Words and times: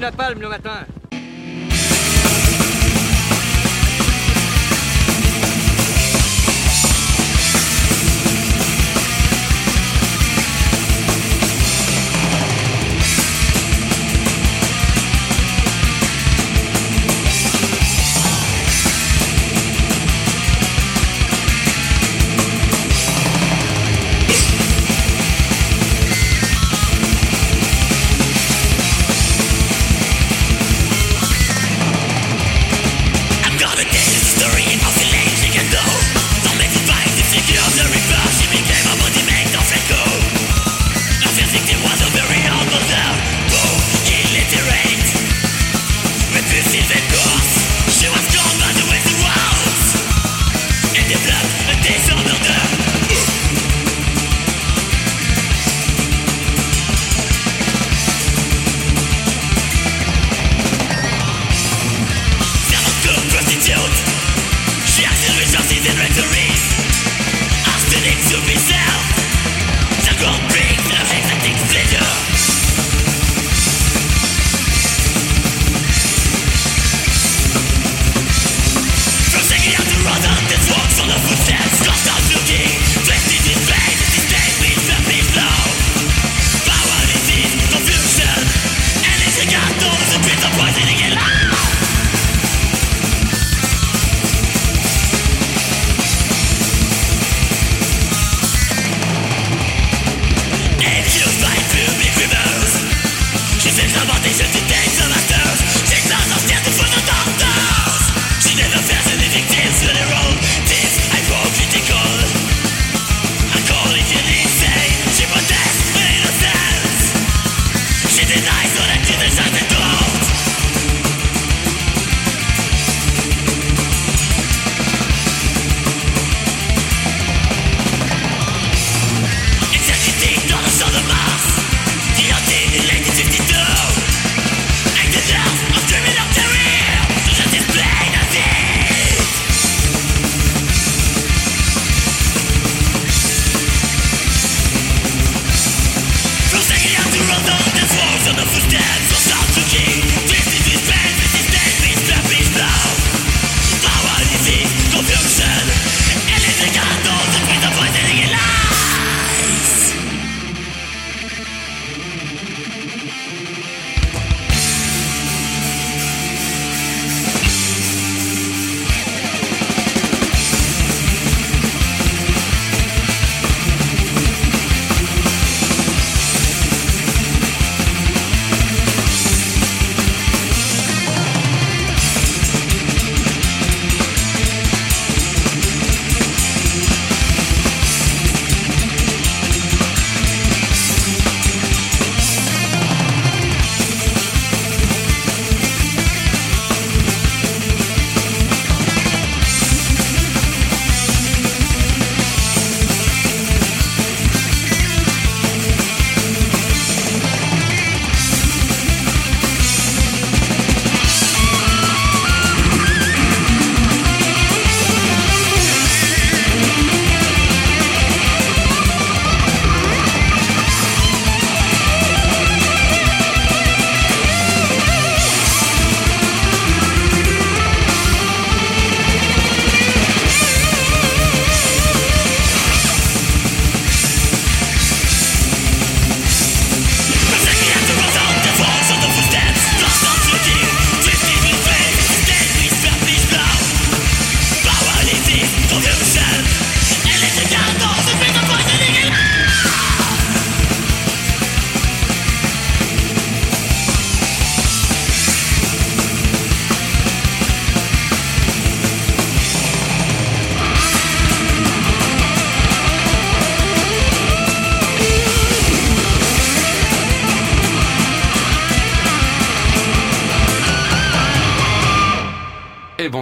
du 0.00 0.06
napalm 0.06 0.40
le 0.40 0.48
matin. 0.48 0.89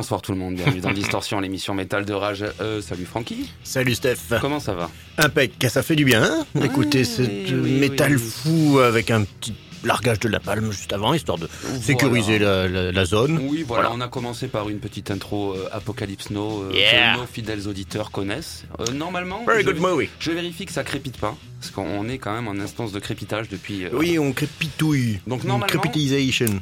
Bonsoir 0.09 0.23
tout 0.23 0.33
le 0.33 0.39
monde, 0.39 0.55
bienvenue 0.55 0.81
dans 0.81 0.91
Distorsion, 0.93 1.39
l'émission 1.39 1.75
métal 1.75 2.07
de 2.07 2.15
rage. 2.15 2.43
Euh, 2.63 2.81
salut 2.81 3.05
Francky, 3.05 3.51
Salut 3.63 3.95
Steph. 3.95 4.17
comment 4.41 4.59
ça 4.59 4.73
va? 4.73 4.91
Impec, 5.19 5.53
ça 5.69 5.83
fait 5.83 5.97
du 5.97 6.07
bien, 6.07 6.23
hein? 6.23 6.47
Écoutez 6.65 7.05
ce 7.05 7.21
oui, 7.21 7.45
oui, 7.53 7.73
métal 7.73 8.17
oui. 8.17 8.19
fou 8.23 8.79
avec 8.79 9.11
un 9.11 9.25
petit 9.25 9.53
largage 9.85 10.19
de 10.21 10.31
la 10.31 10.41
palme 10.41 10.73
juste 10.73 10.95
avant, 10.95 11.13
histoire 11.13 11.37
de 11.37 11.47
sécuriser 11.83 12.39
la, 12.39 12.67
la- 12.69 12.91
la 12.91 13.05
zone. 13.05 13.39
Oui, 13.51 13.65
voilà, 13.69 13.89
Voilà. 13.89 13.91
on 13.93 14.01
a 14.01 14.09
commencé 14.09 14.49
par 14.49 14.71
une 14.71 14.79
petite 14.79 15.11
intro 15.11 15.53
euh, 15.53 15.69
Apocalypse 15.73 16.31
Now 16.31 16.63
euh, 16.63 16.73
Yeah. 16.73 17.13
que 17.15 17.21
nos 17.21 17.27
fidèles 17.27 17.69
auditeurs 17.69 18.11
connaissent. 18.11 18.65
Euh, 18.81 18.91
normalement, 18.95 19.45
Very 19.47 19.63
je, 19.63 19.67
good 19.67 19.79
movie. 19.79 20.09
je 20.21 20.31
vérifie 20.31 20.65
que 20.65 20.73
ça 20.73 20.85
crépite 20.85 21.19
pas, 21.19 21.37
parce 21.61 21.71
qu'on 21.73 22.09
est 22.09 22.19
quand 22.19 22.33
même 22.33 22.49
en 22.49 22.61
instance 22.63 22.93
de 22.93 22.99
crépitage 23.01 23.49
depuis... 23.49 23.85
euh, 23.85 23.91
Oui, 23.93 24.19
on 24.19 24.33
crépitouille. 24.33 25.21
Donc, 25.27 25.45
normalement-. 25.45 25.67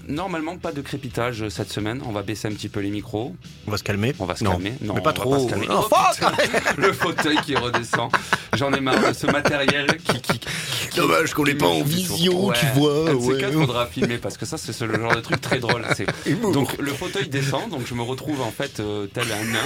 Normalement, 0.09 0.57
pas 0.57 0.73
de 0.73 0.81
crépitage 0.81 1.49
cette 1.49 1.71
semaine, 1.71 2.01
on 2.07 2.13
va 2.13 2.23
baisser 2.23 2.49
un 2.49 2.53
petit 2.53 2.69
peu 2.69 2.81
les 2.81 2.91
micros, 2.91 3.35
On 3.67 3.71
va 3.71 3.77
se 3.79 3.85
calmer. 3.85 4.15
on 4.19 4.25
va 4.25 4.37
se 4.37 4.45
non. 4.45 4.53
calmer. 4.53 4.73
Non, 4.81 4.95
mais 4.95 5.01
on 5.01 5.03
pas 5.03 5.11
va 5.11 5.13
trop. 5.13 5.39
se 5.47 5.51
calmer. 5.51 5.67
Oh, 5.71 5.87
Oh, 5.91 6.27
le 6.79 6.93
fauteuil 6.93 7.37
qui 7.45 7.55
redescend. 7.57 8.11
J'en 8.55 8.73
ai 8.73 8.81
marre 8.81 9.09
de 9.09 9.13
ce 9.13 9.27
matériel 9.27 9.87
qui... 9.99 10.21
qui, 10.21 10.39
qui- 10.39 10.49
Dommage 10.97 11.35
qu'on 11.35 11.45
l'ait 11.45 11.55
pas 11.55 11.67
en 11.67 11.83
qui- 11.83 11.89
visio, 11.91 12.47
Ouais. 12.49 12.55
tu 12.59 12.67
vois. 12.79 13.07
Ces 13.09 13.15
ouais. 13.15 13.41
quatre, 13.41 13.53
faudra 13.53 13.87
filmer 13.87 14.17
parce 14.19 14.39
que 14.39 14.47
ça, 14.47 14.57
c'est 14.57 14.79
le 14.87 14.99
genre 14.99 15.15
de 15.15 15.21
truc 15.21 15.41
très 15.41 15.59
drôle. 15.59 15.85
Donc 16.55 16.79
le 16.79 16.93
fauteuil 16.93 17.29
descend, 17.29 17.69
donc 17.71 17.87
je 17.87 17.95
me 17.95 18.03
retrouve 18.03 18.41
en 18.41 18.51
fait 18.51 18.81
euh, 18.81 19.07
tel 19.07 19.25
un 19.31 19.45
nain 19.53 19.59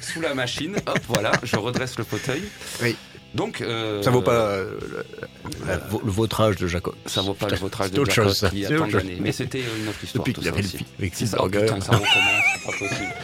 sous 0.00 0.20
la 0.20 0.32
machine. 0.34 0.76
Hop, 0.86 0.98
voilà, 1.08 1.32
je 1.42 1.56
redresse 1.56 1.98
le 1.98 2.04
fauteuil. 2.04 2.42
Oui. 2.82 2.96
Donc 3.34 3.60
euh, 3.60 4.02
Ça 4.02 4.10
vaut 4.10 4.22
pas 4.22 4.32
euh, 4.32 4.78
le, 4.90 5.04
la- 5.66 5.76
le 5.76 6.10
vautrage 6.10 6.56
de 6.56 6.66
Jacob. 6.66 6.94
Ça 7.06 7.22
vaut 7.22 7.34
pas 7.34 7.48
le 7.48 7.56
vautrage 7.56 7.90
de 7.92 8.04
Jacob 8.04 8.10
chose, 8.24 8.44
y 8.52 8.66
a 8.66 8.76
tant 8.76 8.86
d'années. 8.88 9.18
Mais 9.20 9.32
c'était 9.32 9.58
euh, 9.60 9.82
une 9.82 9.88
autre 9.88 10.02
histoire. 10.02 10.24
Depuis 10.24 10.34
qu'il 10.34 10.48
avait 10.48 10.62
le 10.62 10.66
aussi. 10.66 10.78
fi- 10.78 10.86
avec 10.98 11.14
ça, 11.14 11.36
oh, 11.40 11.48
putain, 11.48 11.80
ça 11.80 11.92
recommence, 11.92 12.44
c'est 12.54 12.64
pas 12.64 12.78
possible. 12.78 13.14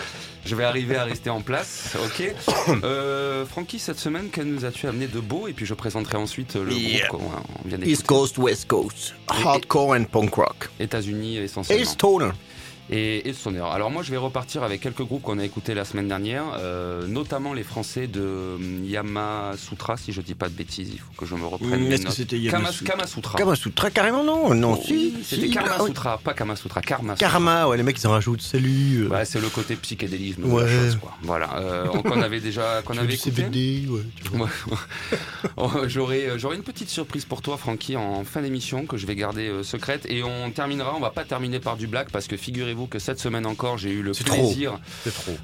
Je 0.45 0.55
vais 0.55 0.63
arriver 0.63 0.95
à 0.95 1.03
rester 1.03 1.29
en 1.29 1.41
place, 1.41 1.97
ok. 2.05 2.35
Euh, 2.85 3.45
Francky, 3.47 3.79
cette 3.81 3.99
semaine, 3.99 4.31
que 4.31 4.41
nous 4.41 4.65
as-tu 4.65 4.87
amené 4.87 5.07
de 5.09 5.19
beau? 5.19 5.49
Et 5.49 5.53
puis 5.53 5.67
je 5.67 5.75
présenterai 5.75 6.19
ensuite 6.19 6.55
le 6.55 6.73
Yeah. 6.73 7.09
groupe 7.09 7.21
qu'on 7.23 7.43
on 7.65 7.69
vient 7.69 7.79
East. 7.83 8.07
Coast, 8.07 8.39
West 8.39 8.69
Coast. 8.69 9.15
Hardcore 9.29 9.95
and 9.95 10.05
punk 10.05 10.35
rock. 10.35 10.69
États-Unis 10.79 11.39
Et 11.39 11.45
essentiellement. 11.45 11.85
stoner. 11.85 12.31
Et, 12.91 13.29
et 13.29 13.33
Stoner. 13.33 13.61
Alors 13.73 13.91
moi 13.91 14.03
je 14.03 14.11
vais 14.11 14.17
repartir 14.17 14.63
avec 14.63 14.81
quelques 14.81 15.03
groupes 15.03 15.23
qu'on 15.23 15.39
a 15.39 15.45
écoutés 15.45 15.75
la 15.75 15.85
semaine 15.85 16.09
dernière, 16.09 16.45
euh, 16.59 17.07
notamment 17.07 17.53
les 17.55 17.63
Français 17.65 18.07
de 18.07 18.55
hum, 18.57 18.85
Yama 18.85 19.53
Sutra, 19.57 19.97
si 19.97 20.13
je 20.13 20.21
dis 20.21 20.35
pas 20.35 20.49
de 20.49 20.55
bêtises, 20.55 20.91
il 20.93 20.99
faut 20.99 21.13
que 21.17 21.27
je 21.27 21.35
me 21.35 21.47
reprenne 21.47 21.93
Est-ce 21.93 22.07
que 22.07 22.13
c'était 22.13 22.39
Kama, 22.39 22.59
Yamasutra 22.59 22.93
Kama 22.95 23.07
Sutra. 23.07 23.39
Kamasutra, 23.39 23.91
carrément 23.91 24.25
non. 24.25 24.55
Non, 24.55 24.75
Oh, 24.79 24.83
si. 24.85 25.15
C'était 25.25 25.47
si, 25.47 25.51
Karma 25.51 25.73
ah 25.79 25.83
oui. 25.83 25.89
Sutra, 25.89 26.19
pas 26.19 26.35
Kama 26.35 26.57
Sutra, 26.57 26.81
Karma. 26.81 27.15
Karma, 27.17 27.67
ouais, 27.69 27.77
les 27.77 27.83
mecs 27.83 27.99
ils 28.01 28.07
en 28.07 28.11
rajoutent. 28.11 28.43
Salut. 28.43 29.05
euh, 29.05 29.09
Ouais, 29.09 29.25
c'est 29.25 29.41
le 29.41 29.49
côté 29.49 29.75
psychédélisme 29.77 30.43
de 30.43 30.47
Ouais. 30.49 30.65
la 30.65 30.69
chose, 30.71 30.97
quoi. 31.01 31.13
Voilà, 31.23 31.57
euh, 31.59 31.87
qu'on 31.87 32.21
avait 32.23 32.41
déjà, 32.41 32.83
qu'on 32.85 32.97
avait 32.99 33.15
écouté. 33.15 33.31
CBD, 33.43 33.87
ouais. 33.89 34.03
Oh, 35.57 35.71
J'aurai 35.87 36.27
euh, 36.29 36.39
j'aurai 36.39 36.57
une 36.57 36.63
petite 36.63 36.89
surprise 36.91 37.25
pour 37.25 37.43
toi, 37.43 37.57
Francky, 37.57 37.97
en 37.97 38.25
fin 38.25 38.43
d'émission 38.43 38.87
que 38.87 38.97
je 38.97 39.07
vais 39.07 39.15
garder 39.15 39.49
euh, 39.49 39.63
secrète. 39.63 40.07
Et 40.09 40.23
on 40.23 40.51
terminera, 40.51 40.95
on 40.97 41.01
va 41.01 41.11
pas 41.11 41.25
terminer 41.25 41.61
par 41.61 41.77
du 41.77 41.87
black 41.87 42.11
parce 42.11 42.27
que 42.27 42.37
figurez-vous 42.77 42.87
que 42.87 42.99
cette 42.99 43.19
semaine 43.19 43.47
encore, 43.47 43.79
j'ai 43.79 43.91
eu 43.91 44.03
le 44.03 44.13
plaisir, 44.13 44.79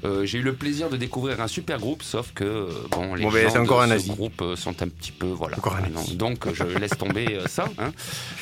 euh, 0.05 0.25
j'ai 0.25 0.37
eu 0.39 0.41
le 0.41 0.53
plaisir 0.53 0.89
de 0.89 0.97
découvrir 0.97 1.41
un 1.41 1.47
super 1.47 1.79
groupe, 1.79 2.03
sauf 2.03 2.31
que 2.33 2.43
euh, 2.43 2.67
bon, 2.91 3.15
les 3.15 3.23
Bon, 3.23 3.31
ben, 3.31 3.49
gens 3.49 3.61
encore 3.63 3.85
de 3.87 3.91
un 3.93 3.99
ce 3.99 4.07
groupe 4.09 4.41
euh, 4.41 4.55
sont 4.55 4.81
un 4.81 4.87
petit 4.87 5.11
peu 5.11 5.27
voilà. 5.27 5.57
Encore 5.57 5.75
un 5.75 5.83
Ah, 5.85 5.89
non, 5.89 6.03
donc 6.15 6.47
je 6.53 6.63
laisse 6.77 6.97
tomber 6.97 7.27
euh, 7.35 7.47
ça. 7.47 7.65
hein. 7.79 7.91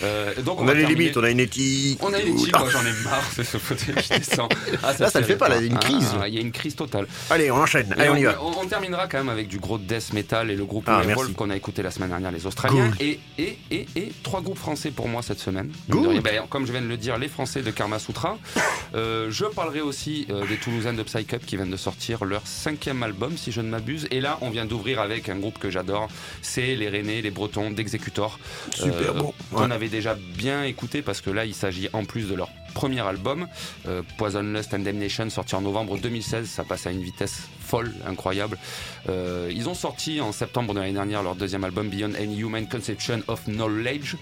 Euh, 0.03 0.33
donc 0.43 0.59
On 0.59 0.65
va 0.65 0.71
a 0.71 0.75
les 0.75 0.81
terminer- 0.81 0.99
limites, 1.03 1.17
on 1.17 1.23
a 1.23 1.29
une 1.29 1.39
éthique. 1.39 1.99
On 2.03 2.13
a 2.13 2.19
une 2.19 2.35
éthique, 2.35 2.51
Ah, 2.53 2.59
moi 2.59 2.69
j'en 2.71 2.81
ai 2.81 2.93
marre 3.03 3.29
de 3.37 3.43
ce 3.43 3.57
fauteuil 3.57 3.95
qui 3.95 4.09
descend. 4.19 4.51
Ah, 4.83 4.93
Là, 4.99 5.09
ça 5.09 5.19
le 5.19 5.25
fait 5.25 5.35
pas, 5.37 5.47
il 5.49 5.61
y 5.61 5.63
a 5.63 5.67
une 5.67 5.77
Ah, 5.77 5.79
crise. 5.79 6.15
Il 6.27 6.33
y 6.35 6.37
a 6.37 6.41
une 6.41 6.51
crise 6.51 6.75
totale. 6.75 7.07
Allez, 7.29 7.49
on 7.51 7.55
enchaîne. 7.57 7.93
Allez, 7.97 8.09
on 8.09 8.15
y 8.15 8.23
va. 8.23 8.37
on, 8.43 8.59
on 8.61 8.65
terminera 8.67 9.07
quand 9.07 9.19
même 9.19 9.29
avec 9.29 9.47
du 9.47 9.59
gros 9.59 9.77
death 9.77 10.13
metal 10.13 10.49
et 10.51 10.55
le 10.55 10.65
groupe 10.65 10.85
Ah, 10.87 11.01
merci. 11.05 11.33
qu'on 11.33 11.49
a 11.49 11.55
écouté 11.55 11.81
la 11.81 11.91
semaine 11.91 12.09
dernière, 12.09 12.31
les 12.31 12.45
Australiens. 12.45 12.91
Et, 12.99 13.19
et, 13.37 13.57
et, 13.71 13.87
et 13.95 14.11
trois 14.23 14.41
groupes 14.41 14.57
français 14.57 14.91
pour 14.91 15.07
moi 15.07 15.21
cette 15.21 15.39
semaine. 15.39 15.71
Rien, 15.89 16.19
ben, 16.21 16.41
comme 16.49 16.65
je 16.65 16.71
viens 16.71 16.81
de 16.81 16.87
le 16.87 16.97
dire, 16.97 17.17
les 17.17 17.27
Français 17.27 17.61
de 17.61 17.71
Karma 17.71 17.99
Sutra. 17.99 18.37
Euh, 18.95 19.27
je 19.31 19.45
parlerai 19.45 19.81
aussi 19.81 20.27
euh, 20.29 20.45
des 20.47 20.57
Toulousains 20.57 20.93
de 20.93 21.03
Psych 21.03 21.33
Up 21.33 21.43
qui 21.45 21.55
viennent 21.55 21.69
de 21.71 21.77
sortir 21.77 22.25
leur 22.25 22.45
cinquième 22.45 23.03
album, 23.03 23.37
si 23.37 23.51
je 23.51 23.61
ne 23.61 23.69
m'abuse. 23.69 24.07
Et 24.11 24.19
là, 24.21 24.37
on 24.41 24.49
vient 24.49 24.65
d'ouvrir 24.65 24.99
avec 24.99 25.29
un 25.29 25.37
groupe 25.37 25.59
que 25.59 25.69
j'adore. 25.69 26.07
C'est 26.41 26.75
les 26.75 26.89
Rennais, 26.89 27.21
les 27.21 27.31
Bretons 27.31 27.71
d'Executor. 27.71 28.39
Super 28.73 29.13
bon. 29.13 29.33
On 29.53 29.61
Ouais. 29.67 29.71
avait 29.73 29.89
déjà 29.89 30.15
bien 30.15 30.63
écouté 30.63 31.01
parce 31.01 31.21
que 31.21 31.29
là, 31.29 31.45
il 31.45 31.53
s'agit 31.55 31.89
en 31.93 32.05
plus 32.05 32.27
de 32.29 32.35
leur 32.35 32.49
premier 32.73 33.01
album, 33.01 33.47
euh, 33.87 34.01
Poison 34.17 34.41
Lust 34.41 34.73
and 34.73 34.79
Damnation, 34.79 35.29
sorti 35.29 35.55
en 35.55 35.61
novembre 35.61 35.97
2016. 35.97 36.47
Ça 36.47 36.63
passe 36.63 36.87
à 36.87 36.91
une 36.91 37.03
vitesse 37.03 37.41
folle, 37.59 37.93
incroyable. 38.07 38.57
Euh, 39.09 39.49
ils 39.53 39.67
ont 39.69 39.73
sorti 39.73 40.21
en 40.21 40.31
septembre 40.31 40.73
de 40.73 40.79
l'année 40.79 40.93
dernière 40.93 41.21
leur 41.23 41.35
deuxième 41.35 41.63
album, 41.63 41.89
Beyond 41.89 42.13
Any 42.19 42.39
Human 42.39 42.67
Conception 42.67 43.21
of 43.27 43.43
Knowledge, 43.45 44.15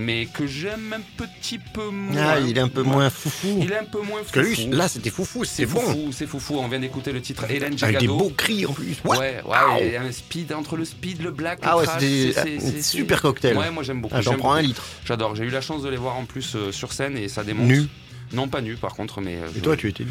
mais 0.00 0.26
que 0.26 0.46
j'aime 0.46 0.94
un 0.96 1.00
petit 1.16 1.58
peu 1.58 1.88
moins. 1.90 2.16
Ah, 2.20 2.40
il 2.40 2.56
est 2.56 2.60
un 2.60 2.68
peu 2.68 2.82
moins 2.82 3.10
foufou. 3.10 3.58
Il 3.62 3.70
est 3.70 3.78
un 3.78 3.84
peu 3.84 4.00
moins 4.00 4.20
Parce 4.20 4.32
que 4.32 4.40
lui, 4.40 4.54
foufou. 4.56 4.70
là, 4.72 4.88
c'était 4.88 5.10
foufou, 5.10 5.44
c'est 5.44 5.64
c'est 5.64 5.66
bon. 5.66 5.80
foufou, 5.80 6.12
c'est 6.12 6.26
foufou. 6.26 6.56
On 6.58 6.68
vient 6.68 6.78
d'écouter 6.80 7.12
le 7.12 7.20
titre 7.20 7.44
Hélène 7.50 7.64
Avec 7.64 7.78
des 7.78 7.78
Jagado. 8.06 8.16
beaux 8.16 8.32
cris 8.36 8.66
en 8.66 8.72
plus. 8.72 8.96
What 9.04 9.18
Ouais, 9.18 9.42
ouais, 9.44 9.86
et 9.88 9.96
un 9.96 10.10
speed 10.10 10.52
entre 10.52 10.76
le 10.76 10.84
speed, 10.84 11.22
le 11.22 11.30
black, 11.30 11.60
Ah 11.62 11.72
le 11.72 11.76
ouais, 11.78 12.32
c'est- 12.32 12.32
c'est- 12.60 12.82
super 12.82 13.22
cocktail. 13.22 13.56
Ouais, 13.56 13.70
moi 13.70 13.82
j'aime 13.82 14.00
beaucoup. 14.00 14.14
Ah, 14.16 14.22
J'en 14.22 14.36
prends 14.36 14.52
un 14.54 14.62
litre. 14.62 14.82
J'adore. 15.04 15.36
J'ai 15.36 15.44
eu 15.44 15.50
la 15.50 15.60
chance 15.60 15.82
de 15.82 15.88
les 15.88 15.96
voir 15.96 16.16
en 16.16 16.24
plus 16.24 16.54
euh, 16.56 16.72
sur 16.72 16.92
scène 16.92 17.16
et 17.16 17.28
ça 17.28 17.44
démontre. 17.44 17.68
Nu. 17.68 17.86
Non, 18.32 18.48
pas 18.48 18.60
nu 18.60 18.76
par 18.76 18.94
contre, 18.94 19.20
mais. 19.20 19.36
euh, 19.36 19.48
Et 19.56 19.60
toi, 19.60 19.76
tu 19.76 19.88
étais 19.88 20.04
nu. 20.04 20.10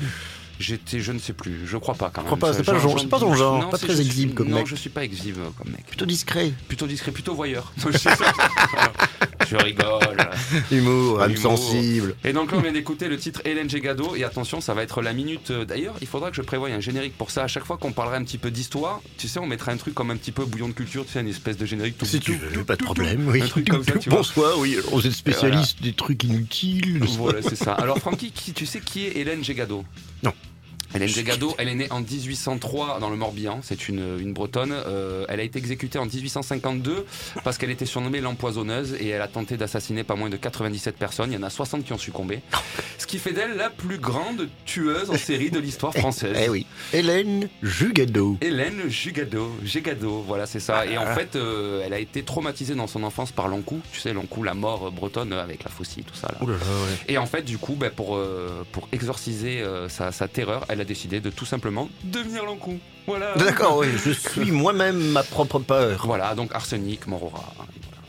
J'étais, 0.59 0.99
je 0.99 1.11
ne 1.13 1.19
sais 1.19 1.31
plus. 1.33 1.65
Je 1.65 1.77
crois 1.77 1.95
pas 1.95 2.09
quand 2.13 2.21
même. 2.21 2.25
crois 2.27 2.37
pas, 2.37 2.53
c'est 2.53 2.63
pas 2.63 2.77
genre- 2.77 3.07
pas 3.07 3.19
ton 3.19 3.33
genre, 3.33 3.61
Non, 3.61 3.69
pas 3.69 3.77
très 3.77 3.95
je 3.95 4.01
exhibe 4.01 4.33
comme 4.33 4.49
non, 4.49 4.57
mec. 4.57 4.67
je 4.67 4.75
suis 4.75 4.89
pas 4.89 5.05
exhibe 5.05 5.37
comme 5.57 5.71
mec. 5.71 5.85
Plutôt 5.87 6.05
discret. 6.05 6.51
Plutôt 6.67 6.85
discret, 6.85 7.11
plutôt 7.11 7.33
voyeur. 7.33 7.71
je 9.49 9.55
rigole. 9.55 10.17
Humour, 10.71 11.21
âme 11.21 11.35
sensible. 11.35 12.15
Et 12.23 12.33
donc 12.33 12.51
là, 12.51 12.57
on 12.57 12.61
vient 12.61 12.71
d'écouter 12.71 13.07
le 13.07 13.17
titre 13.17 13.41
Hélène 13.45 13.69
Gégado. 13.69 14.15
Et 14.15 14.23
attention, 14.23 14.61
ça 14.61 14.73
va 14.73 14.83
être 14.83 15.01
la 15.01 15.13
minute. 15.13 15.51
euh, 15.51 15.65
D'ailleurs, 15.65 15.95
il 16.01 16.07
faudra 16.07 16.29
que 16.29 16.35
je 16.35 16.41
prévoie 16.41 16.69
un 16.69 16.79
générique 16.79 17.17
pour 17.17 17.31
ça. 17.31 17.43
À 17.43 17.47
chaque 17.47 17.65
fois 17.65 17.77
qu'on 17.77 17.91
parlera 17.91 18.17
un 18.17 18.23
petit 18.23 18.37
peu 18.37 18.51
d'histoire, 18.51 19.01
tu 19.17 19.27
sais, 19.27 19.39
on 19.39 19.47
mettra 19.47 19.71
un 19.71 19.77
truc 19.77 19.95
comme 19.95 20.11
un 20.11 20.17
petit 20.17 20.31
peu 20.31 20.45
bouillon 20.45 20.67
de 20.67 20.73
culture, 20.73 21.05
tu 21.05 21.13
sais, 21.13 21.21
une 21.21 21.27
espèce 21.29 21.57
de 21.57 21.65
générique. 21.65 21.97
tout- 21.97 22.05
Si 22.05 22.19
tu 22.19 22.33
veux, 22.33 22.49
tout- 22.51 22.65
pas 22.65 22.75
de 22.75 22.83
problème. 22.83 23.27
Oui. 23.29 23.41
Un 23.41 23.47
truc 23.47 23.69
comme 23.69 23.83
ça, 23.83 23.93
tu 23.99 24.09
vois. 24.09 24.19
Bonsoir, 24.19 24.57
oui. 24.59 24.77
Vous 24.91 25.05
êtes 25.07 25.13
spécialiste 25.13 25.81
des 25.81 25.93
trucs 25.93 26.23
inutiles. 26.23 26.99
Voilà, 27.17 27.41
c'est 27.41 27.55
ça. 27.55 27.73
Alors, 27.73 27.97
Francky, 27.99 28.31
qui- 28.31 28.53
tu 28.53 28.65
sais 28.65 28.81
qui 28.81 29.05
est 29.05 29.17
Hélène 29.17 29.43
Gégado 29.43 29.83
Non. 30.18 30.18
Hélène 30.95 31.07
Gégado, 31.07 31.53
elle 31.57 31.69
est 31.69 31.75
née 31.75 31.87
en 31.91 32.01
1803 32.01 32.99
dans 32.99 33.09
le 33.09 33.15
Morbihan, 33.15 33.59
c'est 33.63 33.87
une, 33.89 34.17
une 34.19 34.33
bretonne. 34.33 34.71
Euh, 34.73 35.25
elle 35.29 35.39
a 35.39 35.43
été 35.43 35.59
exécutée 35.59 35.99
en 35.99 36.05
1852 36.05 37.05
parce 37.43 37.57
qu'elle 37.57 37.69
était 37.69 37.85
surnommée 37.85 38.21
l'empoisonneuse 38.21 38.95
et 38.99 39.09
elle 39.09 39.21
a 39.21 39.27
tenté 39.27 39.57
d'assassiner 39.57 40.03
pas 40.03 40.15
moins 40.15 40.29
de 40.29 40.37
97 40.37 40.97
personnes. 40.97 41.31
Il 41.31 41.35
y 41.35 41.37
en 41.37 41.43
a 41.43 41.49
60 41.49 41.83
qui 41.83 41.93
ont 41.93 41.97
succombé. 41.97 42.41
Ce 42.97 43.05
qui 43.05 43.19
fait 43.19 43.33
d'elle 43.33 43.55
la 43.55 43.69
plus 43.69 43.97
grande 43.97 44.49
tueuse 44.65 45.09
en 45.09 45.17
série 45.17 45.51
de 45.51 45.59
l'histoire 45.59 45.93
française. 45.93 46.35
Eh 46.39 46.49
oui. 46.49 46.65
Hélène 46.93 47.49
Jugado. 47.61 48.37
Hélène 48.41 48.89
Jugado, 48.89 49.51
Jégado, 49.63 50.23
voilà 50.27 50.45
c'est 50.45 50.59
ça. 50.59 50.85
Et 50.85 50.97
en 50.97 51.05
fait, 51.13 51.35
euh, 51.35 51.83
elle 51.85 51.93
a 51.93 51.99
été 51.99 52.23
traumatisée 52.23 52.75
dans 52.75 52.87
son 52.87 53.03
enfance 53.03 53.31
par 53.31 53.47
l'encou. 53.47 53.79
Tu 53.93 53.99
sais, 53.99 54.13
l'encou, 54.13 54.43
la 54.43 54.53
mort 54.53 54.91
bretonne 54.91 55.33
avec 55.33 55.63
la 55.63 55.69
faucille, 55.69 56.03
tout 56.03 56.15
ça. 56.15 56.27
Là. 56.27 56.37
Là 56.45 56.53
là, 56.53 56.53
ouais. 56.53 56.97
Et 57.07 57.17
en 57.17 57.25
fait, 57.25 57.43
du 57.43 57.57
coup, 57.57 57.75
bah, 57.75 57.89
pour, 57.89 58.15
euh, 58.15 58.65
pour 58.71 58.87
exorciser 58.91 59.61
euh, 59.61 59.87
sa, 59.89 60.11
sa 60.11 60.27
terreur, 60.27 60.65
elle 60.69 60.78
a 60.81 60.85
décidé 60.85 61.19
de 61.19 61.29
tout 61.29 61.45
simplement 61.45 61.89
devenir 62.03 62.45
l'encou. 62.45 62.77
Voilà. 63.07 63.33
D'accord, 63.35 63.77
oui. 63.77 63.87
Je 64.05 64.11
suis 64.11 64.51
moi-même 64.51 64.97
ma 65.11 65.23
propre 65.23 65.59
peur. 65.59 66.03
Voilà, 66.05 66.35
donc 66.35 66.53
arsenic, 66.53 67.07
morora. 67.07 67.53
hein. 67.59 67.65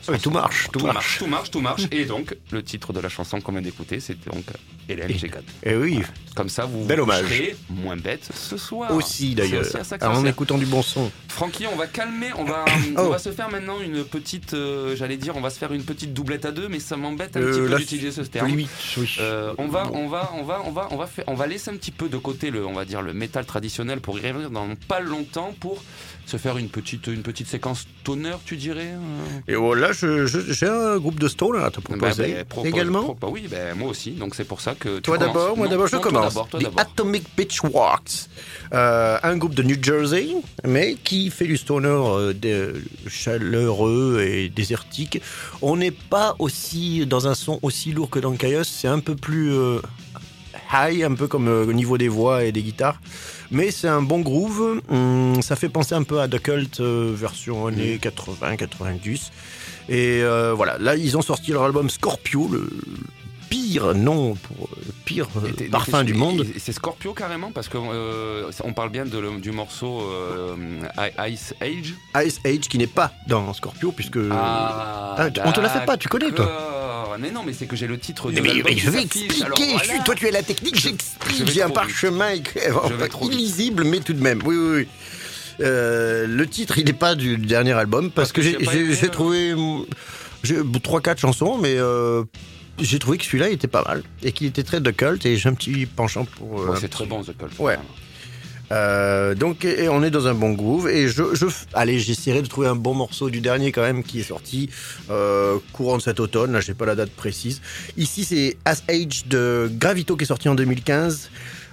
Oui, 0.07 0.19
tout 0.19 0.31
marche, 0.31 0.67
tout 0.71 0.79
marche. 0.79 1.17
Tout 1.19 1.27
marche, 1.27 1.51
tout 1.51 1.61
marche. 1.61 1.83
Et 1.91 2.05
donc, 2.05 2.35
le 2.51 2.63
titre 2.63 2.93
de 2.93 2.99
la 2.99 3.09
chanson 3.09 3.39
qu'on 3.41 3.51
vient 3.51 3.61
d'écouter, 3.61 3.99
c'est 3.99 4.17
donc 4.25 4.43
Hélène 4.89 5.11
Et- 5.11 5.17
Gégado. 5.17 5.45
Eh 5.63 5.75
oui, 5.75 6.01
Comme 6.35 6.49
ça, 6.49 6.65
vous 6.65 6.85
Bel 6.85 6.97
vous 6.99 7.03
hommage. 7.03 7.25
serez 7.25 7.55
moins 7.69 7.97
bête 7.97 8.29
ce 8.33 8.57
soir. 8.57 8.93
aussi 8.95 9.35
d'ailleurs. 9.35 9.65
Alors, 9.99 10.17
en 10.17 10.25
écoutant 10.25 10.57
du 10.57 10.65
bon 10.65 10.81
son. 10.81 11.11
Francky, 11.27 11.67
on 11.67 11.75
va 11.75 11.87
calmer, 11.87 12.29
on 12.37 12.43
va, 12.45 12.63
Oh. 12.97 13.01
on 13.01 13.09
va 13.09 13.19
se 13.19 13.31
faire 13.31 13.49
maintenant 13.49 13.79
une 13.81 14.03
petite, 14.05 14.53
euh, 14.53 14.95
j'allais 14.95 15.17
dire, 15.17 15.35
on 15.35 15.41
va 15.41 15.49
se 15.49 15.59
faire 15.59 15.73
une 15.73 15.83
petite 15.83 16.13
doublette 16.13 16.45
à 16.45 16.51
deux, 16.51 16.67
mais 16.69 16.79
ça 16.79 16.95
m'embête 16.97 17.35
un 17.37 17.41
Euh, 17.41 17.51
petit 17.51 17.69
peu 17.71 17.77
d'utiliser 17.79 18.11
ce 18.11 18.21
terme. 18.21 18.47
Limite, 18.47 18.69
oui. 18.97 19.15
Euh, 19.19 19.53
on 19.57 19.67
va, 19.67 19.89
on 19.93 20.07
va, 20.07 20.31
on 20.35 20.43
va, 20.43 20.61
on 20.65 20.71
va, 20.71 20.87
on 20.91 20.95
va 20.97 21.05
faire, 21.07 21.25
on 21.27 21.33
va 21.35 21.47
laisser 21.47 21.69
un 21.69 21.75
petit 21.75 21.91
peu 21.91 22.09
de 22.09 22.17
côté 22.17 22.49
le, 22.49 22.65
on 22.65 22.73
va 22.73 22.85
dire 22.85 23.01
le 23.01 23.13
métal 23.13 23.45
traditionnel 23.45 23.99
pour 23.99 24.17
y 24.19 24.27
revenir 24.27 24.49
dans 24.49 24.67
pas 24.87 24.99
longtemps 25.01 25.53
pour 25.59 25.83
se 26.25 26.37
faire 26.37 26.57
une 26.57 26.69
petite, 26.69 27.07
une 27.07 27.23
petite 27.23 27.47
séquence 27.47 27.87
toner, 28.03 28.31
tu 28.45 28.55
dirais. 28.55 28.91
Et 29.47 29.55
voilà, 29.55 29.90
je- 29.91 30.25
je- 30.25 30.51
j'ai 30.53 30.67
un 30.67 30.97
groupe 30.97 31.19
de 31.19 31.27
Stone 31.27 31.57
à 31.61 31.69
te 31.71 31.77
Bah, 31.79 31.97
proposer. 31.97 32.33
bah, 32.33 32.45
propose- 32.45 32.69
également. 32.69 33.03
pro- 33.03 33.17
bah 33.19 33.27
oui, 33.31 33.47
bah, 33.49 33.73
moi 33.75 33.89
aussi. 33.89 34.11
Donc 34.11 34.35
c'est 34.35 34.43
pour 34.45 34.61
ça 34.61 34.75
que. 34.75 34.95
tu 34.97 35.01
Toi 35.03 35.17
d'abord, 35.17 35.57
moi 35.57 35.67
d'abord, 35.67 35.87
je 35.87 35.95
non, 35.95 36.01
commence. 36.01 36.33
toi 36.33 36.47
The. 36.59 36.67
Atomic 36.77 37.23
Pitch 37.35 37.61
Works. 37.63 38.29
Euh, 38.73 39.17
un 39.21 39.37
groupe 39.37 39.53
de 39.55 39.63
New 39.63 39.77
Jersey, 39.81 40.29
mais 40.65 40.95
qui 41.03 41.29
fait 41.29 41.45
du 41.45 41.57
stoner 41.57 41.87
euh, 41.89 42.33
de- 42.33 42.81
chaleureux 43.07 44.21
et 44.25 44.49
désertique. 44.49 45.21
On 45.61 45.75
n'est 45.75 45.91
pas 45.91 46.35
aussi 46.39 47.05
dans 47.05 47.27
un 47.27 47.35
son 47.35 47.59
aussi 47.61 47.91
lourd 47.91 48.09
que 48.09 48.19
dans 48.19 48.33
Chaos, 48.35 48.63
c'est 48.63 48.87
un 48.87 48.99
peu 48.99 49.15
plus 49.15 49.51
euh, 49.53 49.79
high, 50.73 51.03
un 51.03 51.13
peu 51.15 51.27
comme 51.27 51.47
euh, 51.47 51.65
au 51.65 51.73
niveau 51.73 51.97
des 51.97 52.07
voix 52.07 52.43
et 52.45 52.51
des 52.51 52.61
guitares. 52.61 52.99
Mais 53.53 53.71
c'est 53.71 53.89
un 53.89 54.01
bon 54.01 54.21
groove. 54.21 54.81
Hum, 54.89 55.41
ça 55.41 55.57
fait 55.57 55.67
penser 55.67 55.93
un 55.93 56.03
peu 56.03 56.21
à 56.21 56.27
The 56.29 56.39
Cult 56.41 56.79
version 56.79 57.67
années 57.67 57.99
80-90. 58.01 59.31
Et 59.91 60.21
euh, 60.23 60.53
voilà, 60.55 60.77
là 60.79 60.95
ils 60.95 61.17
ont 61.17 61.21
sorti 61.21 61.51
leur 61.51 61.63
album 61.63 61.89
Scorpio, 61.89 62.47
le 62.47 62.69
pire 63.49 63.93
nom 63.93 64.35
pour 64.35 64.69
le 64.77 64.93
pire 65.03 65.27
euh, 65.43 65.49
Et 65.59 65.65
parfum 65.65 66.05
du 66.05 66.13
monde. 66.13 66.45
C'est 66.57 66.71
Scorpio 66.71 67.13
carrément 67.13 67.51
parce 67.51 67.67
que 67.67 67.77
euh, 67.77 68.49
on 68.63 68.71
parle 68.71 68.89
bien 68.89 69.05
de 69.05 69.17
le- 69.19 69.39
du 69.41 69.51
morceau 69.51 70.01
euh, 70.09 70.55
Ice 71.27 71.53
Age. 71.59 71.93
Ice 72.25 72.39
Age 72.45 72.69
qui 72.69 72.77
n'est 72.77 72.87
pas 72.87 73.11
dans 73.27 73.53
Scorpio 73.53 73.91
puisque 73.91 74.17
Ah, 74.31 75.15
Ah, 75.17 75.29
tu- 75.29 75.41
on 75.43 75.51
te 75.51 75.59
l'a 75.59 75.67
fait 75.69 75.85
pas, 75.85 75.97
tu 75.97 76.07
connais, 76.07 76.31
toi. 76.31 77.17
Mais 77.19 77.29
non, 77.29 77.43
mais 77.45 77.51
c'est 77.51 77.65
que 77.65 77.75
j'ai 77.75 77.87
le 77.87 77.99
titre 77.99 78.31
de 78.31 78.39
Mais, 78.39 78.53
mais- 78.53 78.63
mais 78.63 78.77
je 78.77 78.89
vais 78.89 79.01
expliquer, 79.03 79.43
alors 79.43 79.57
je 79.59 79.63
voilà. 79.65 79.83
suis- 79.83 80.03
toi 80.05 80.15
tu 80.15 80.27
es 80.27 80.31
la 80.31 80.41
technique, 80.43 80.75
Je 80.77 80.81
j'explique, 80.87 81.51
j'ai 81.51 81.61
un 81.61 81.69
parchemin 81.69 82.29
illisible 83.21 83.83
mais 83.83 83.99
tout 83.99 84.13
de 84.13 84.21
même, 84.23 84.39
oui 84.45 84.55
oui 84.55 84.75
oui. 84.77 84.87
Euh, 85.61 86.27
le 86.27 86.47
titre 86.47 86.77
il 86.77 86.85
n'est 86.85 86.93
pas 86.93 87.15
du 87.15 87.37
dernier 87.37 87.73
album 87.73 88.09
parce, 88.11 88.31
Parce 88.31 88.47
que, 88.47 88.57
que 88.57 88.93
j'ai 88.93 89.05
euh. 89.05 89.09
trouvé 89.09 89.53
j'ai 90.43 90.59
3-4 90.61 91.19
chansons 91.19 91.57
mais 91.59 91.75
euh, 91.77 92.23
j'ai 92.79 92.99
trouvé 92.99 93.17
que 93.17 93.25
celui-là 93.25 93.49
il 93.49 93.53
était 93.53 93.67
pas 93.67 93.83
mal 93.83 94.03
et 94.23 94.31
qu'il 94.31 94.47
était 94.47 94.63
très 94.63 94.81
de 94.81 94.91
culte 94.91 95.25
et 95.25 95.37
j'ai 95.37 95.49
un 95.49 95.53
petit 95.53 95.85
penchant 95.85 96.25
pour... 96.25 96.61
euh, 96.61 96.77
c'est 96.79 96.89
très 96.89 97.05
bon 97.05 97.21
The 97.21 97.37
Cult. 97.37 97.59
Ouais. 97.59 97.77
Euh, 98.71 99.35
donc 99.35 99.65
et 99.65 99.89
on 99.89 100.01
est 100.01 100.11
dans 100.11 100.27
un 100.27 100.33
bon 100.33 100.53
groove 100.53 100.87
et 100.89 101.09
je, 101.09 101.35
je 101.35 101.45
allez 101.73 101.99
j'essaierai 101.99 102.41
de 102.41 102.47
trouver 102.47 102.67
un 102.67 102.75
bon 102.75 102.93
morceau 102.93 103.29
du 103.29 103.41
dernier 103.41 103.73
quand 103.73 103.81
même 103.81 104.01
qui 104.01 104.21
est 104.21 104.23
sorti 104.23 104.69
euh, 105.09 105.57
courant 105.73 105.97
de 105.97 106.01
cet 106.01 106.21
automne 106.21 106.53
là 106.53 106.61
j'ai 106.61 106.73
pas 106.73 106.85
la 106.85 106.95
date 106.95 107.11
précise 107.11 107.61
ici 107.97 108.23
c'est 108.23 108.55
As 108.63 108.81
Age 108.89 109.25
de 109.27 109.69
Gravito 109.73 110.15
qui 110.15 110.23
est 110.23 110.27
sorti 110.27 110.47
en 110.47 110.55
2015 110.55 111.31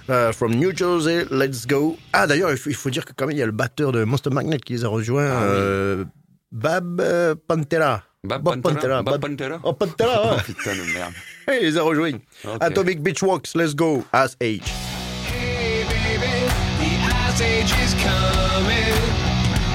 euh, 0.09 0.31
From 0.33 0.53
New 0.55 0.75
Jersey 0.75 1.25
Let's 1.31 1.65
Go 1.67 1.97
ah 2.13 2.27
d'ailleurs 2.27 2.51
il 2.51 2.57
faut, 2.57 2.69
il 2.69 2.75
faut 2.75 2.89
dire 2.89 3.05
que 3.05 3.11
quand 3.15 3.27
même 3.27 3.35
il 3.35 3.39
y 3.39 3.43
a 3.43 3.45
le 3.45 3.51
batteur 3.51 3.91
de 3.91 4.03
Monster 4.03 4.29
Magnet 4.31 4.57
qui 4.59 4.73
les 4.73 4.85
a 4.85 4.87
rejoints 4.87 5.29
Ah 5.29 5.39
oui. 5.41 5.47
euh, 5.51 6.03
Bab 6.51 6.99
euh, 7.01 7.35
Pantera 7.47 8.03
Bab 8.23 8.41
Bob 8.43 8.61
Pantera, 8.61 9.01
Pantera. 9.01 9.03
Bob 9.03 9.21
Pantera. 9.21 9.59
oh 9.63 9.73
Pantera 9.73 10.21
Oh 10.31 10.35
ouais. 10.35 10.43
putain 10.45 10.71
de 10.75 10.93
merde. 10.93 11.13
il 11.61 11.67
les 11.67 11.77
a 11.77 11.83
rejoints. 11.83 12.17
Atomic 12.59 13.01
Beach 13.01 13.21
Walks 13.23 13.55
Let's 13.55 13.75
Go 13.75 14.03
As 14.11 14.35
Age 14.41 14.63
Hey 15.27 15.83
baby, 15.85 16.27
the 16.79 16.91
ice 17.29 17.41
age 17.41 17.71
is 17.83 17.93
coming. 18.03 18.95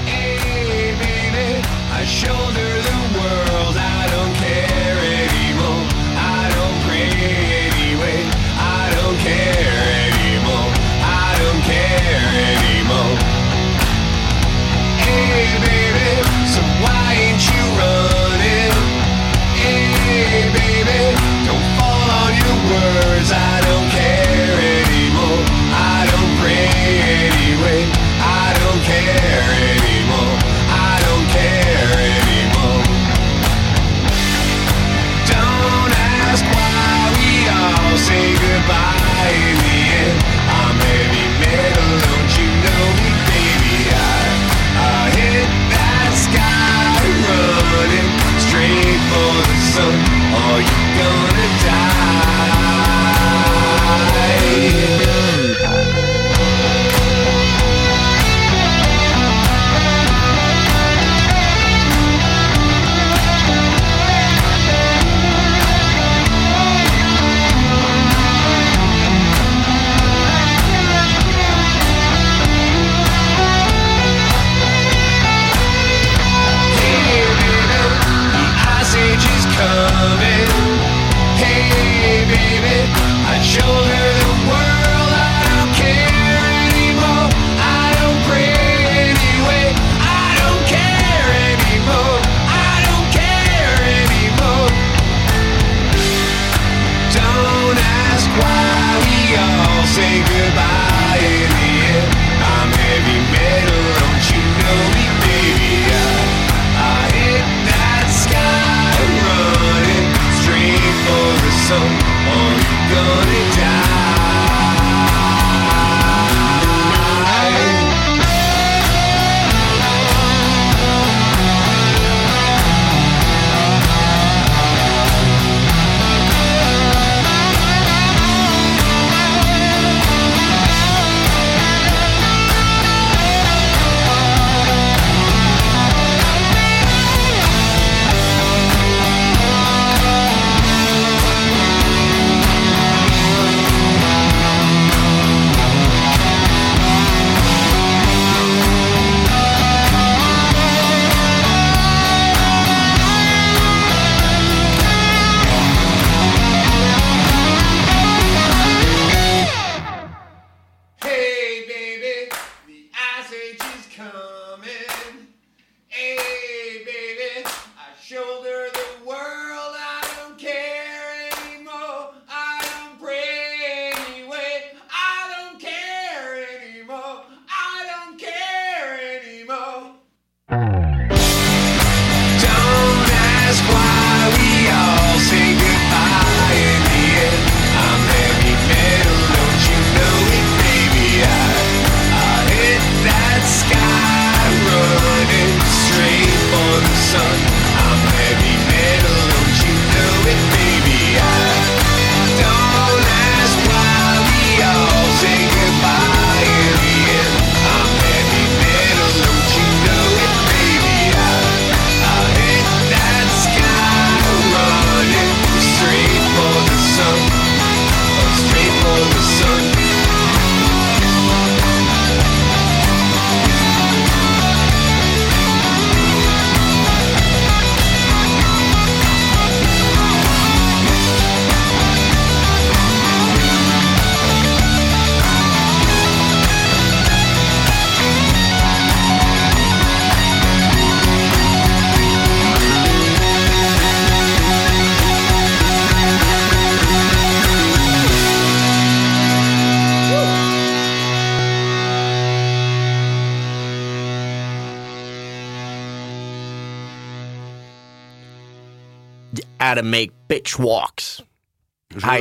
Hey 0.07 0.93
baby, 0.99 1.63
I 1.93 2.05
shoulder 2.05 2.74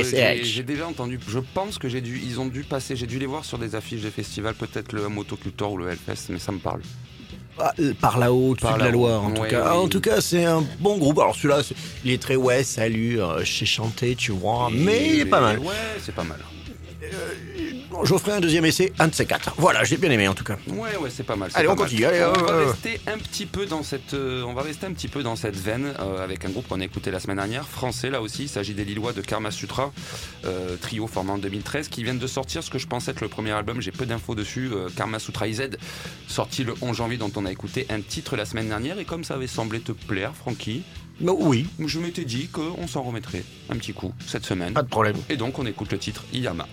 Ice 0.00 0.10
j'ai- 0.10 0.18
Edge. 0.18 0.44
J'ai 0.44 0.62
déjà 0.62 0.86
entendu. 0.86 1.18
Je 1.26 1.38
pense 1.40 1.78
que 1.78 1.88
j'ai 1.88 2.00
dû. 2.00 2.20
Ils 2.24 2.38
ont 2.40 2.46
dû 2.46 2.62
passer. 2.62 2.94
J'ai 2.96 3.06
dû 3.06 3.18
les 3.18 3.26
voir 3.26 3.44
sur 3.44 3.58
des 3.58 3.74
affiches 3.74 4.02
des 4.02 4.10
festivals, 4.10 4.54
peut-être 4.54 4.92
le 4.92 5.08
Motocultor 5.08 5.72
ou 5.72 5.78
le 5.78 5.88
Hellfest, 5.90 6.26
mais 6.30 6.38
ça 6.38 6.52
me 6.52 6.58
parle. 6.58 6.80
Ah, 7.58 7.72
euh, 7.78 7.94
par 7.94 8.18
là-haut, 8.18 8.50
au-dessus 8.50 8.72
de 8.74 8.78
la. 8.78 8.90
Loire, 8.90 9.24
en 9.24 9.30
tout 9.32 9.42
cas. 9.42 9.62
Ah, 9.66 9.78
En 9.78 9.88
tout 9.88 10.00
cas, 10.00 10.20
c'est 10.20 10.44
un 10.44 10.64
bon 10.80 10.98
groupe. 10.98 11.18
Alors 11.18 11.34
celui-là, 11.36 11.62
il 12.04 12.10
est 12.10 12.20
très 12.22 12.36
ouais, 12.36 12.64
salut, 12.64 13.20
euh, 13.20 13.44
je 13.44 13.52
sais 13.52 13.66
chanter, 13.66 14.16
tu 14.16 14.32
vois, 14.32 14.70
mais 14.72 15.08
il 15.14 15.20
est 15.20 15.26
pas 15.26 15.40
mal. 15.40 15.58
Ouais, 15.60 15.74
c'est 16.00 16.14
pas 16.14 16.24
mal. 16.24 16.40
Bon, 17.94 18.04
Je 18.04 18.16
ferai 18.16 18.32
un 18.32 18.40
deuxième 18.40 18.64
essai, 18.64 18.92
un 18.98 19.06
de 19.06 19.14
ces 19.14 19.24
quatre. 19.24 19.54
Voilà, 19.56 19.84
j'ai 19.84 19.96
bien 19.96 20.10
aimé 20.10 20.26
en 20.26 20.34
tout 20.34 20.42
cas. 20.42 20.56
Ouais, 20.66 20.96
ouais, 20.96 21.10
c'est 21.10 21.22
pas 21.22 21.36
mal. 21.36 21.48
Allez, 21.54 21.68
pas 21.68 21.74
on 21.74 21.76
mal. 21.76 21.84
continue, 21.84 22.04
allez, 22.06 22.24
on 22.24 22.40
euh, 22.40 22.44
va 22.44 22.52
euh. 22.52 22.66
rester 22.66 23.00
un 23.06 23.18
petit 23.18 23.46
peu 23.46 23.66
dans 23.66 23.84
cette, 23.84 24.14
euh, 24.14 24.42
on 24.42 24.52
va 24.52 24.62
rester 24.62 24.86
un 24.86 24.92
petit 24.92 25.06
peu 25.06 25.22
dans 25.22 25.36
cette 25.36 25.54
veine 25.54 25.94
euh, 26.00 26.24
avec 26.24 26.44
un 26.44 26.48
groupe 26.48 26.66
qu'on 26.66 26.80
a 26.80 26.84
écouté 26.84 27.12
la 27.12 27.20
semaine 27.20 27.36
dernière, 27.36 27.68
français 27.68 28.10
là 28.10 28.20
aussi. 28.20 28.42
Il 28.44 28.48
s'agit 28.48 28.74
des 28.74 28.84
Lillois 28.84 29.12
de 29.12 29.20
Karma 29.20 29.52
Sutra, 29.52 29.92
trio 30.80 31.06
formé 31.06 31.30
en 31.30 31.38
2013, 31.38 31.86
qui 31.88 32.02
viennent 32.02 32.18
de 32.18 32.26
sortir 32.26 32.64
ce 32.64 32.70
que 32.70 32.78
je 32.78 32.88
pensais 32.88 33.12
être 33.12 33.20
le 33.20 33.28
premier 33.28 33.52
album. 33.52 33.80
J'ai 33.80 33.92
peu 33.92 34.06
d'infos 34.06 34.34
dessus. 34.34 34.72
Karma 34.96 35.20
Sutra 35.20 35.46
IZ, 35.46 35.70
sorti 36.26 36.64
le 36.64 36.74
11 36.82 36.96
janvier, 36.96 37.16
dont 37.16 37.30
on 37.36 37.46
a 37.46 37.52
écouté 37.52 37.86
un 37.90 38.00
titre 38.00 38.36
la 38.36 38.44
semaine 38.44 38.68
dernière. 38.68 38.98
Et 38.98 39.04
comme 39.04 39.22
ça 39.22 39.34
avait 39.34 39.46
semblé 39.46 39.78
te 39.78 39.92
plaire, 39.92 40.34
Francky, 40.34 40.82
Non, 41.20 41.36
oui, 41.38 41.66
je 41.78 42.00
m'étais 42.00 42.24
dit 42.24 42.48
qu'on 42.48 42.88
s'en 42.88 43.02
remettrait 43.02 43.44
un 43.70 43.76
petit 43.76 43.92
coup 43.92 44.12
cette 44.26 44.44
semaine. 44.44 44.72
pas 44.72 44.82
de 44.82 44.88
problème. 44.88 45.16
Et 45.28 45.36
donc 45.36 45.60
on 45.60 45.66
écoute 45.66 45.92
le 45.92 45.98
titre 45.98 46.24
Iyama. 46.32 46.66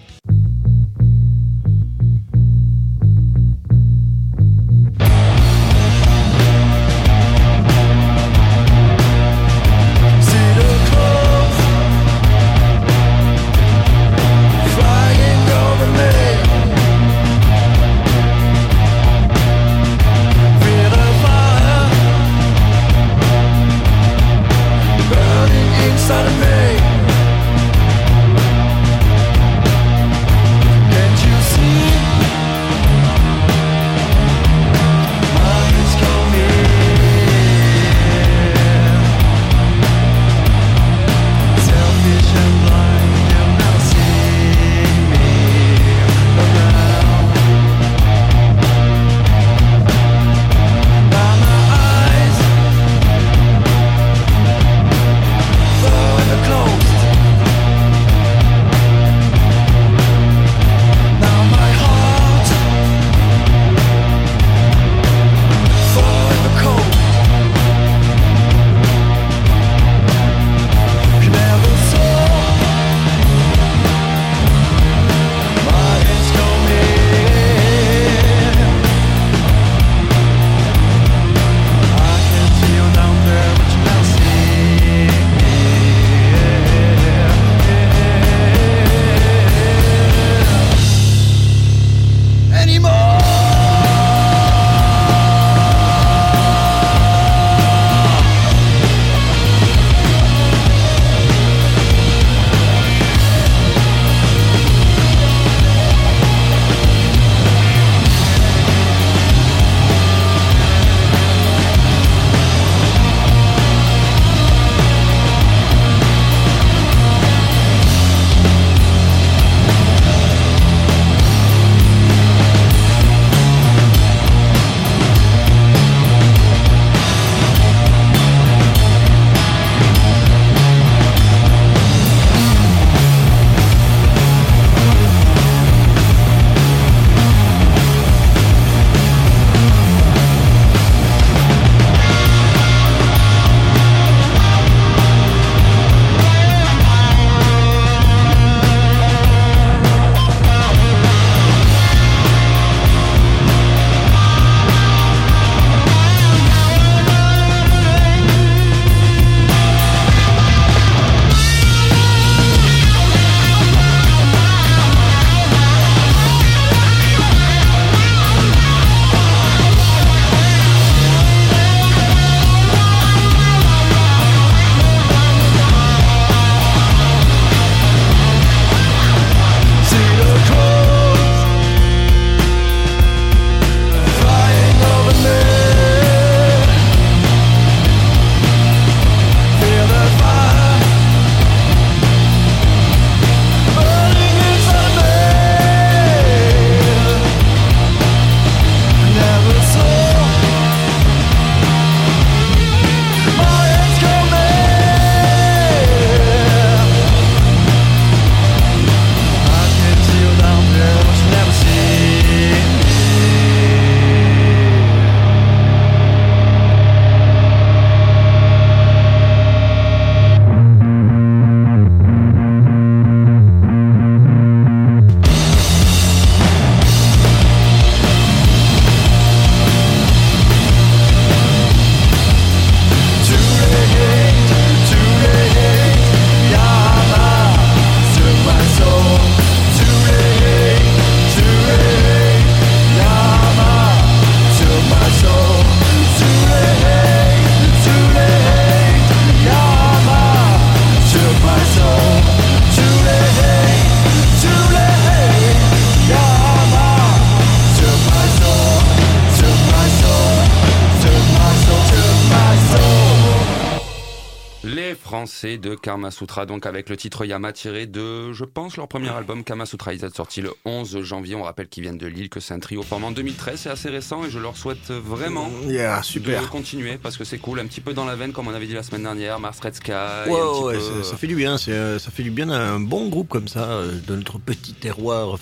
Karma 265.81 266.11
Sutra, 266.11 266.45
donc 266.45 266.65
avec 266.65 266.89
le 266.89 266.95
titre 266.97 267.25
Yama 267.25 267.51
tiré 267.53 267.85
de, 267.87 268.31
je 268.33 268.45
pense, 268.45 268.77
leur 268.77 268.87
premier 268.87 269.09
album 269.09 269.43
Kama 269.43 269.65
Sutra. 269.65 269.93
Ils 269.93 269.99
sont 269.99 270.09
sortis 270.11 270.41
le 270.41 270.51
11 270.65 271.01
janvier. 271.01 271.35
On 271.35 271.43
rappelle 271.43 271.67
qu'ils 271.67 271.83
viennent 271.83 271.97
de 271.97 272.07
Lille, 272.07 272.29
que 272.29 272.39
c'est 272.39 272.53
un 272.53 272.59
trio 272.59 272.83
formé 272.83 273.07
en 273.07 273.11
2013. 273.11 273.59
C'est 273.59 273.69
assez 273.69 273.89
récent 273.89 274.23
et 274.25 274.29
je 274.29 274.39
leur 274.39 274.55
souhaite 274.57 274.89
vraiment 274.91 275.49
Yeah, 275.67 275.99
de 275.99 276.05
super. 276.05 276.49
continuer 276.49 276.97
parce 276.97 277.17
que 277.17 277.23
c'est 277.23 277.37
cool. 277.39 277.59
Un 277.59 277.65
petit 277.65 277.81
peu 277.81 277.93
dans 277.93 278.05
la 278.05 278.15
veine, 278.15 278.31
comme 278.31 278.47
on 278.47 278.53
avait 278.53 278.67
dit 278.67 278.73
la 278.73 278.83
semaine 278.83 279.03
dernière, 279.03 279.39
Mars 279.39 279.59
Red 279.59 279.75
Sky. 279.75 279.91
un 279.91 280.25
Ouais, 280.29 280.73
peu, 280.75 281.03
ça, 281.03 281.17
fait 281.17 281.27
du 281.27 281.35
bien. 281.35 281.57
euh, 281.67 281.99
Ça 281.99 282.11
fait 282.11 282.23
du 282.23 282.31
bien 282.31 282.45
d'un 282.47 282.79
bon 282.79 283.09
groupe 283.09 283.29
comme 283.29 283.47
ça, 283.47 283.63
euh, 283.71 283.99
de 284.07 284.15
notre 284.15 284.37
petit 284.39 284.73
terroir 284.73 285.37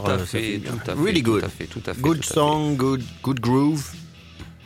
tout 0.00 0.08
à 0.08 0.10
euh, 0.10 0.18
ça 0.18 0.26
fait, 0.26 0.60
tout 0.60 0.90
à 0.90 0.94
fait, 0.94 1.00
Really 1.00 1.22
good. 1.22 1.40
Tout 1.40 1.46
à 1.46 1.48
fait, 1.48 1.64
tout 1.66 1.82
à 1.86 1.94
fait. 1.94 2.00
Good 2.00 2.16
tout 2.20 2.22
à 2.24 2.26
fait. 2.26 2.34
song, 2.34 2.76
good, 2.76 3.02
good 3.22 3.40
groove. 3.40 3.92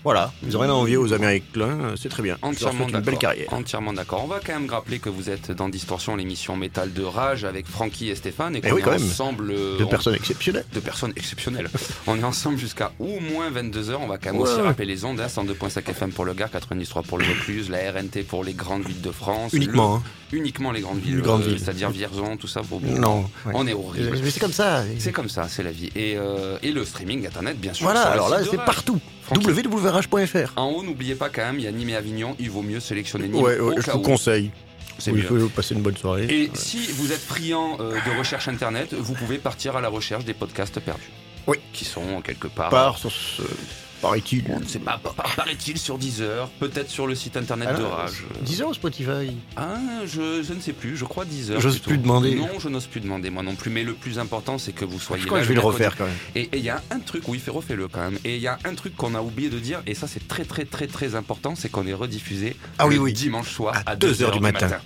Voilà, 0.07 0.33
ils 0.47 0.57
ont 0.57 0.61
rien 0.61 0.71
à 0.71 0.75
envier 0.75 0.97
aux 0.97 1.13
Américains, 1.13 1.45
euh, 1.63 1.97
c'est 2.01 2.09
très 2.09 2.23
bien. 2.23 2.37
Entièrement 2.43 2.87
une 2.87 2.93
belle 2.93 3.03
d'accord. 3.03 3.19
carrière. 3.19 3.53
Entièrement 3.53 3.93
d'accord. 3.93 4.23
On 4.23 4.29
va 4.29 4.39
quand 4.39 4.53
même 4.53 4.71
rappeler 4.71 5.01
que 5.01 5.09
vous 5.09 5.31
êtes 5.31 5.51
dans 5.51 5.69
Distorsion, 5.69 6.15
l'émission 6.15 6.55
métal 6.55 6.93
de 6.93 7.03
rage 7.03 7.45
avec 7.45 7.67
Francky 7.67 8.09
et 8.11 8.15
Stéphane 8.15 8.55
et 8.55 8.61
Eh 8.63 8.69
qu'on 8.69 8.77
oui, 8.77 8.83
est 8.83 8.85
quand 8.85 8.93
même. 8.93 9.03
ensemble. 9.03 9.51
euh, 9.51 9.77
Deux 9.79 9.85
on- 9.85 9.89
personnes 9.89 10.15
exceptionnelles. 10.15 10.65
de 10.73 10.79
personnes 10.79 11.13
exceptionnelles. 11.17 11.69
On 12.07 12.17
est 12.17 12.23
ensemble 12.23 12.57
jusqu'à 12.57 12.93
au 13.01 13.19
moins 13.19 13.51
22h. 13.51 13.97
On 14.01 14.07
va 14.07 14.17
quand 14.19 14.33
même 14.33 14.41
aussi 14.41 14.61
rappeler 14.61 14.87
les 14.87 15.05
ondes. 15.05 15.19
Hein, 15.21 15.27
102.5 15.27 15.89
FM 15.91 16.13
pour 16.13 16.25
le 16.25 16.35
Gard, 16.35 16.53
93 16.53 17.03
pour 17.09 17.19
le 17.19 17.25
Vaucluse, 17.25 17.69
la 17.69 17.79
RNT 17.91 18.23
pour 18.29 18.45
les 18.45 18.53
grandes 18.55 18.87
villes 18.87 19.03
de 19.03 19.11
France. 19.11 19.55
Uniquement. 19.55 19.97
hein. 19.97 20.03
Uniquement 20.33 20.71
les 20.71 20.83
grandes 20.83 21.01
villes. 21.01 21.17
Les 21.17 21.23
grandes 21.23 21.43
euh, 21.43 21.49
villes. 21.49 21.59
C'est-à-dire 21.59 21.91
Vierzon, 21.91 22.37
tout 22.37 22.47
ça. 22.49 22.63
Faut- 22.63 22.81
Non. 22.81 23.23
ouais. 23.45 23.53
On 23.55 23.67
est 23.67 23.75
horrible. 23.75 24.19
Mais 24.23 24.31
c'est 24.31 24.39
comme 24.41 24.53
ça. 24.53 24.85
C'est 25.01 25.11
comme 25.13 25.29
ça, 25.29 25.49
c'est 25.49 25.65
la 25.65 25.73
vie. 25.73 25.91
Et, 25.97 26.15
euh, 26.17 26.59
et 26.63 26.71
le 26.71 26.85
streaming 26.85 27.27
internet, 27.27 27.59
bien 27.59 27.73
sûr. 27.75 27.87
Voilà, 27.87 28.03
alors 28.03 28.29
là, 28.29 28.39
c'est 28.49 28.57
partout. 28.65 29.01
Francky. 29.23 29.47
En 30.57 30.67
haut, 30.71 30.83
n'oubliez 30.83 31.15
pas 31.15 31.29
quand 31.29 31.43
même, 31.43 31.59
il 31.59 31.65
y 31.65 31.67
a 31.69 31.73
Nîmes 31.73 31.91
et 31.91 31.97
Avignon. 31.97 32.37
Il 32.39 32.51
vaut 32.51 32.63
mieux 32.63 32.81
sélectionner 32.81 33.29
Nîmes 33.29 33.43
Ouais, 33.43 33.59
au 33.59 33.77
je 33.77 33.83
cas 33.83 33.93
vous 33.93 33.99
où. 34.01 34.03
conseille. 34.03 34.51
C'est 34.99 35.11
il 35.13 35.23
faut 35.23 35.37
passer 35.49 35.75
une 35.75 35.83
bonne 35.83 35.97
soirée. 35.97 36.25
Et 36.25 36.51
si 36.55 36.87
vous 36.93 37.13
êtes 37.13 37.21
friand 37.21 37.77
euh, 37.81 37.93
de 38.07 38.19
recherche 38.19 38.49
internet, 38.49 38.95
vous 38.95 39.13
pouvez 39.13 39.37
partir 39.39 39.77
à 39.77 39.81
la 39.83 39.89
recherche 39.89 40.25
des 40.25 40.33
podcasts 40.33 40.81
perdus. 40.81 41.11
Oui. 41.47 41.59
Qui 41.73 41.85
sont 41.85 42.21
quelque 42.23 42.49
part. 42.49 42.71
Part 42.71 42.99
sur 42.99 43.13
ce. 43.13 43.43
Paraît-il. 44.03 44.45
On 44.51 44.61
ne 44.61 44.65
sait 44.67 44.79
pas, 44.79 44.99
pa- 45.03 45.15
paraît-il 45.37 45.79
sur 45.79 45.97
Deezer, 45.99 46.49
peut-être 46.61 46.91
sur 46.91 47.07
le 47.07 47.15
site 47.15 47.37
internet 47.37 47.71
de 47.79 47.83
Rage. 47.83 48.25
10 48.43 48.63
heures 48.63 48.69
au 48.69 48.75
Spotify? 48.75 49.37
Ah, 49.57 49.77
je, 50.07 50.43
je 50.43 50.53
ne 50.53 50.61
sais 50.61 50.73
plus, 50.75 50.97
je 50.97 51.05
crois 51.05 51.25
Deezer. 51.25 51.61
J'ose 51.61 51.79
plus 51.79 51.99
demander. 51.99 52.35
Non, 52.35 52.49
je 52.59 52.69
n'ose 52.69 52.87
plus 52.87 53.01
demander 53.01 53.31
moi 53.31 53.43
non 53.43 53.55
plus, 53.55 53.71
mais 53.71 53.85
le 53.85 53.95
plus 53.95 54.19
important 54.19 54.59
c'est 54.59 54.73
que 54.73 54.85
vous 54.85 55.01
soyez 55.01 55.23
Je 55.23 55.27
crois 55.27 55.39
là 55.39 55.43
que 55.43 55.49
je 55.49 55.49
vais 55.55 55.61
le 55.61 55.67
refaire 55.67 55.97
quand 55.97 56.05
même. 56.05 56.15
Et 56.35 56.49
il 56.53 56.63
y 56.65 56.69
a 56.71 56.83
un 56.91 57.01
truc, 57.01 57.27
oui, 57.29 57.39
fait 57.39 57.51
refais-le 57.51 57.89
quand 57.89 58.03
même. 58.03 58.19
Et 58.25 58.37
il 58.37 58.43
y 58.43 58.49
a 58.49 58.59
un 58.65 58.75
truc 58.75 58.97
qu'on 58.97 59.15
a 59.15 59.23
oublié 59.23 59.49
de 59.49 59.59
dire, 59.59 59.81
et 59.87 59.95
ça 59.95 60.07
c'est 60.07 60.29
très 60.29 60.45
très 60.45 60.65
très 60.67 60.87
très 60.87 61.15
important, 61.15 61.55
c'est 61.57 61.69
qu'on 61.71 61.87
est 61.87 61.95
rediffusé 61.95 62.55
Ah 62.79 62.87
oui, 62.87 62.95
le 62.97 63.01
oui. 63.01 63.13
dimanche 63.13 63.51
soir 63.51 63.75
À 63.87 63.93
à, 63.93 63.97
2 63.97 64.09
2 64.09 64.23
heures 64.23 64.29
heures 64.29 64.33
du 64.35 64.39
du 64.39 64.43
matin. 64.43 64.69
matin. 64.69 64.81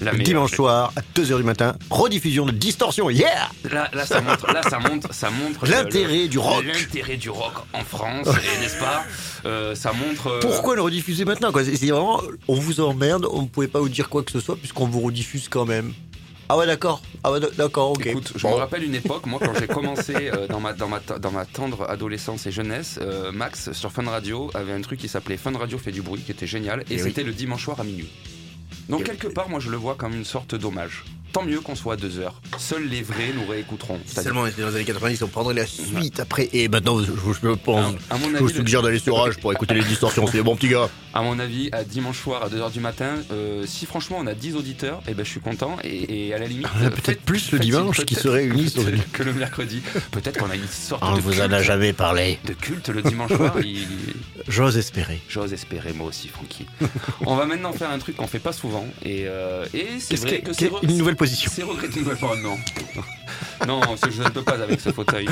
La 0.00 0.12
Le 0.12 0.18
dimanche 0.22 0.52
soir 0.52 0.92
à 0.94 1.00
2h 1.18 1.38
du 1.38 1.42
matin, 1.42 1.74
rediffusion 1.90 2.46
de 2.46 2.52
Distorsion. 2.52 3.10
Yeah 3.10 3.48
Là, 3.70 3.90
là, 3.92 4.06
ça 4.06 4.20
montre, 4.20 4.46
là, 4.52 4.62
ça 4.62 4.78
montre, 4.78 5.12
ça 5.12 5.28
montre 5.30 5.66
L'intérêt 5.66 6.28
du 6.28 6.38
rock. 6.38 6.64
L'intérêt 6.64 7.16
du 7.16 7.30
rock 7.30 7.54
en 7.72 7.82
France, 7.84 8.26
n'est-ce 8.60 8.78
pas 8.78 9.04
Euh, 9.44 9.74
Ça 9.74 9.92
montre. 9.92 10.28
euh, 10.28 10.40
Pourquoi 10.40 10.76
le 10.76 10.82
rediffuser 10.82 11.24
maintenant 11.24 11.50
C'est 11.52 11.74
vraiment, 11.90 12.22
on 12.46 12.54
vous 12.54 12.80
emmerde, 12.80 13.26
on 13.32 13.42
ne 13.42 13.46
pouvait 13.48 13.66
pas 13.66 13.80
vous 13.80 13.88
dire 13.88 14.08
quoi 14.08 14.22
que 14.22 14.30
ce 14.30 14.38
soit 14.38 14.56
puisqu'on 14.56 14.86
vous 14.86 15.00
rediffuse 15.00 15.48
quand 15.48 15.64
même. 15.66 15.92
Ah 16.48 16.56
ouais 16.56 16.66
d'accord, 16.66 17.02
ah 17.24 17.32
ouais 17.32 17.40
d'accord, 17.58 17.90
ok. 17.90 18.06
Écoute, 18.06 18.32
je 18.36 18.42
Bon. 18.42 18.50
me 18.52 18.54
rappelle 18.54 18.84
une 18.84 18.94
époque, 18.94 19.26
moi, 19.26 19.38
quand 19.44 19.52
j'ai 19.58 19.66
commencé 19.66 20.14
euh, 20.32 20.46
dans, 20.46 20.60
ma, 20.60 20.72
dans, 20.72 20.88
ma, 20.88 21.00
dans 21.00 21.30
ma 21.32 21.44
tendre 21.44 21.90
adolescence 21.90 22.46
et 22.46 22.52
jeunesse, 22.52 22.98
Max, 23.34 23.72
sur 23.72 23.90
Fun 23.92 24.04
Radio, 24.08 24.48
avait 24.54 24.72
un 24.72 24.80
truc 24.80 24.98
qui 25.00 25.08
s'appelait 25.08 25.36
Fun 25.36 25.52
Radio 25.58 25.76
fait 25.76 25.92
du 25.92 26.02
bruit, 26.02 26.22
qui 26.22 26.30
était 26.30 26.46
génial, 26.46 26.80
et, 26.82 26.84
Eh 26.90 26.94
oui. 26.94 27.00
c'était 27.02 27.24
le 27.24 27.32
dimanche 27.32 27.64
soir 27.64 27.78
à 27.80 27.84
minuit. 27.84 28.08
Donc, 28.88 29.04
quelque 29.04 29.28
part, 29.28 29.48
moi, 29.48 29.60
je 29.60 29.70
le 29.70 29.76
vois 29.76 29.94
comme 29.94 30.14
une 30.14 30.24
sorte 30.24 30.54
d'hommage. 30.54 31.04
Tant 31.32 31.44
mieux 31.44 31.60
qu'on 31.60 31.74
soit 31.74 31.94
à 31.94 31.96
deux 31.96 32.18
heures. 32.18 32.34
Seuls 32.58 32.84
les 32.88 33.02
vrais 33.02 33.32
nous 33.34 33.46
réécouteront. 33.46 33.98
Seulement 34.06 34.42
on 34.42 34.46
était 34.46 34.62
dans 34.62 34.68
les 34.68 34.76
années 34.76 34.84
90, 34.84 35.22
on 35.22 35.28
prendrait 35.28 35.54
la 35.54 35.66
suite 35.66 36.20
après. 36.20 36.48
Et 36.52 36.68
maintenant, 36.68 36.98
je, 37.02 37.12
je 37.42 37.48
pense, 37.54 37.94
à 38.10 38.16
mon 38.18 38.28
je 38.30 38.36
vous 38.38 38.48
suggère 38.48 38.82
d'aller 38.82 38.98
sur 38.98 39.16
Rage 39.16 39.36
pour 39.38 39.52
écouter 39.52 39.74
les 39.74 39.84
distorsions. 39.84 40.26
C'est 40.26 40.42
bon 40.42 40.56
petit 40.56 40.68
gars. 40.68 40.88
À 41.14 41.22
mon 41.22 41.38
avis, 41.38 41.68
à 41.72 41.84
dimanche 41.84 42.20
soir 42.22 42.42
à 42.44 42.48
2h 42.48 42.72
du 42.72 42.80
matin, 42.80 43.16
euh, 43.32 43.64
si 43.66 43.86
franchement 43.86 44.18
on 44.20 44.26
a 44.26 44.34
10 44.34 44.56
auditeurs, 44.56 45.02
eh 45.08 45.14
ben, 45.14 45.24
je 45.24 45.30
suis 45.30 45.40
content. 45.40 45.76
Et, 45.84 46.28
et 46.28 46.34
à 46.34 46.38
la 46.38 46.46
limite. 46.46 46.66
On 46.78 46.82
a 46.84 46.86
euh, 46.86 46.90
peut-être 46.90 47.22
plus 47.22 47.50
le 47.52 47.58
dimanche 47.58 48.04
qui 48.04 48.14
se 48.14 48.28
réunissent 48.28 48.76
que 49.12 49.22
le 49.22 49.32
mercredi. 49.32 49.82
Peut-être 50.10 50.38
qu'on 50.38 50.50
a 50.50 50.54
une 50.56 50.66
sorte 50.68 51.02
On 51.04 51.16
de, 51.16 51.20
vous 51.20 51.32
en 51.40 51.42
culte, 51.44 51.52
a 51.52 51.62
jamais 51.62 51.92
parlé. 51.92 52.38
de 52.44 52.52
culte 52.52 52.88
le 52.88 53.02
dimanche 53.02 53.32
soir. 53.34 53.54
il- 53.64 53.86
J'ose 54.48 54.78
espérer. 54.78 55.20
J'ose 55.28 55.52
espérer, 55.52 55.92
moi 55.92 56.06
aussi, 56.08 56.28
Francky. 56.28 56.64
on 57.26 57.36
va 57.36 57.44
maintenant 57.44 57.72
faire 57.72 57.90
un 57.90 57.98
truc 57.98 58.16
qu'on 58.16 58.26
fait 58.26 58.38
pas 58.38 58.52
souvent. 58.52 58.86
Et, 59.04 59.24
euh, 59.26 59.66
et 59.74 59.86
c'est 60.00 60.16
vrai 60.16 60.40
que- 60.40 60.46
que 60.48 60.52
c'est. 60.54 60.70
une 60.82 60.96
nouvelle 60.96 61.16
position. 61.18 61.50
C'est 61.54 61.62
regretté. 61.62 62.00
Oh, 62.22 62.34
non. 62.36 62.58
non, 63.66 63.80
je 64.10 64.22
ne 64.22 64.28
peux 64.30 64.42
pas 64.42 64.60
avec 64.62 64.80
ce 64.80 64.90
fauteuil. 64.92 65.28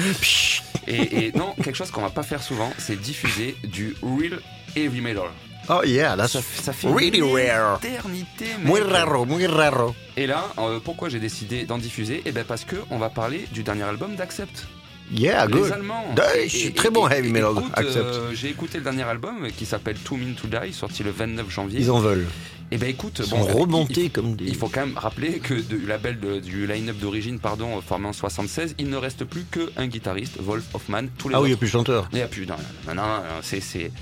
Et, 0.86 1.26
et 1.26 1.32
non, 1.34 1.54
quelque 1.62 1.74
chose 1.76 1.90
qu'on 1.90 2.02
va 2.02 2.10
pas 2.10 2.22
faire 2.22 2.42
souvent, 2.42 2.72
c'est 2.78 3.00
diffuser 3.00 3.56
du 3.64 3.96
real 4.02 4.40
heavy 4.76 5.00
metal. 5.00 5.30
Oh 5.68 5.80
yeah, 5.84 6.14
là 6.14 6.28
Ça, 6.28 6.40
fait 6.42 6.86
Really 6.88 7.18
une 7.18 7.24
rare. 7.50 7.80
éternité. 7.82 8.46
Muy 8.62 8.80
raro, 8.80 9.24
muy 9.24 9.46
raro. 9.46 9.96
Et 10.16 10.26
là, 10.28 10.44
euh, 10.58 10.78
pourquoi 10.78 11.08
j'ai 11.08 11.18
décidé 11.18 11.64
d'en 11.64 11.78
diffuser? 11.78 12.22
Eh 12.24 12.30
ben 12.30 12.44
parce 12.44 12.64
que 12.64 12.76
on 12.90 12.98
va 12.98 13.08
parler 13.10 13.48
du 13.52 13.64
dernier 13.64 13.82
album 13.82 14.14
d'Accept. 14.14 14.66
Yeah, 15.10 15.46
good. 15.48 15.66
les 15.66 15.72
Allemands. 15.72 16.04
C'est 16.48 16.74
très 16.74 16.90
bon 16.90 17.08
heavy 17.08 17.30
metal, 17.30 17.54
Accept. 17.74 17.96
euh, 17.96 18.30
j'ai 18.32 18.48
écouté 18.50 18.78
le 18.78 18.84
dernier 18.84 19.02
album 19.04 19.48
qui 19.56 19.66
s'appelle 19.66 19.96
Two 19.98 20.16
Min 20.16 20.34
to 20.34 20.46
Die, 20.46 20.72
sorti 20.72 21.02
le 21.02 21.10
29 21.10 21.48
janvier. 21.50 21.80
Ils 21.80 21.90
en 21.90 21.98
veulent. 21.98 22.26
Et 22.72 22.78
ben 22.78 22.88
écoute, 22.88 23.22
Ils 23.24 23.30
bon, 23.30 23.44
sont 23.44 23.48
euh, 23.48 23.52
remontés 23.60 24.04
il- 24.06 24.10
comme 24.10 24.34
des. 24.34 24.44
Il 24.46 24.56
faut 24.56 24.68
quand 24.68 24.80
même 24.80 24.96
rappeler 24.98 25.38
que 25.38 25.54
du 25.54 25.86
label 25.86 26.18
de- 26.18 26.40
du 26.40 26.66
line-up 26.66 26.96
d'origine, 26.98 27.38
pardon, 27.38 27.80
formé 27.80 28.08
en 28.08 28.12
76, 28.12 28.74
il 28.78 28.88
ne 28.90 28.96
reste 28.96 29.24
plus 29.24 29.44
qu'un 29.44 29.86
guitariste, 29.86 30.38
Wolf 30.40 30.64
Hoffman. 30.74 31.02
Tous 31.16 31.28
les 31.28 31.36
Ah 31.36 31.40
oui, 31.40 31.46
il 31.46 31.50
n'y 31.50 31.54
a 31.54 31.58
plus 31.58 31.66
de 31.68 31.70
chanteur. 31.72 32.08
il 32.10 32.16
n'y 32.16 32.22
a 32.22 32.26
plus. 32.26 32.44
Non, 32.44 32.56
non, 32.88 32.94
non, 32.96 33.02
non, 33.06 33.22
c'est 33.42 33.60
c'est 33.60 33.92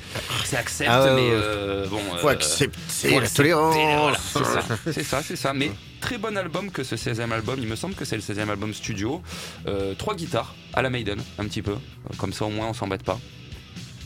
c'est 0.46 0.57
accepte, 0.57 0.90
Ah 0.90 1.12
mais 1.14 1.20
ouais. 1.22 1.29
euh, 1.33 1.87
bon. 1.88 1.98
Faut 2.20 2.29
euh, 2.29 2.31
accepter 2.33 3.09
faut 3.11 3.20
la 3.20 3.29
tolérance. 3.29 3.74
voilà, 3.74 4.16
c'est 4.33 4.44
ça, 4.44 4.79
c'est 4.92 5.03
ça, 5.05 5.22
c'est 5.22 5.37
ça. 5.37 5.53
Mais 5.53 5.70
très 6.00 6.16
bon 6.16 6.35
album 6.37 6.70
que 6.70 6.85
ce 6.85 6.96
16e 6.96 7.33
album. 7.33 7.57
Il 7.61 7.68
me 7.68 7.77
semble 7.77 7.94
que 7.94 8.05
c'est 8.07 8.16
le 8.16 8.22
16e 8.22 8.48
album 8.48 8.72
studio. 8.72 9.20
Euh, 9.66 9.94
trois 9.94 10.14
guitares 10.14 10.55
à 10.72 10.81
la 10.81 10.88
Maiden, 10.88 11.18
un 11.38 11.44
petit 11.44 11.61
peu. 11.62 11.72
Euh, 11.72 12.14
Comme 12.16 12.33
ça, 12.33 12.46
au 12.46 12.50
moins, 12.50 12.68
on 12.68 12.74
s'embête 12.74 13.03
pas. 13.03 13.18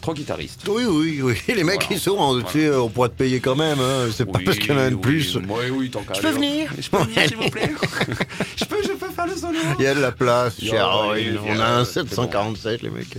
Trois 0.09 0.15
guitaristes. 0.17 0.63
Oui, 0.67 0.85
oui, 0.89 1.21
oui. 1.23 1.35
Les 1.55 1.65
mecs, 1.65 1.81
Voilà. 1.83 1.87
ils 1.91 2.01
sont, 2.01 2.17
en- 2.17 2.41
tu 2.41 2.61
sais, 2.61 2.71
on 2.75 2.89
pourra 2.89 3.11
te 3.11 3.15
payer 3.19 3.41
quand 3.41 3.57
même. 3.57 3.79
Hein. 3.79 4.07
C'est 4.11 4.25
pas 4.25 4.39
Oui, 4.39 4.45
parce 4.47 4.57
qu'il 4.57 4.71
y 4.71 4.73
en 4.73 4.79
a 4.79 4.85
un 4.85 4.91
de 4.91 4.95
oui, 4.95 5.01
plus. 5.03 5.37
Oui, 5.37 5.71
oui, 5.71 5.91
tant 5.91 6.01
qu'à 6.01 6.15
Je 6.15 6.23
peux 6.23 6.29
hop. 6.29 6.35
venir 6.37 6.71
Je 6.79 6.89
peux 6.89 6.97
venir, 6.97 7.29
s'il 7.29 7.37
vous 7.37 7.51
plaît 7.51 7.71
Je 8.57 8.65
peux, 8.65 8.83
je 8.83 8.93
peux 8.93 9.11
faire 9.15 9.27
le 9.27 9.37
solo 9.37 9.59
Il 9.79 9.85
y 9.85 9.87
a 9.87 9.95
de 9.95 10.01
la 10.01 10.13
place, 10.13 10.59
cher. 10.65 10.89
oui, 11.13 11.37
on 11.47 11.61
a 11.61 11.67
un 11.67 11.81
oui, 11.83 11.87
c'est 11.93 12.09
747, 12.09 12.81
les 12.81 12.89
mecs. 12.91 13.19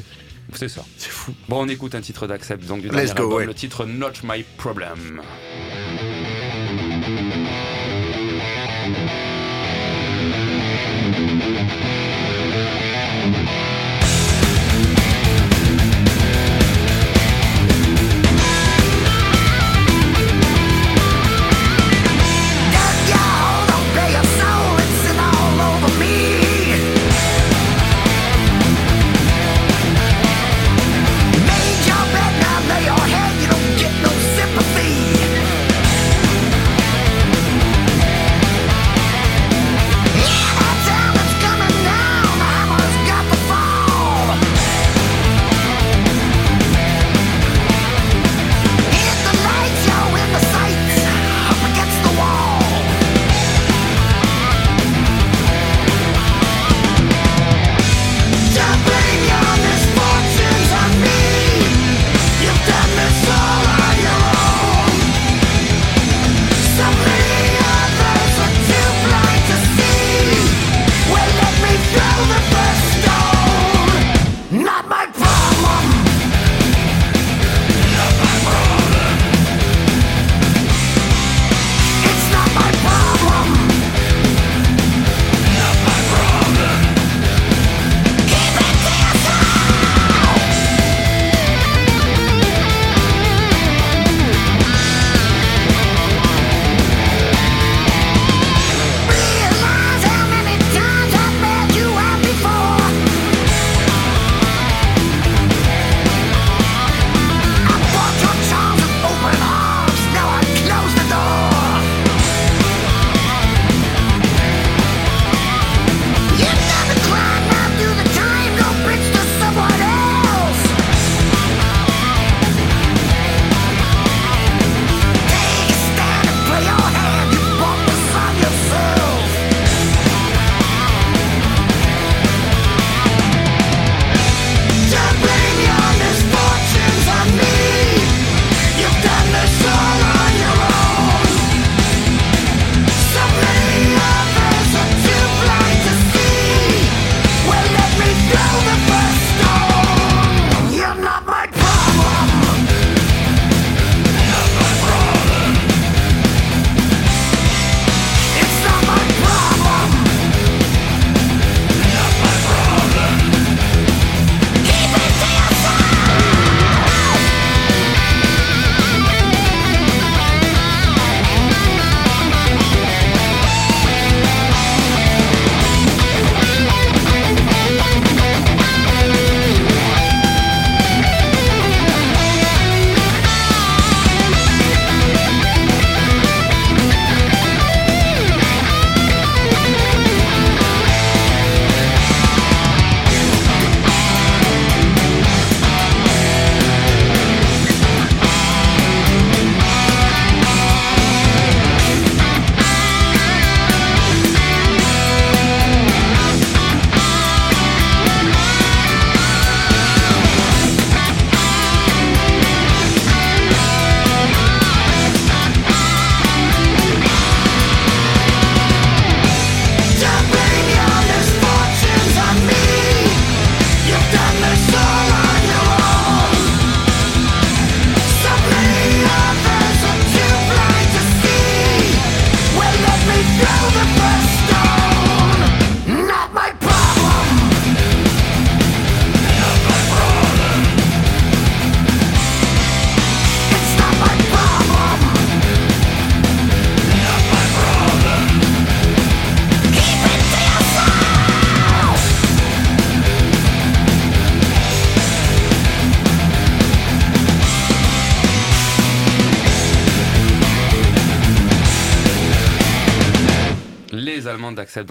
C'est 0.56 0.68
ça. 0.68 0.84
C'est 0.98 1.12
fou. 1.12 1.32
Bon, 1.48 1.64
on 1.64 1.68
écoute 1.68 1.94
un 1.94 2.02
titre 2.02 2.26
d'Accept, 2.26 2.66
donc 2.66 2.82
du 2.82 2.88
Let's 2.88 2.96
dernier 2.96 3.14
go, 3.14 3.22
album, 3.26 3.34
ouais. 3.38 3.46
le 3.46 3.54
titre 3.54 3.86
Not 3.86 4.14
My 4.24 4.44
Problem. 4.58 5.22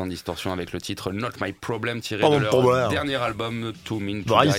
Distortion 0.09 0.53
avec 0.53 0.73
le 0.73 0.81
titre 0.81 1.13
Not 1.13 1.31
My 1.41 1.53
Problem 1.53 2.01
tiré 2.01 2.21
Pas 2.23 2.31
de 2.31 2.37
leur 2.37 2.51
problème. 2.51 2.91
dernier 2.91 3.17
album 3.17 3.73
To 3.85 3.99
Mean 3.99 4.23
To 4.23 4.35
Die, 4.43 4.51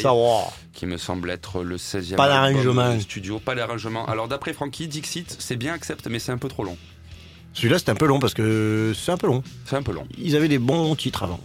qui 0.74 0.86
me 0.86 0.98
semble 0.98 1.30
être 1.30 1.64
le 1.64 1.78
16e 1.78 2.16
Pas 2.16 2.42
album 2.42 3.00
studio, 3.00 3.40
pas 3.40 3.56
d'arrangement. 3.56 4.06
Alors 4.08 4.28
d'après 4.28 4.54
Frankie, 4.54 4.88
Dixit, 4.88 5.36
c'est 5.40 5.56
bien 5.58 5.74
Accept 5.74 6.08
mais 6.08 6.20
c'est 6.20 6.32
un 6.32 6.38
peu 6.38 6.48
trop 6.48 6.64
long. 6.64 6.78
Celui-là, 7.54 7.80
c'était 7.80 7.92
un 7.92 7.96
peu 7.96 8.06
long 8.06 8.20
parce 8.20 8.34
que 8.34 8.94
c'est 8.96 9.12
un 9.12 9.18
peu 9.18 9.28
long. 9.28 9.44
C'est 9.66 9.76
un 9.76 9.82
peu 9.82 9.92
long. 9.92 10.08
Ils 10.18 10.36
avaient 10.36 10.48
des 10.48 10.60
bons 10.60 10.96
titres 10.96 11.24
avant. 11.24 11.40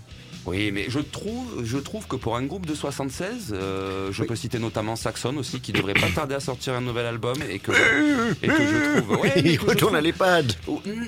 Oui, 0.47 0.71
mais 0.73 0.87
je 0.89 0.99
trouve, 0.99 1.65
je 1.65 1.79
trouve 1.79 2.07
que 2.07 2.17
pour 2.17 2.37
un 2.37 2.43
groupe 2.45 2.67
de 2.67 2.75
76, 2.75 3.53
euh, 3.55 4.13
je 4.13 4.21
Oui. 4.23 4.29
peux 4.29 4.37
citer 4.37 4.59
notamment 4.59 4.95
Saxon 4.95 5.37
aussi, 5.39 5.61
qui 5.61 5.73
devrait 5.73 5.95
pas 5.95 6.09
tarder 6.15 6.35
à 6.35 6.41
sortir 6.41 6.75
un 6.75 6.83
nouvel 6.83 7.07
album 7.07 7.37
et 7.51 7.59
que, 7.59 7.73
et 8.43 8.49
que 8.49 8.53
je 8.53 9.01
trouve. 9.01 9.21
Ouais, 9.21 9.33
Il 9.45 9.59
retourne 9.59 9.97
à 9.97 10.01
l'EHPAD. 10.03 10.53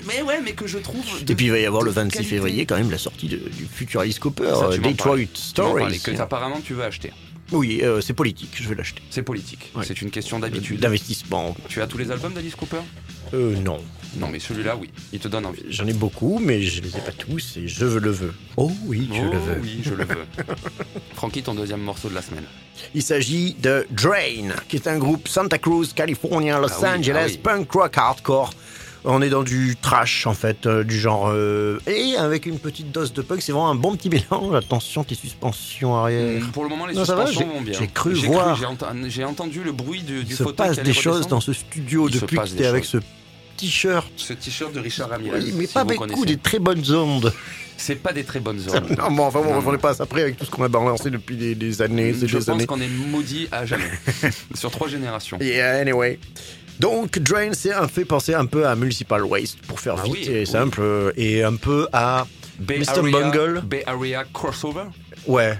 Mais 0.07 0.21
ouais, 0.23 0.41
mais 0.43 0.53
que 0.53 0.65
je 0.65 0.79
trouve. 0.79 1.03
Et 1.29 1.35
puis 1.35 1.45
il 1.45 1.51
va 1.51 1.59
y 1.59 1.65
avoir 1.65 1.83
le 1.83 1.91
de 1.91 1.95
26 1.95 2.13
qualité. 2.17 2.35
février 2.35 2.65
quand 2.65 2.77
même 2.77 2.89
la 2.89 2.97
sortie 2.97 3.27
de- 3.27 3.37
du 3.37 3.65
Futurist 3.71 4.19
Cooper, 4.19 4.43
euh, 4.63 4.77
Detroit 4.79 5.17
Stories. 5.35 5.99
que 5.99 6.19
apparemment 6.19 6.59
tu 6.63 6.73
veux 6.73 6.83
acheter. 6.83 7.11
Oui, 7.51 7.79
euh, 7.81 8.01
c'est 8.01 8.13
politique, 8.13 8.57
je 8.61 8.67
vais 8.67 8.75
l'acheter. 8.75 9.01
C'est 9.09 9.23
politique. 9.23 9.71
Ouais. 9.75 9.85
C'est 9.85 10.01
une 10.01 10.11
question 10.11 10.39
d'habitude. 10.39 10.79
D'investissement. 10.79 11.55
Tu 11.69 11.81
as 11.81 11.87
tous 11.87 11.97
les 11.97 12.11
albums 12.11 12.33
d'Alice 12.33 12.55
Cooper? 12.55 12.81
Euh, 13.33 13.55
non. 13.57 13.79
Non, 14.17 14.27
mais 14.29 14.39
celui-là, 14.39 14.75
oui. 14.75 14.89
Il 15.13 15.19
te 15.19 15.27
donne 15.27 15.45
envie. 15.45 15.63
J'en 15.69 15.85
ai 15.85 15.93
beaucoup, 15.93 16.39
mais 16.39 16.61
je 16.61 16.81
les 16.81 16.89
ai 16.97 17.01
pas 17.01 17.11
tous 17.11 17.57
et 17.57 17.67
je 17.67 17.85
veux 17.85 17.99
le 17.99 18.09
veux. 18.11 18.33
Oh 18.57 18.71
oui, 18.85 19.09
je 19.13 19.21
Oh, 19.21 19.31
le 19.31 19.37
veux. 19.37 19.59
Oui, 19.61 19.79
je 19.83 19.93
le 19.93 20.03
veux. 20.05 20.25
Francky, 21.13 21.43
ton 21.43 21.53
deuxième 21.53 21.81
morceau 21.81 22.09
de 22.09 22.15
la 22.15 22.21
semaine. 22.21 22.45
Il 22.95 23.01
s'agit 23.03 23.53
de 23.55 23.85
Drain, 23.91 24.53
qui 24.67 24.77
est 24.77 24.87
un 24.87 24.97
groupe 24.97 25.27
Santa 25.27 25.57
Cruz, 25.57 25.87
California, 25.95 26.59
Los 26.59 26.67
Ah 26.71 26.79
oui, 26.93 26.99
Angeles, 26.99 27.23
ah 27.27 27.31
oui. 27.31 27.37
punk 27.37 27.71
rock 27.71 27.97
hardcore. 27.97 28.51
On 29.09 29.21
est 29.21 29.29
dans 29.29 29.43
du 29.43 29.75
trash 29.81 30.27
en 30.27 30.33
fait, 30.33 30.65
euh, 30.65 30.83
du 30.83 30.99
genre 30.99 31.29
euh, 31.29 31.79
et 31.87 32.17
avec 32.17 32.45
une 32.45 32.59
petite 32.59 32.91
dose 32.91 33.13
de 33.13 33.21
punk. 33.21 33.41
C'est 33.41 33.53
vraiment 33.53 33.69
un 33.69 33.75
bon 33.75 33.95
petit 33.95 34.09
mélange. 34.09 34.53
Attention, 34.53 35.03
tes 35.05 35.15
suspensions 35.15 35.95
arrière. 35.95 36.41
Pour 36.51 36.63
le 36.63 36.69
moment, 36.69 36.85
les 36.85 36.93
Non, 36.93 37.03
va, 37.03 37.05
suspensions 37.25 37.39
j'ai- 37.39 37.57
vont 37.57 37.61
bien. 37.61 37.79
j'ai 37.79 37.87
cru 37.87 38.13
voir. 38.13 38.57
J'ai 38.57 38.65
enten- 38.65 39.09
j'ai 39.09 39.23
entendu 39.23 39.63
le 39.63 39.71
bruit 39.71 40.01
du, 40.01 40.23
du 40.25 40.31
Il 40.33 40.35
se 40.35 40.43
passe 40.43 40.79
des 40.79 40.93
choses 40.93 41.27
dans 41.27 41.39
ce 41.39 41.53
studio 41.53 42.09
Il 42.09 42.19
depuis 42.19 42.37
que 42.37 42.49
des 42.55 42.65
avec 42.65 42.83
ce 42.83 42.97
t-shirt. 43.55 44.11
Ce 44.17 44.33
t-shirt 44.33 44.73
de 44.73 44.79
Richard 44.81 45.09
Ramirez. 45.09 45.39
Oui, 45.39 45.53
mais 45.55 45.65
si 45.67 45.73
pas 45.73 45.83
beaucoup, 45.85 45.99
connaissez. 45.99 46.25
des 46.25 46.37
très 46.37 46.59
bonnes 46.59 46.83
ondes. 46.93 47.33
C'est 47.79 47.95
pas 47.95 48.11
des 48.11 48.23
très 48.23 48.39
bonnes 48.39 48.57
zones. 48.57 48.87
Non, 48.97 49.11
bon, 49.11 49.25
enfin, 49.25 49.39
on 49.39 49.71
n'est 49.71 49.77
pas 49.77 50.01
après 50.01 50.23
avec 50.23 50.37
tout 50.37 50.45
ce 50.45 50.49
qu'on 50.49 50.63
a 50.63 50.67
balancé 50.67 51.11
depuis 51.11 51.35
des, 51.37 51.53
des 51.53 51.81
années, 51.83 52.11
c'est 52.11 52.27
Je 52.27 52.39
des 52.39 52.43
pense 52.45 52.65
qu'on 52.65 52.81
est 52.81 52.87
maudit 52.89 53.47
à 53.51 53.67
jamais. 53.67 53.83
Sur 54.55 54.71
trois 54.71 54.87
générations. 54.87 55.37
Yeah, 55.39 55.79
anyway. 55.81 56.19
Donc, 56.79 57.17
Drain, 57.19 57.53
c'est 57.53 57.73
un 57.73 57.87
fait 57.87 58.05
penser 58.05 58.33
un 58.33 58.45
peu 58.45 58.67
à 58.67 58.75
Municipal 58.75 59.23
Waste, 59.23 59.59
pour 59.67 59.79
faire 59.79 59.95
Ah 59.97 60.03
vite 60.03 60.13
oui, 60.13 60.25
et 60.29 60.39
oui. 60.39 60.47
simple, 60.47 60.79
euh, 60.81 61.11
et 61.17 61.43
un 61.43 61.55
peu 61.55 61.87
à 61.91 62.27
Bay 62.59 62.79
Mr. 62.79 62.99
Area, 62.99 63.11
Bungle. 63.11 63.61
Bay 63.65 63.83
Area 63.85 64.23
Crossover. 64.31 64.83
Ouais. 65.25 65.57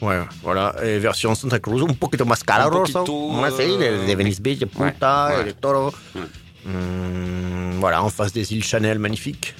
Ouais, 0.00 0.20
voilà. 0.42 0.74
Et 0.84 0.98
version 0.98 1.34
Santa 1.34 1.58
Cruz, 1.58 1.82
un 1.82 1.92
poquito 1.94 2.24
más 2.24 2.42
poquito, 2.44 3.30
Moi, 3.32 3.50
c'est 3.50 3.68
euh, 3.68 4.06
de 4.06 4.14
Venice 4.14 4.40
Beach, 4.40 4.58
de 4.60 4.64
ouais, 4.66 4.70
Punta, 4.92 5.28
ouais. 5.36 5.40
et 5.42 5.44
de 5.46 5.50
Toro. 5.52 5.92
Ouais. 6.14 6.22
Hum, 6.66 7.78
voilà, 7.80 8.02
en 8.02 8.08
face 8.08 8.32
des 8.32 8.52
îles 8.52 8.62
Chanel, 8.64 8.98
magnifiques. 8.98 9.54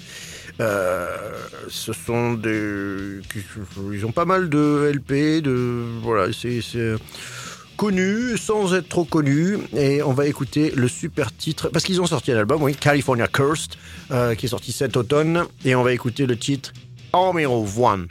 Euh, 0.60 1.06
ce 1.68 1.92
sont 1.92 2.32
des. 2.34 3.20
Ils 3.92 4.04
ont 4.06 4.12
pas 4.12 4.24
mal 4.24 4.48
de 4.48 4.90
LP, 4.92 5.40
de. 5.42 5.84
Voilà, 6.02 6.32
c'est. 6.32 6.60
Connu 7.78 8.36
sans 8.36 8.74
être 8.74 8.88
trop 8.88 9.04
connu 9.04 9.56
et 9.76 10.02
on 10.02 10.12
va 10.12 10.26
écouter 10.26 10.72
le 10.74 10.88
super 10.88 11.34
titre 11.34 11.68
parce 11.68 11.84
qu'ils 11.84 12.00
ont 12.00 12.06
sorti 12.06 12.32
un 12.32 12.36
album 12.36 12.60
oui 12.60 12.74
California 12.74 13.28
Cursed 13.28 13.76
euh, 14.10 14.34
qui 14.34 14.46
est 14.46 14.48
sorti 14.48 14.72
cet 14.72 14.96
automne 14.96 15.44
et 15.64 15.76
on 15.76 15.84
va 15.84 15.92
écouter 15.92 16.26
le 16.26 16.36
titre 16.36 16.72
Army 17.12 17.46
of 17.46 17.78
One 17.78 18.08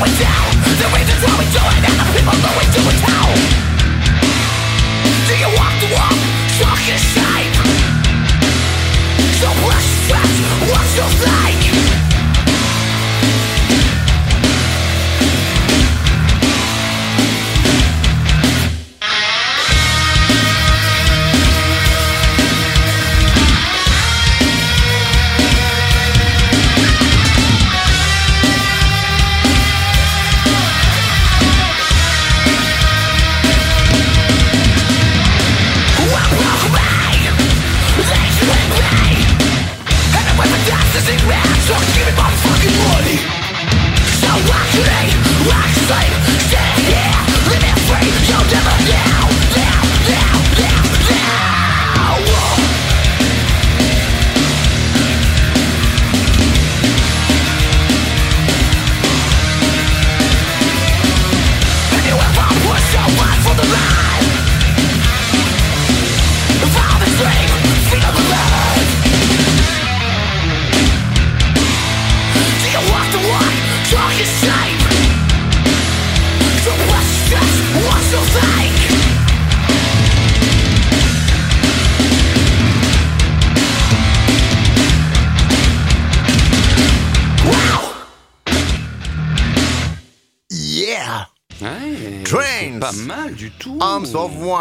we 0.00 0.08
do 0.10 0.26
The 0.78 0.86
reasons 0.94 1.22
why 1.24 1.34
we 1.38 1.46
do 1.50 1.58
it 1.58 1.82
And 1.86 1.94
the 1.98 2.06
people 2.14 2.38
that 2.38 2.54
we 2.58 2.64
do 2.70 2.82
it 2.88 3.00
how 3.02 3.67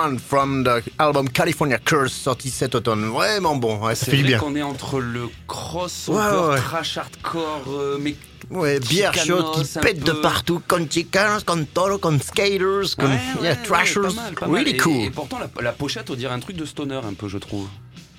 One 0.08 0.20
from 0.20 0.64
the 0.64 0.82
album 1.00 1.28
California 1.28 1.78
Curse 1.80 2.14
sorti 2.14 2.50
cet 2.50 2.76
automne. 2.76 3.10
Vraiment 3.10 3.56
bon, 3.58 3.78
ouais, 3.86 3.94
ça 3.96 4.06
C'est 4.06 4.12
vrai 4.16 4.24
bien. 4.24 4.40
qu'on 4.40 4.56
est 4.56 4.62
entre 4.62 5.02
le 5.02 5.28
crossover, 5.48 6.18
Ouais, 6.20 6.48
ouais, 6.54 6.62
trash 6.62 6.98
hardcore, 6.98 7.64
euh, 7.68 7.98
mais 8.00 8.16
Ouais, 8.50 8.80
bière 8.80 9.14
chaude 9.14 9.46
qui 9.56 9.80
pète 9.80 10.00
de 10.00 10.14
peu. 10.14 10.22
partout, 10.22 10.62
con 10.66 10.88
chicanos, 10.90 11.44
con 11.44 11.66
toro, 11.74 11.98
con 11.98 12.18
skaters, 12.20 12.96
con 12.98 13.08
Ouais, 13.08 13.20
yeah, 13.44 13.56
trashers. 13.58 14.02
pas 14.02 14.14
mal, 14.14 14.34
pas 14.36 14.48
mal. 14.48 14.56
really 14.64 14.72
Et- 14.72 14.78
cool. 14.78 14.94
Et, 14.94 15.10
pourtant, 15.10 15.40
la, 15.40 15.50
la 15.62 15.74
pochette, 15.74 16.10
on 16.10 16.16
dirait 16.16 16.34
un 16.34 16.40
truc 16.40 16.56
de 16.56 16.64
stoner, 16.64 17.02
un 17.04 17.14
peu, 17.14 17.28
je 17.28 17.38
trouve. 17.40 17.68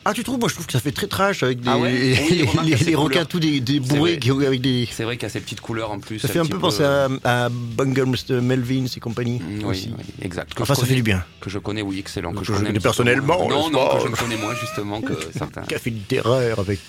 Ah, 0.09 0.14
tu 0.14 0.24
trouves 0.24 0.38
Moi, 0.38 0.48
je 0.48 0.54
trouve 0.54 0.64
que 0.66 0.72
ça 0.72 0.80
fait 0.80 0.90
très 0.90 1.06
trash 1.06 1.42
avec 1.42 1.61
des, 1.61 1.68
Ah 1.68 1.76
ouais 1.76 1.92
Oui, 2.30 2.36
les, 2.38 2.44
remarque, 2.44 2.66
les- 2.66 2.94
à 2.94 2.98
requins 2.98 3.24
tous 3.26 3.40
des, 3.40 3.61
des 3.61 3.78
bourrés 3.78 4.18
qui, 4.18 4.30
avec 4.30 4.62
des. 4.62 4.88
C'est 4.90 5.04
vrai 5.04 5.16
qu'il 5.18 5.24
y 5.24 5.26
a 5.26 5.28
ces 5.28 5.40
petites 5.40 5.61
couleurs 5.61 5.90
en 5.90 5.98
plus. 6.00 6.18
Ça 6.18 6.28
fait 6.28 6.38
un 6.38 6.46
peu 6.46 6.59
penser 6.59 6.82
à, 6.82 7.09
à 7.24 7.48
Bungle 7.50 8.06
Mr. 8.06 8.40
Melvin 8.40 8.86
et 8.86 9.00
compagnie. 9.00 9.38
Mm, 9.40 9.64
aussi. 9.66 9.88
Oui, 9.88 9.96
oui, 9.98 10.14
exact. 10.24 10.54
Que 10.54 10.62
Enfin, 10.62 10.74
ça 10.74 10.86
fait 10.86 10.94
du 10.94 11.02
bien. 11.02 11.22
Que 11.42 11.50
je 11.50 11.59
connais, 11.59 11.82
oui, 11.82 11.98
excellent. 11.98 12.32
Que 12.32 12.38
Que 12.38 12.44
je 12.46 12.54
je 12.54 12.59
connais 12.59 12.80
personnellement. 12.80 13.48
Non, 13.50 13.68
non, 13.70 13.98
que 14.02 14.09
je 14.16 14.22
connais 14.22 14.36
moins, 14.38 14.54
justement, 14.54 15.02
que 15.02 15.12
certains. 15.36 15.61
Café 15.62 15.90
littéraire 15.90 16.59
avec 16.59 16.80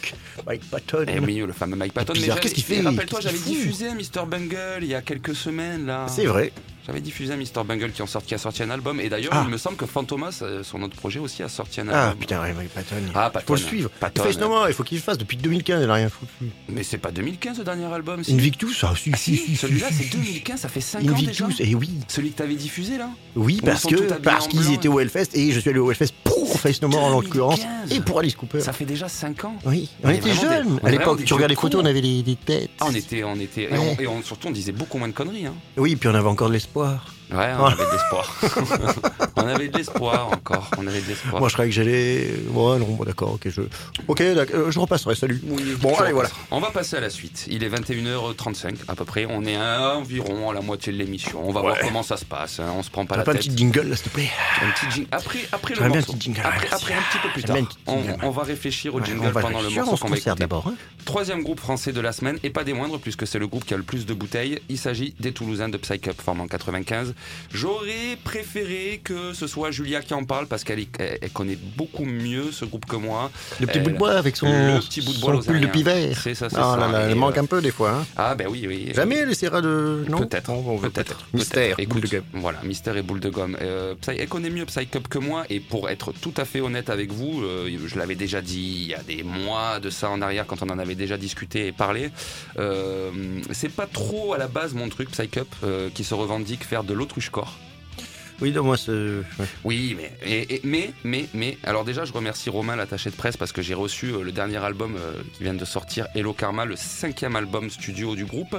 Mike 0.48 0.70
Patton. 0.72 1.06
Eh 1.14 1.20
oui, 1.20 1.44
le 1.46 1.52
fameux 1.52 1.76
Mike 1.76 1.94
Patton. 1.94 2.14
Qu'est-ce 2.14 2.54
qu'il 2.54 2.64
fait? 2.64 2.80
Rappelle-toi, 2.80 3.20
j'avais 3.22 3.38
diffusé 3.40 3.88
Mr. 3.90 4.26
Bungle 4.26 4.80
il 4.82 4.88
y 4.88 4.96
a 4.96 5.02
quelques 5.02 5.36
semaines, 5.36 5.86
là. 5.88 6.06
C'est 6.08 6.26
vrai. 6.26 6.54
J'avais 6.90 7.02
diffusé 7.02 7.34
un 7.34 7.38
Mr. 7.38 7.64
Bungle 7.68 7.92
qui, 7.92 8.02
en 8.02 8.08
sorti, 8.08 8.30
qui 8.30 8.34
a 8.34 8.40
sorti 8.40 8.64
un 8.64 8.72
album. 8.72 9.00
Et 9.00 9.10
d'ailleurs, 9.10 9.32
Ah. 9.36 9.44
il 9.46 9.52
me 9.52 9.58
semble 9.58 9.78
que 9.78 9.86
Fantomas, 9.86 10.40
euh, 10.42 10.64
son 10.64 10.82
autre 10.82 10.96
projet 10.96 11.20
aussi, 11.20 11.44
a 11.44 11.48
sorti 11.50 11.82
un 11.82 11.88
Ah 11.90 12.06
album. 12.06 12.20
putain, 12.20 12.42
ouais, 12.42 12.54
Patton. 12.74 12.96
Ah, 13.14 13.30
Patton. 13.30 13.46
faut 13.46 13.54
le 13.54 13.60
suivre. 13.62 13.90
Patton. 14.00 14.24
Il 14.26 14.34
fait 14.34 14.40
il 14.70 14.74
faut 14.74 14.84
qu'il 14.84 14.98
le 14.98 15.04
fasse. 15.04 15.20
Depuis 15.20 15.38
2015, 15.38 15.84
il 15.84 15.88
n'a 15.88 15.94
rien 15.94 16.10
foutu. 16.10 16.52
Mais 16.68 16.82
c'est 16.82 16.98
pas 16.98 17.12
2015 17.12 17.60
le 17.60 17.64
dernier 17.64 17.86
album. 17.86 18.22
Invictus, 18.28 18.84
ah 18.84 18.94
si, 18.98 19.12
Ah, 19.14 19.18
si, 19.18 19.56
celui-là, 19.56 19.88
c'est 19.92 20.06
si. 20.06 20.10
2015, 20.10 20.62
ça 20.62 20.68
fait 20.70 20.82
5 20.82 21.02
ans 21.02 21.14
déjà. 21.16 21.46
Invictus, 21.46 21.60
et 21.60 21.76
oui. 21.76 21.92
Celui 22.08 22.32
que 22.32 22.38
t'avais 22.38 22.56
diffusé, 22.56 22.98
là 22.98 23.10
Oui, 23.36 23.62
parce 23.64 23.86
que 23.86 23.96
parce 24.20 24.48
qu'ils 24.48 24.74
étaient 24.74 24.88
au 24.88 25.00
Hellfest 25.00 25.30
et 25.36 25.52
je 25.52 25.60
suis 25.60 25.70
allé 25.70 25.78
au 25.80 25.92
Hellfest 25.92 26.14
pour 26.24 26.60
Face 26.60 26.82
No 26.82 26.88
More 26.88 27.04
en 27.04 27.10
l'occurrence 27.22 27.60
2015. 27.60 27.92
et 27.98 28.02
pour 28.02 28.18
Alice 28.20 28.36
Cooper. 28.36 28.62
Ça 28.62 28.74
fait 28.74 28.86
déjà 28.86 29.08
5 29.08 29.46
ans. 29.46 29.56
Oui, 29.66 29.90
On 30.04 30.10
était 30.10 30.22
des- 30.30 30.34
jeunes 30.36 30.80
on 30.82 30.88
à 30.88 30.90
l'époque. 30.90 31.20
des 31.20 31.24
Tu 31.26 31.34
regardes 31.36 31.52
les 31.52 31.56
photos, 31.56 31.82
on 31.84 31.86
avait 31.86 32.02
les 32.02 32.36
têtes. 32.44 32.72
Ah, 32.80 32.86
on 32.90 32.96
était, 32.96 33.24
on 33.24 33.36
était, 33.40 33.70
et, 34.00 34.08
on, 34.08 34.24
surtout 34.24 34.48
on 34.48 34.52
disait 34.52 34.72
beaucoup 34.72 34.98
moins 34.98 35.08
de 35.08 35.14
conneries. 35.14 35.46
Hein. 35.46 35.54
Oui, 35.78 35.96
puis 35.96 36.10
on 36.10 36.16
avait 36.16 36.28
encore 36.28 36.48
de 36.48 36.54
l'espoir 36.54 36.79
espoir. 36.80 37.19
Ouais, 37.32 37.52
on 37.60 37.66
avait 37.66 37.86
de 37.86 37.92
l'espoir. 37.92 38.36
on 39.36 39.48
avait 39.48 39.68
de 39.68 39.78
l'espoir 39.78 40.30
encore. 40.32 40.70
On 40.78 40.88
avait 40.88 41.02
de 41.02 41.08
l'espoir. 41.08 41.40
Moi, 41.40 41.48
je 41.50 41.54
croyais 41.54 41.70
que 41.70 41.76
j'allais. 41.76 42.28
Ouais, 42.50 42.80
non, 42.80 42.86
bon, 42.88 43.04
d'accord, 43.04 43.34
ok, 43.34 43.50
je. 43.50 43.62
Ok, 44.08 44.22
euh, 44.22 44.72
je 44.72 44.80
repasserai, 44.80 45.16
salut. 45.16 45.40
Oui, 45.46 45.76
Bon, 45.80 45.96
allez, 46.00 46.12
voilà. 46.14 46.30
On 46.52 46.60
va 46.60 46.72
passer 46.72 46.96
à 46.98 47.00
la 47.02 47.10
suite. 47.10 47.46
Il 47.50 47.64
est 47.64 47.70
21h35 47.70 48.76
à 48.88 48.96
peu 48.96 49.06
près. 49.06 49.26
On 49.30 49.46
est 49.46 49.56
à 49.56 49.96
environ 49.96 50.50
à 50.50 50.54
la 50.54 50.62
moitié 50.62 50.92
de 50.92 50.98
l'émission. 50.98 51.42
On 51.48 51.52
va 51.52 51.62
voir 51.62 51.78
comment 51.80 52.04
ça 52.04 52.18
se 52.18 52.26
passe. 52.26 52.60
hein. 52.60 52.74
On 52.76 52.84
se 52.84 52.90
prend 52.90 53.06
pas 53.06 53.18
la 53.18 53.24
pas 53.24 53.32
un 53.32 53.36
tête. 53.36 53.44
petit 53.44 53.58
jingle, 53.58 53.96
s'il 53.96 54.06
te 54.06 54.10
plaît 54.10 54.30
Un 54.64 54.72
petit 54.72 55.00
jing- 55.02 55.08
Après, 55.12 55.40
après 55.52 55.76
le 55.76 55.84
un 55.84 55.88
morceau. 55.90 56.14
petit 56.14 56.22
jingle, 56.34 56.42
Après, 56.44 56.94
un 56.94 57.02
petit 57.02 57.18
peu 57.22 57.30
plus 57.30 57.44
tard. 57.44 57.58
un 57.58 57.66
On, 57.88 58.02
jingle, 58.02 58.18
on 58.24 58.30
va 58.32 58.44
réfléchir 58.44 58.96
au 58.96 59.04
jingle 59.04 59.32
pendant 59.32 59.62
le 59.62 59.70
morceau 59.70 59.98
qu'on 59.98 60.08
va 60.10 60.18
écouter. 60.18 60.44
hein. 60.50 60.74
Troisième 61.06 61.44
groupe 61.44 61.60
français 61.60 61.92
de 61.92 62.02
la 62.02 62.12
semaine, 62.12 62.38
et 62.44 62.50
pas 62.50 62.64
des 62.64 62.74
moindres, 62.74 63.00
puisque 63.00 63.26
c'est 63.28 63.40
le 63.40 63.48
groupe 63.48 63.66
qui 63.66 63.74
a 63.74 63.78
le 63.78 63.84
plus 63.84 64.06
de 64.06 64.14
bouteilles. 64.14 64.60
Il 64.70 64.78
s'agit 64.78 65.14
des 65.20 65.32
Toulousains 65.32 65.70
de 65.70 65.78
Psy 65.78 66.00
Up, 66.08 66.22
formé 66.22 66.42
en 66.42 66.48
95. 66.48 67.14
J'aurais 67.52 68.18
préféré 68.24 69.02
que 69.04 69.34
ce 69.34 69.48
soit 69.48 69.72
Julia 69.72 70.02
qui 70.02 70.14
en 70.14 70.24
parle, 70.24 70.48
parce 70.48 70.64
qu'elle 70.64 70.80
y- 70.80 70.90
elle- 71.00 71.18
elle 71.22 71.30
connaît 71.32 71.58
beaucoup 71.78 72.06
mieux 72.06 72.52
ce 72.52 72.66
groupe 72.66 72.86
que 72.86 72.96
moi. 72.96 73.32
Le 73.60 73.66
petit 73.68 73.78
Elle- 73.80 73.84
bout 73.86 73.92
de 73.92 73.98
bois 73.98 74.12
avec 74.14 74.36
son, 74.36 74.46
le 74.48 74.80
petit 74.80 75.02
bout 75.02 75.14
de 75.14 75.20
bois 75.20 75.34
son 75.42 75.52
pull 75.52 75.60
de 75.62 75.68
pivert. 75.68 76.18
C'est 76.22 76.36
ça, 76.36 76.50
c'est 76.50 76.56
Ah 76.58 76.76
ça. 76.76 76.78
là 76.78 76.92
là, 76.92 77.08
Et, 77.08 77.12
elle 77.12 77.16
manque 77.18 77.38
euh, 77.38 77.42
un 77.42 77.46
peu 77.46 77.62
des 77.62 77.72
fois. 77.72 77.92
hein. 77.92 78.06
Ah, 78.18 78.36
ben 78.36 78.48
oui, 78.50 78.66
oui. 78.68 78.92
Jamais 78.96 79.16
elle 79.18 79.30
essaiera 79.32 79.62
de. 79.62 80.06
Non 80.10 80.20
Peut-être, 80.20 80.52
bon, 80.52 80.78
peut-être. 80.78 81.26
Mystère, 81.34 81.76
peut-être. 81.76 81.90
boule 81.90 82.02
de 82.02 82.08
Écoute, 82.08 82.24
gomme. 82.32 82.42
Voilà, 82.42 82.60
mystère 82.64 82.98
et 82.98 83.02
boule 83.02 83.20
de 83.20 83.30
gomme. 83.30 83.58
Euh, 83.62 83.96
Psy- 84.02 84.18
elle 84.20 84.28
connaît 84.28 84.50
mieux 84.50 84.66
Psycup 84.66 85.08
que 85.08 85.20
moi, 85.20 85.44
et 85.50 85.60
pour 85.60 85.90
être 85.90 86.12
tout 86.14 86.34
à 86.38 86.46
fait 86.46 86.62
honnête 86.62 86.90
avec 86.90 87.12
vous, 87.12 87.42
euh, 87.44 87.70
je 87.88 87.98
l'avais 87.98 88.16
déjà 88.16 88.42
dit 88.42 88.60
il 88.84 88.88
y 88.90 88.94
a 88.94 89.02
des 89.04 89.24
mois 89.24 89.80
de 89.80 89.90
ça 89.90 90.10
en 90.10 90.22
arrière, 90.22 90.46
quand 90.46 90.62
on 90.62 90.70
en 90.70 90.80
avait 90.80 90.96
déjà 90.96 91.18
discuté 91.18 91.68
et 91.68 91.72
parlé. 91.72 92.12
euh, 92.58 93.12
c'est 93.52 93.70
pas 93.72 93.88
trop 93.88 94.34
à 94.34 94.38
la 94.38 94.48
base 94.48 94.74
mon 94.74 94.90
truc, 94.90 95.10
Psycup, 95.12 95.48
euh, 95.64 95.90
qui 95.94 96.04
se 96.04 96.14
revendique 96.14 96.64
faire 96.64 96.84
de 96.84 96.94
Oui, 98.42 98.54
non, 98.54 98.64
moi, 98.64 98.78
ouais. 98.88 99.22
Oui, 99.66 99.98
mais, 99.98 100.14
et- 100.26 100.56
et- 100.56 100.62
mais, 100.64 100.94
mais, 101.04 101.26
mais, 101.34 101.58
alors 101.64 101.84
déjà, 101.84 102.06
je 102.06 102.14
remercie 102.14 102.50
Romain, 102.50 102.78
l'attaché 102.78 103.10
de 103.10 103.16
presse, 103.16 103.36
parce 103.36 103.52
que 103.52 103.62
j'ai 103.62 103.74
reçu 103.74 104.14
euh, 104.14 104.24
le 104.24 104.32
dernier 104.32 104.56
album 104.64 104.96
euh, 104.98 105.22
qui 105.34 105.44
vient 105.44 105.54
de 105.54 105.66
sortir, 105.66 106.08
Hello 106.16 106.32
Karma, 106.32 106.64
le 106.64 106.78
cinquième 106.78 107.36
album 107.36 107.70
studio 107.70 108.16
du 108.16 108.24
groupe. 108.24 108.56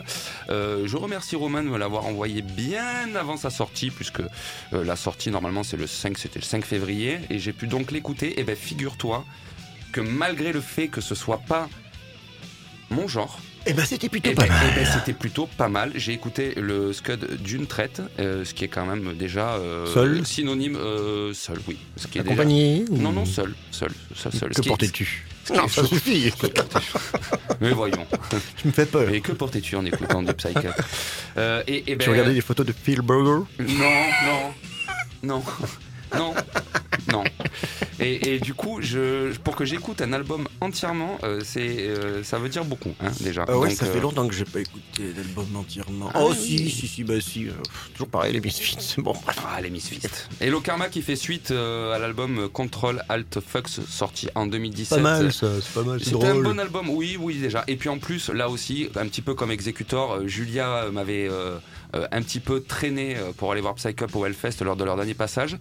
Euh, 0.51 0.87
je 0.87 0.97
remercie 0.99 1.35
Romain 1.35 1.63
de 1.63 1.69
me 1.71 1.79
l'avoir 1.79 2.05
envoyé 2.05 2.43
bien 2.43 3.15
avant 3.15 3.39
sa 3.39 3.49
sortie, 3.49 3.91
puisque 3.91 4.21
la 4.71 4.97
sortie, 4.97 5.31
normalement, 5.31 5.63
c'est 5.63 5.79
le 5.79 5.87
5, 5.87 6.19
c'était 6.19 6.41
le 6.41 6.45
5 6.45 6.63
février, 6.67 7.19
et 7.31 7.39
j'ai 7.39 7.55
pu 7.55 7.67
donc 7.67 7.91
l'écouter. 7.91 8.39
Et 8.39 8.45
ben, 8.45 8.57
figure-toi 8.57 9.25
que 9.93 10.03
malgré 10.03 10.53
le 10.53 10.61
fait 10.61 10.89
que 10.89 11.01
ce 11.01 11.15
soit 11.15 11.41
pas 11.49 11.71
mon 12.91 13.09
genre, 13.09 13.41
Eh 13.67 13.73
ben, 13.75 13.85
c'était 13.85 14.09
plutôt 14.09 14.31
eh 14.31 14.35
pas 14.35 14.43
ben, 14.47 14.49
mal. 14.49 14.67
eh 14.73 14.75
ben, 14.81 14.87
c'était 14.87 15.13
plutôt 15.13 15.47
pas 15.47 15.69
mal. 15.69 15.93
J'ai 15.95 16.13
écouté 16.13 16.55
le 16.57 16.93
Scud 16.93 17.43
d'une 17.43 17.67
traite, 17.67 18.01
euh, 18.19 18.45
ce 18.45 18.55
qui 18.55 18.65
est 18.65 18.69
quand 18.69 18.87
même 18.87 19.15
déjà 19.15 19.51
euh, 19.55 19.87
Seul 19.87 20.27
synonyme 20.27 20.77
euh, 20.77 21.35
seul, 21.35 21.59
oui. 21.69 21.77
Ce 21.97 22.07
qui 22.07 22.19
est 22.19 22.23
déjà- 22.23 22.33
Accompagné 22.33 22.85
ou- 22.91 22.97
Non, 22.97 23.13
non, 23.13 23.27
seul, 23.27 23.55
seul, 23.71 23.91
seul, 24.15 24.33
seul. 24.33 24.51
Que 24.51 24.63
est- 24.63 24.67
portais-tu 24.69 25.27
Non, 25.55 25.69
ça 25.69 25.85
suffit. 25.85 26.33
Mais 27.61 27.71
voyons. 27.73 28.07
Tu 28.57 28.67
me 28.69 28.73
fais 28.73 28.87
peur. 28.87 29.09
Mais 29.11 29.21
que 29.21 29.33
portais-tu 29.33 29.77
en 29.77 29.85
écoutant 29.85 30.25
Psycho 30.25 30.61
euh, 31.37 31.63
et, 31.67 31.93
et 31.93 31.97
ben, 31.97 32.05
Tu 32.05 32.11
regardais 32.11 32.35
des 32.35 32.41
photos 32.41 32.65
de 32.67 32.73
Phil 32.73 33.03
Burger 33.03 33.45
Non, 33.59 33.67
non, 34.27 34.53
non, 35.23 35.43
non, 36.17 36.35
non. 37.13 37.25
Et, 38.03 38.35
et 38.35 38.39
du 38.41 38.55
coup, 38.55 38.79
je, 38.81 39.37
pour 39.39 39.55
que 39.57 39.67
j'écoute 39.67 40.01
un 40.01 40.13
album 40.15 40.49
entièrement, 40.63 41.19
euh, 41.23 41.43
c'est, 41.45 41.61
euh, 41.81 42.25
ça 42.25 42.39
veut 42.39 42.49
dire 42.49 42.65
beaucoup, 42.65 42.95
hein, 43.01 43.11
déjà. 43.21 43.45
Ah 43.47 43.59
ouais, 43.59 43.69
Donc, 43.69 43.77
ça 43.77 43.85
fait 43.85 43.99
euh, 43.99 44.03
longtemps 44.03 44.27
que 44.27 44.33
j'ai 44.35 44.47
pas 44.47 44.61
écouté 44.61 45.13
l'album 45.15 45.55
entièrement. 45.55 46.09
Ah 46.15 46.21
oh 46.23 46.31
oui, 46.31 46.37
si, 46.39 46.71
si, 46.71 46.89
si, 46.89 47.05
bah 47.05 47.21
si. 47.21 47.49
euh, 47.49 47.53
toujours 47.93 48.09
pareil, 48.09 48.33
les 48.33 48.41
Misfits. 48.41 48.95
Bon, 48.99 49.13
bref. 49.23 49.39
Ah, 49.47 49.61
les 49.61 49.69
Misfits. 49.69 50.01
Et 50.41 50.49
le 50.49 50.61
Karma 50.61 50.89
qui 50.89 51.03
fait 51.03 51.17
suite 51.17 51.51
à 51.51 51.99
l'album 51.99 52.49
Control 52.49 53.03
Alt 53.11 53.39
Fux 53.41 53.81
sorti 53.87 54.29
en 54.35 54.47
2017. 54.47 54.97
Pas 54.97 55.03
mal 55.03 55.33
ça, 55.33 55.49
c'est 55.61 55.73
pas 55.75 55.83
mal, 55.83 56.01
c'est 56.01 56.11
C'était 56.11 56.27
un 56.29 56.41
bon 56.41 56.59
album, 56.59 56.89
oui, 56.89 57.19
oui 57.21 57.37
déjà. 57.37 57.65
Et 57.69 57.77
puis 57.77 57.91
en 57.91 57.99
plus, 57.99 58.31
là 58.31 58.49
aussi, 58.49 58.89
un 58.97 59.07
petit 59.09 59.23
peu 59.23 59.35
comme 59.35 59.51
Executor, 59.51 60.27
Julia 60.27 60.87
m'avait 60.91 61.29
un 61.93 62.23
petit 62.23 62.41
peu 62.41 62.63
traîné 62.63 63.17
pour 63.37 63.53
aller 63.53 63.61
voir 63.61 63.75
Psych 63.75 64.01
Up 64.01 64.17
au 64.17 64.25
Hellfest 64.25 64.63
lors 64.65 64.77
de 64.77 64.85
leur 64.85 64.97
dernier 64.97 65.15
passage. 65.15 65.59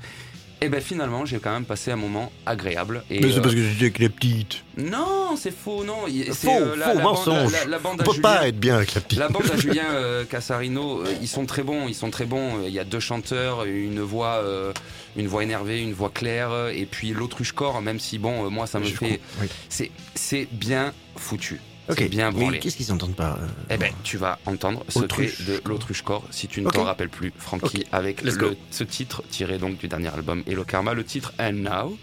Et 0.61 0.67
ben 0.67 0.81
finalement, 0.81 1.25
j'ai 1.25 1.39
quand 1.39 1.53
même 1.53 1.63
passé 1.63 1.89
un 1.91 1.95
moment 1.95 2.31
agréable. 2.45 3.03
Et, 3.09 3.21
Mais 3.21 3.31
c'est 3.31 3.37
euh, 3.37 3.41
parce 3.41 3.55
que 3.55 3.61
j'étais 3.63 3.83
avec 3.85 3.99
les 3.99 4.09
petites. 4.09 4.63
Non, 4.77 5.37
c'est 5.37 5.55
faux, 5.55 5.85
non. 5.85 5.99
c'est, 6.07 6.33
Faux, 6.33 6.49
euh, 6.51 6.75
la, 6.75 6.87
faux, 6.89 6.97
la 6.97 7.03
bande- 7.03 7.03
mensonge. 7.03 7.51
la- 7.53 7.65
la 7.65 7.79
bande 7.79 7.95
On 7.99 8.01
à 8.01 8.03
peut 8.05 8.11
Julien- 8.11 8.21
pas 8.21 8.47
être 8.49 8.59
bien 8.59 8.75
avec 8.75 8.93
la 8.93 8.99
petite. 9.01 9.19
la 9.19 9.29
bande 9.29 9.49
à 9.53 9.57
Julien 9.61 9.85
euh, 9.91 10.25
Casarino, 10.25 11.01
euh, 11.05 11.13
ils 11.21 11.29
sont 11.29 11.45
très 11.45 11.63
bons, 11.63 11.87
ils 11.87 11.95
sont 11.95 12.09
très 12.09 12.25
bons. 12.25 12.61
Il 12.65 12.73
y 12.73 12.79
a 12.79 12.83
deux 12.83 12.99
chanteurs, 12.99 13.63
une 13.63 14.01
voix, 14.01 14.41
euh, 14.43 14.73
une 15.15 15.27
voix 15.27 15.43
énervée, 15.43 15.81
une 15.81 15.93
voix 15.93 16.09
claire, 16.13 16.51
euh, 16.51 16.71
et 16.75 16.85
puis 16.85 17.11
l'autruche 17.11 17.53
corps. 17.53 17.81
Même 17.81 17.99
si 17.99 18.17
bon, 18.19 18.45
euh, 18.45 18.49
moi 18.49 18.67
ça 18.67 18.79
me 18.79 18.85
Je 18.85 18.95
fait, 18.95 19.21
oui. 19.41 19.91
c'est 20.15 20.47
bien 20.51 20.93
foutu. 21.15 21.61
Ok, 21.89 22.07
bien 22.09 22.31
mais 22.31 22.39
branlé. 22.39 22.59
qu'est-ce 22.59 22.77
qu'ils 22.77 22.91
entendent 22.91 23.15
pas 23.15 23.37
euh, 23.41 23.47
Eh 23.71 23.77
ben, 23.77 23.91
tu 24.03 24.17
vas 24.17 24.37
entendre 24.45 24.83
Secret 24.89 25.03
Autruche 25.05 25.41
de 25.41 25.61
l'autruche 25.65 26.01
corps 26.03 26.23
si 26.31 26.47
tu 26.47 26.61
ne 26.61 26.67
Ok. 26.67 26.73
t'en 26.73 26.83
rappelles 26.83 27.09
plus, 27.09 27.33
Frankie, 27.37 27.85
avec 27.91 28.21
let's 28.21 28.35
le- 28.35 28.49
go. 28.51 28.55
ce 28.71 28.83
titre 28.83 29.23
tiré 29.29 29.57
donc 29.57 29.77
du 29.79 29.87
dernier 29.87 30.09
album 30.13 30.43
Hello 30.47 30.63
Karma, 30.63 30.93
le 30.93 31.03
titre 31.03 31.33
And 31.39 31.53
Now 31.53 31.97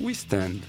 We 0.00 0.16
Stand. 0.16 0.60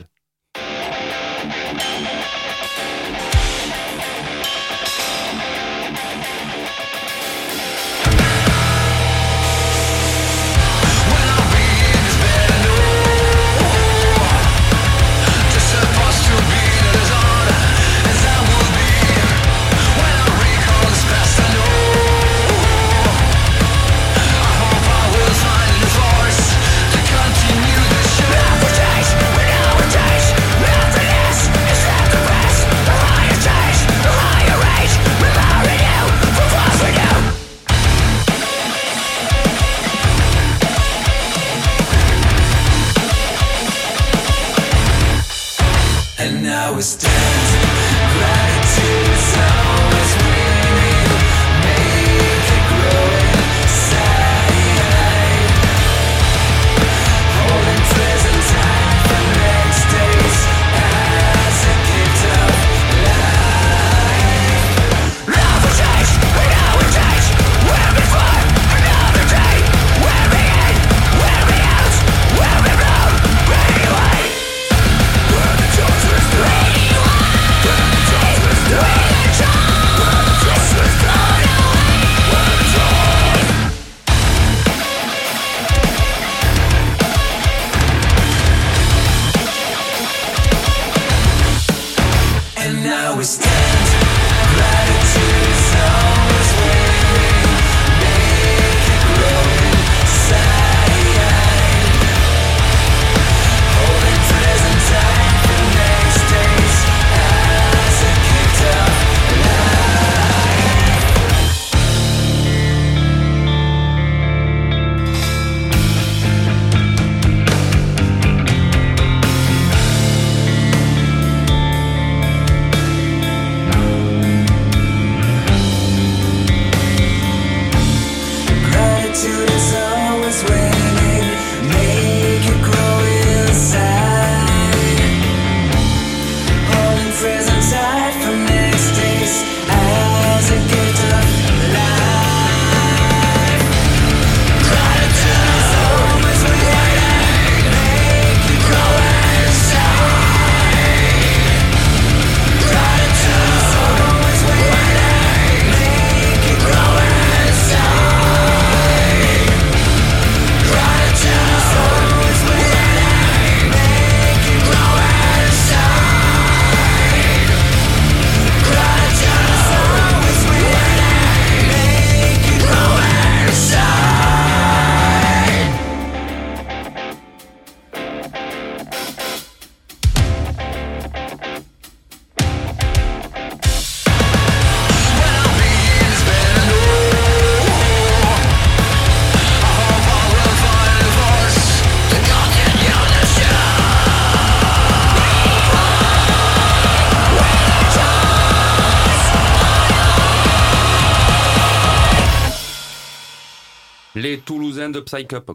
was 46.80 46.96
down 46.96 47.39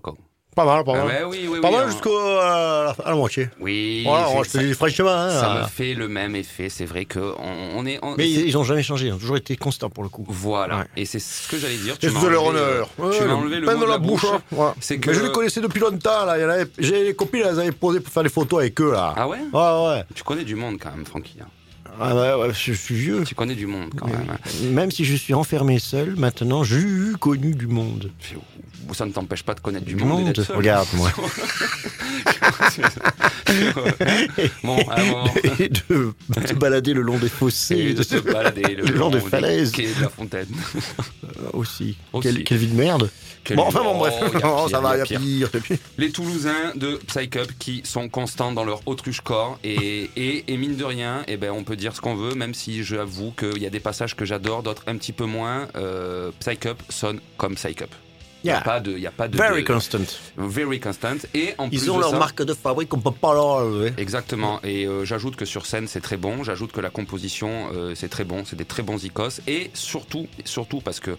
Quoi. 0.02 0.14
Pas 0.54 0.64
mal, 0.64 0.84
pas 0.84 0.92
Ah 0.94 1.04
mal. 1.04 1.06
ouais, 1.08 1.24
oui, 1.24 1.48
oui, 1.50 1.60
pas 1.60 1.68
oui, 1.68 1.74
mal 1.74 1.86
hein. 1.88 1.90
jusqu'au 1.90 2.16
à 2.16 2.94
la, 2.96 3.04
à 3.04 3.10
la 3.10 3.16
moitié. 3.16 3.48
Oui, 3.60 4.04
Voilà, 4.06 4.28
c'est- 4.44 4.44
je 4.44 4.58
te 4.64 4.64
dis 4.68 4.74
franchement. 4.74 5.10
hein, 5.10 5.30
ça 5.30 5.56
euh, 5.56 5.62
me 5.62 5.66
fait 5.66 5.94
le 5.94 6.06
même 6.06 6.36
effet. 6.36 6.68
C'est 6.68 6.84
vrai 6.84 7.06
que 7.06 7.18
on, 7.18 7.78
on 7.80 7.86
est. 7.86 7.98
on- 8.02 8.14
Mais 8.16 8.22
c'est- 8.22 8.30
ils, 8.30 8.46
ils 8.50 8.56
ont 8.58 8.62
jamais 8.62 8.84
changé, 8.84 9.08
ils 9.08 9.12
ont 9.12 9.18
toujours 9.18 9.36
été 9.36 9.56
constants 9.56 9.90
pour 9.90 10.04
le 10.04 10.08
coup. 10.10 10.24
Voilà. 10.28 10.78
Ouais. 10.78 10.84
Et 10.96 11.06
c'est 11.06 11.18
ce 11.18 11.48
que 11.48 11.58
j'allais 11.58 11.76
dire. 11.78 11.98
Tu 11.98 12.06
de 12.06 12.26
leur 12.28 12.44
honneur. 12.44 12.88
euh, 13.00 13.02
Ouais, 13.08 13.16
tu 13.18 13.22
m'as 13.22 13.26
le 13.30 13.34
enlevé 13.34 13.56
le 13.58 13.66
pain 13.66 13.74
mot 13.74 13.84
de 13.84 13.90
la 13.90 13.98
bouche. 13.98 14.24
hein. 14.32 14.40
Ouais. 14.52 14.70
C'est 14.80 14.98
que. 14.98 15.10
Mais 15.10 15.16
je 15.16 15.22
les 15.24 15.32
connaissais 15.32 15.60
depuis 15.60 15.80
longtemps. 15.80 16.24
Là. 16.24 16.32
Avait- 16.34 16.70
J'ai 16.78 17.02
les 17.02 17.14
copines, 17.16 17.42
elles 17.44 17.58
avaient 17.58 17.72
posé 17.72 17.98
pour 17.98 18.12
faire 18.12 18.22
des 18.22 18.28
photos 18.28 18.60
avec 18.60 18.80
eux. 18.80 18.92
Là. 18.92 19.12
Ah 19.16 19.26
ouais? 19.26 19.38
Ouais, 19.52 19.88
ouais. 19.88 20.04
Tu 20.14 20.22
connais 20.22 20.44
du 20.44 20.54
monde 20.54 20.76
quand 20.80 20.92
même, 20.92 21.04
Francky. 21.04 21.38
hein. 21.42 21.46
Ah 22.00 22.14
ouais, 22.14 22.34
ouais, 22.46 22.54
je 22.54 22.72
suis 22.72 22.94
vieux. 22.94 23.24
Tu 23.24 23.34
connais 23.34 23.54
du 23.56 23.66
monde 23.66 23.90
quand 23.96 24.06
même. 24.06 24.36
Même 24.72 24.90
si 24.92 25.04
je 25.04 25.16
suis 25.16 25.34
enfermé 25.34 25.80
seul, 25.80 26.14
maintenant 26.16 26.62
j'ai 26.64 26.76
eu 26.78 27.16
connu 27.18 27.54
du 27.56 27.66
monde. 27.68 28.10
Puis, 28.20 28.36
Ça 28.92 29.06
ne 29.06 29.12
t'empêche 29.12 29.42
pas 29.42 29.54
de 29.54 29.60
connaître 29.60 29.84
du, 29.84 29.94
Du 29.94 30.04
monde. 30.04 30.20
et 30.20 30.24
monde, 30.24 30.40
seul. 30.42 30.56
regarde 30.56 30.88
moi. 30.94 31.10
bon, 34.62 34.78
à 34.88 35.00
un 35.00 35.04
moment. 35.04 35.34
Et 35.58 35.68
de 35.68 36.46
se 36.46 36.54
balader 36.54 36.94
le 36.94 37.02
long 37.02 37.18
des 37.18 37.28
fossés. 37.28 37.76
Et 37.78 37.94
de 37.94 38.02
se 38.02 38.16
balader 38.16 38.74
le, 38.74 38.84
le 38.86 38.94
long 38.94 39.10
des 39.10 39.20
des 39.20 39.24
falaises. 39.28 39.72
quais 39.72 39.92
de 39.94 40.02
la 40.02 40.08
fontaine. 40.08 40.46
aussi. 41.52 41.96
Aussi. 42.12 42.28
Quelle, 42.28 42.44
quelle 42.44 42.58
vie 42.58 42.66
de 42.68 42.76
merde. 42.76 43.10
Bon, 43.54 43.64
enfin 43.64 43.82
bon, 43.82 43.92
Oh, 43.94 43.98
bref. 43.98 44.14
Non, 44.42 44.66
pire, 44.66 44.68
ça 44.70 44.80
va, 44.80 44.96
il 44.96 44.98
y 45.00 45.02
a 45.02 45.18
pire. 45.18 45.50
Les 45.98 46.10
Toulousains 46.10 46.72
de 46.76 46.98
Psycup 47.06 47.52
qui 47.58 47.82
sont 47.84 48.08
constants 48.08 48.52
dans 48.52 48.64
leur 48.64 48.80
autruche 48.86 49.20
corps 49.20 49.58
et, 49.62 50.08
et, 50.16 50.44
et 50.52 50.56
mine 50.56 50.76
de 50.76 50.84
rien, 50.84 51.22
eh 51.28 51.36
ben, 51.36 51.50
on 51.52 51.62
peut 51.62 51.76
dire 51.76 51.94
ce 51.94 52.00
qu'on 52.00 52.14
veut, 52.16 52.34
même 52.34 52.54
si 52.54 52.82
j'avoue 52.84 53.32
qu'il 53.32 53.62
y 53.62 53.66
a 53.66 53.70
des 53.70 53.80
passages 53.80 54.16
que 54.16 54.24
j'adore, 54.24 54.62
d'autres 54.62 54.82
un 54.86 54.96
petit 54.96 55.12
peu 55.12 55.26
moins. 55.26 55.68
Euh, 55.76 56.30
Psycup 56.40 56.82
sonne 56.88 57.20
comme 57.36 57.54
Psycup. 57.56 57.94
Il 58.44 58.48
n'y 58.48 58.52
a 58.52 58.60
pas 58.60 58.78
de. 58.78 58.92
Y 58.98 59.06
a 59.06 59.10
pas 59.10 59.26
de 59.26 59.36
Very 59.36 59.62
de- 59.62 59.66
constant. 59.66 59.98
very 60.36 60.78
constant. 60.78 61.16
Et 61.32 61.54
en 61.58 61.68
plus 61.68 61.78
Ils 61.78 61.90
ont 61.90 61.96
de 61.96 62.00
leur 62.02 62.10
ça- 62.10 62.18
marque 62.18 62.42
de 62.42 62.52
fabrique, 62.54 62.92
on 62.94 63.00
peut 63.00 63.10
pas 63.10 63.32
leur 63.34 63.46
enlever. 63.46 63.92
Exactement. 63.96 64.60
Et 64.62 64.86
euh, 64.86 65.04
j'ajoute 65.04 65.34
que 65.36 65.44
sur 65.46 65.64
scène 65.66 65.88
c'est 65.88 66.00
très 66.02 66.16
bon. 66.18 66.44
J'ajoute 66.44 66.70
que 66.70 66.80
la 66.82 66.90
composition 66.90 67.70
euh, 67.74 67.94
c'est 67.94 68.08
très 68.10 68.24
bon. 68.24 68.44
C'est 68.44 68.56
des 68.56 68.66
très 68.66 68.82
bons 68.82 69.02
icos. 69.02 69.40
Et 69.46 69.70
surtout, 69.74 70.26
surtout 70.44 70.80
parce 70.80 71.00
que 71.00 71.16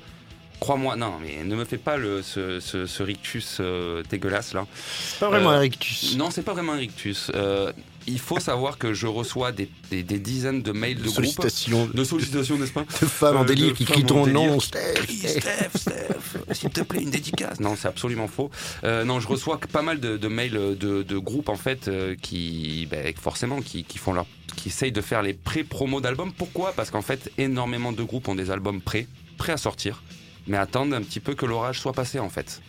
crois-moi, 0.59 0.95
non, 0.95 1.13
mais 1.21 1.43
ne 1.43 1.55
me 1.55 1.65
fais 1.65 1.77
pas 1.77 1.97
le, 1.97 2.21
ce, 2.21 2.59
ce, 2.59 2.85
ce 2.85 3.03
rictus 3.03 3.57
euh, 3.59 4.03
dégueulasse 4.09 4.53
là. 4.53 4.65
C'est 4.99 5.19
pas 5.19 5.29
vraiment 5.29 5.51
Euh, 5.51 5.55
un 5.55 5.59
rictus. 5.59 6.15
Non, 6.17 6.29
c'est 6.31 6.43
pas 6.43 6.53
vraiment 6.53 6.73
un 6.73 6.77
rictus. 6.77 7.31
Euh, 7.35 7.71
il 8.07 8.19
faut 8.19 8.39
savoir 8.39 8.77
que 8.77 8.93
je 8.93 9.07
reçois 9.07 9.51
des, 9.51 9.69
des, 9.89 10.03
des 10.03 10.19
dizaines 10.19 10.61
de 10.61 10.71
mails 10.71 10.95
de, 10.97 11.03
De 11.03 11.03
groupes. 11.05 11.15
sollicitations 11.15 11.87
De 11.93 12.03
sollicitations, 12.03 12.57
n'est-ce 12.57 12.71
pas 12.73 12.83
de 12.83 13.05
femmes 13.07 13.37
en 13.37 13.41
Euh, 13.43 13.45
délire 13.45 13.73
qui 13.73 13.85
crient 13.85 14.03
en 14.03 14.07
ton 14.07 14.27
nom, 14.27 14.59
Steph. 14.59 14.93
Steph, 15.07 15.69
Steph, 15.75 16.53
s'il 16.53 16.69
te 16.69 16.81
plaît, 16.81 17.01
une 17.01 17.11
dédicace. 17.11 17.59
Non, 17.59 17.75
c'est 17.75 17.87
absolument 17.87 18.27
faux. 18.27 18.49
Euh, 18.83 19.03
non, 19.03 19.19
je 19.19 19.27
reçois 19.27 19.59
pas 19.59 19.81
mal 19.81 19.99
de, 19.99 20.17
de 20.17 20.27
mails 20.27 20.51
de, 20.51 21.03
de 21.03 21.17
groupes 21.17 21.49
en 21.49 21.55
fait 21.55 21.87
euh, 21.87 22.15
qui, 22.21 22.87
ben, 22.91 23.13
forcément, 23.19 23.61
qui, 23.61 23.83
qui 23.83 23.97
font 23.97 24.13
leur, 24.13 24.25
qui 24.55 24.69
essayent 24.69 24.91
de 24.91 25.01
faire 25.01 25.21
les 25.21 25.33
pré-promos 25.33 26.01
d'albums. 26.01 26.31
Pourquoi? 26.31 26.73
Parce 26.73 26.91
qu'en 26.91 27.01
fait, 27.01 27.31
énormément 27.37 27.91
de 27.91 28.03
groupes 28.03 28.27
ont 28.27 28.35
des 28.35 28.51
albums 28.51 28.81
prêts, 28.81 29.07
prêts 29.37 29.53
à 29.53 29.57
sortir, 29.57 30.03
mais 30.47 30.57
attendent 30.57 30.93
un 30.93 31.01
petit 31.01 31.19
peu 31.19 31.33
que 31.33 31.45
l'orage 31.45 31.79
soit 31.79 31.93
passé 31.93 32.19
en 32.19 32.29
fait. 32.29 32.61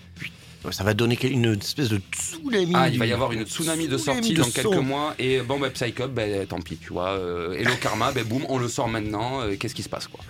Ça 0.72 0.84
va 0.84 0.94
donner 0.94 1.18
une 1.26 1.54
espèce 1.60 1.88
de 1.88 2.00
tsunami. 2.12 2.72
Ah, 2.74 2.88
il 2.88 2.98
va 2.98 3.06
y 3.06 3.12
avoir 3.12 3.32
une 3.32 3.44
tsunami 3.44 3.88
de 3.88 3.96
sortie 3.98 4.34
dans 4.34 4.44
quelques 4.50 4.74
son. 4.74 4.82
mois 4.82 5.14
et 5.18 5.40
bon, 5.40 5.58
ben, 5.58 5.70
Psycup, 5.70 6.08
ben, 6.12 6.46
tant 6.46 6.60
pis, 6.60 6.76
tu 6.76 6.92
vois. 6.92 7.10
Euh, 7.10 7.52
Hello 7.54 7.70
Karma, 7.80 8.12
ben 8.12 8.24
boum, 8.24 8.44
on 8.48 8.58
le 8.58 8.68
sort 8.68 8.88
maintenant. 8.88 9.40
euh, 9.42 9.56
Qu'est-ce 9.58 9.74
qui 9.74 9.82
se 9.82 9.88
passe 9.88 10.06
quoi? 10.08 10.20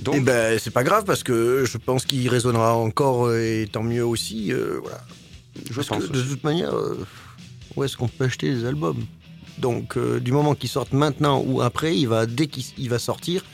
Donc, 0.00 0.14
Eh 0.18 0.20
ben, 0.20 0.58
c'est 0.58 0.70
pas 0.72 0.84
grave 0.84 1.04
parce 1.04 1.22
que 1.22 1.64
je 1.64 1.76
pense 1.78 2.04
qu'il 2.04 2.28
résonnera 2.28 2.74
encore 2.76 3.26
euh, 3.26 3.62
et 3.62 3.66
tant 3.70 3.82
mieux 3.82 4.04
aussi. 4.04 4.52
euh, 4.52 4.78
voilà. 4.82 5.00
je 5.68 5.74
Parce 5.74 5.88
pense 5.88 6.06
que 6.06 6.12
de 6.12 6.22
toute 6.22 6.44
manière, 6.44 6.74
euh, 6.76 7.04
où 7.74 7.84
est-ce 7.84 7.96
qu'on 7.96 8.08
peut 8.08 8.24
acheter 8.24 8.48
les 8.50 8.64
albums? 8.64 9.04
Donc, 9.58 9.96
euh, 9.96 10.20
du 10.20 10.30
moment 10.30 10.54
qu'ils 10.54 10.68
sortent 10.68 10.92
maintenant 10.92 11.42
ou 11.44 11.62
après, 11.62 11.96
il 11.96 12.06
va 12.06 12.26
dès 12.26 12.46
qu'il 12.46 12.62
il 12.78 12.88
va 12.88 13.00
sortir, 13.00 13.44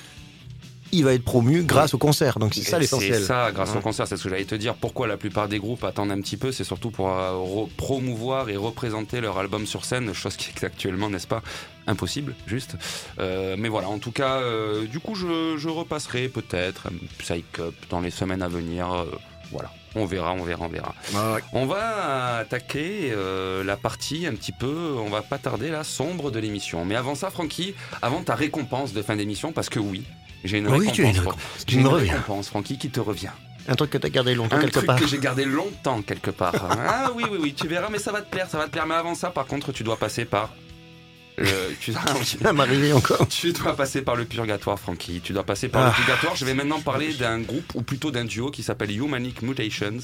il 0.92 1.04
va 1.04 1.12
être 1.14 1.24
promu 1.24 1.62
grâce 1.62 1.94
au 1.94 1.98
concert. 1.98 2.38
Donc 2.38 2.54
c'est 2.54 2.62
ça 2.62 2.78
l'essentiel. 2.78 3.14
C'est 3.14 3.26
ça, 3.26 3.50
grâce 3.52 3.70
Hein. 3.70 3.78
au 3.78 3.80
concert, 3.80 4.06
c'est 4.06 4.16
ce 4.16 4.22
que 4.24 4.28
j'allais 4.30 4.44
te 4.44 4.54
dire. 4.54 4.74
Pourquoi 4.74 5.06
la 5.06 5.16
plupart 5.16 5.48
des 5.48 5.58
groupes 5.58 5.82
attendent 5.84 6.12
un 6.12 6.20
petit 6.20 6.36
peu 6.36 6.52
C'est 6.52 6.64
surtout 6.64 6.90
pour 6.90 7.10
euh, 7.10 7.64
promouvoir 7.76 8.48
et 8.50 8.56
représenter 8.56 9.20
leur 9.20 9.38
album 9.38 9.66
sur 9.66 9.84
scène, 9.84 10.12
chose 10.12 10.36
qui 10.36 10.50
est 10.50 10.64
actuellement, 10.64 11.10
n'est-ce 11.10 11.26
pas, 11.26 11.42
impossible, 11.86 12.34
juste. 12.46 12.76
Euh, 13.18 13.56
mais 13.58 13.68
voilà, 13.68 13.88
en 13.88 13.98
tout 13.98 14.12
cas, 14.12 14.36
euh, 14.40 14.86
du 14.86 15.00
coup, 15.00 15.14
je, 15.14 15.56
je 15.58 15.68
repasserai 15.68 16.28
peut-être 16.28 16.88
Psych 17.18 17.58
Up 17.58 17.74
dans 17.90 18.00
les 18.00 18.10
semaines 18.10 18.42
à 18.42 18.48
venir. 18.48 18.92
euh, 18.92 19.04
voilà, 19.52 19.70
on 19.94 20.06
verra, 20.06 20.32
on 20.32 20.42
verra, 20.42 20.64
on 20.64 20.68
verra. 20.68 20.94
Ah 21.14 21.34
ouais. 21.34 21.40
On 21.52 21.66
va 21.66 22.36
attaquer 22.38 23.12
euh, 23.12 23.62
la 23.62 23.76
partie 23.76 24.26
un 24.26 24.32
petit 24.34 24.52
peu, 24.52 24.96
on 24.98 25.10
va 25.10 25.22
pas 25.22 25.38
tarder 25.38 25.70
là, 25.70 25.84
sombre 25.84 26.30
de 26.30 26.38
l'émission. 26.40 26.84
Mais 26.84 26.96
avant 26.96 27.14
ça, 27.14 27.30
Francky, 27.30 27.74
avant 28.02 28.22
ta 28.22 28.34
récompense 28.34 28.92
de 28.92 29.02
fin 29.02 29.16
d'émission, 29.16 29.52
parce 29.52 29.68
que 29.68 29.78
oui, 29.78 30.02
j'ai 30.44 30.58
une 30.58 30.68
Oui, 30.68 30.90
tu 30.92 31.04
as 31.04 31.10
une 31.10 31.18
récompense 31.88 32.46
une 32.46 32.50
Francky, 32.50 32.78
qui 32.78 32.90
te 32.90 33.00
revient. 33.00 33.30
Un 33.66 33.74
truc 33.76 33.90
que 33.90 33.98
t'as 33.98 34.10
gardé 34.10 34.34
longtemps 34.34 34.56
Un 34.56 34.60
quelque 34.60 34.72
truc 34.74 34.86
part. 34.86 35.00
que 35.00 35.06
j'ai 35.06 35.18
gardé 35.18 35.44
longtemps 35.46 36.02
quelque 36.02 36.30
part. 36.30 36.54
ah 36.86 37.10
oui, 37.16 37.24
oui, 37.30 37.38
oui, 37.40 37.54
tu 37.54 37.66
verras, 37.66 37.88
mais 37.90 37.98
ça 37.98 38.12
va 38.12 38.20
te 38.20 38.30
plaire, 38.30 38.46
ça 38.48 38.58
va 38.58 38.66
te 38.66 38.70
plaire. 38.70 38.86
Mais 38.86 38.94
avant 38.94 39.14
ça, 39.14 39.30
par 39.30 39.46
contre, 39.46 39.72
tu 39.72 39.82
dois 39.84 39.96
passer 39.96 40.26
par. 40.26 40.52
euh, 41.40 41.70
tu, 41.80 41.92
ah 41.96 42.12
oui. 42.70 42.92
Encore. 42.92 43.26
Tu 43.28 43.52
dois 43.54 43.74
passer 43.74 44.02
par 44.02 44.16
le 44.16 44.26
purgatoire, 44.26 44.78
Francky. 44.78 45.22
Tu 45.24 45.32
dois 45.32 45.44
passer 45.44 45.68
par 45.68 45.82
Ah. 45.82 45.88
le 45.88 45.94
purgatoire. 45.94 46.36
Je 46.36 46.44
vais 46.44 46.52
maintenant 46.52 46.80
parler 46.82 47.14
d'un 47.14 47.40
groupe, 47.40 47.74
ou 47.74 47.80
plutôt 47.80 48.10
d'un 48.10 48.26
duo, 48.26 48.50
qui 48.50 48.62
s'appelle 48.62 48.90
Humanic 48.90 49.40
Mutations. 49.40 49.96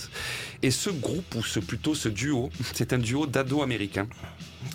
Et 0.62 0.70
ce 0.70 0.88
groupe, 0.88 1.34
ou 1.34 1.42
ce, 1.44 1.60
plutôt 1.60 1.94
ce 1.94 2.08
duo, 2.08 2.48
c'est 2.72 2.94
un 2.94 2.98
duo 2.98 3.26
d'ados 3.26 3.62
américains. 3.62 4.08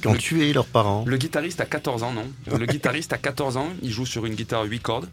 Qui 0.01 0.07
ont 0.09 0.15
tué 0.15 0.53
leurs 0.53 0.65
parents. 0.67 1.03
Le 1.07 1.17
guitariste 1.17 1.59
a 1.59 1.65
14 1.65 2.03
ans, 2.03 2.11
non? 2.13 2.31
Le 2.55 2.65
guitariste 2.67 3.13
a 3.13 3.17
14 3.17 3.57
ans, 3.57 3.69
il 3.81 3.91
joue 3.91 4.05
sur 4.05 4.25
une 4.27 4.35
guitare 4.35 4.63
8 4.65 4.79
cordes. 4.79 5.09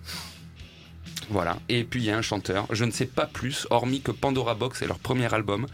Voilà. 1.30 1.58
Et 1.68 1.84
puis 1.84 2.00
il 2.00 2.06
y 2.06 2.10
a 2.10 2.16
un 2.16 2.22
chanteur. 2.22 2.66
Je 2.70 2.84
ne 2.84 2.90
sais 2.90 3.06
pas 3.06 3.26
plus, 3.26 3.66
hormis 3.70 4.00
que 4.00 4.10
Pandora 4.10 4.54
Box 4.54 4.82
est 4.82 4.86
leur 4.86 4.98
premier 4.98 5.32
album. 5.32 5.66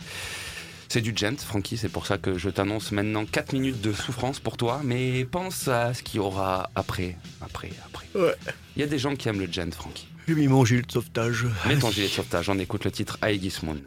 C'est 0.89 1.03
du 1.03 1.13
gent, 1.15 1.37
Francky, 1.37 1.77
c'est 1.77 1.91
pour 1.91 2.07
ça 2.07 2.17
que 2.17 2.39
je 2.39 2.49
t'annonce 2.49 2.93
maintenant 2.93 3.27
4 3.27 3.53
minutes 3.53 3.83
de 3.83 3.93
souffrance 3.93 4.41
pour 4.41 4.57
toi, 4.57 4.81
mais 4.83 5.27
pense 5.27 5.69
à 5.69 5.93
ce 5.93 6.03
qu'il 6.03 6.17
y 6.17 6.19
aura 6.19 6.71
après, 6.75 7.17
après, 7.43 7.71
après. 7.85 8.07
Ouais. 8.15 8.35
Il 8.75 8.81
y 8.81 8.83
a 8.83 8.87
des 8.87 8.99
gens 8.99 9.15
qui 9.15 9.29
aiment 9.29 9.41
le 9.41 9.53
gent, 9.53 9.71
Francky. 9.71 10.09
J'ai 10.27 10.35
mis 10.35 10.49
mon 10.49 10.65
gilet 10.65 10.83
de 10.83 10.91
sauvetage. 10.91 11.47
Mets 11.67 11.79
ton 11.79 11.91
gilet 11.91 12.07
de 12.07 12.13
sauvetage, 12.13 12.49
on 12.49 12.59
écoute 12.59 12.85
le 12.87 12.91
titre 12.91 13.19
Aegis 13.23 13.59
Moon. 13.63 13.81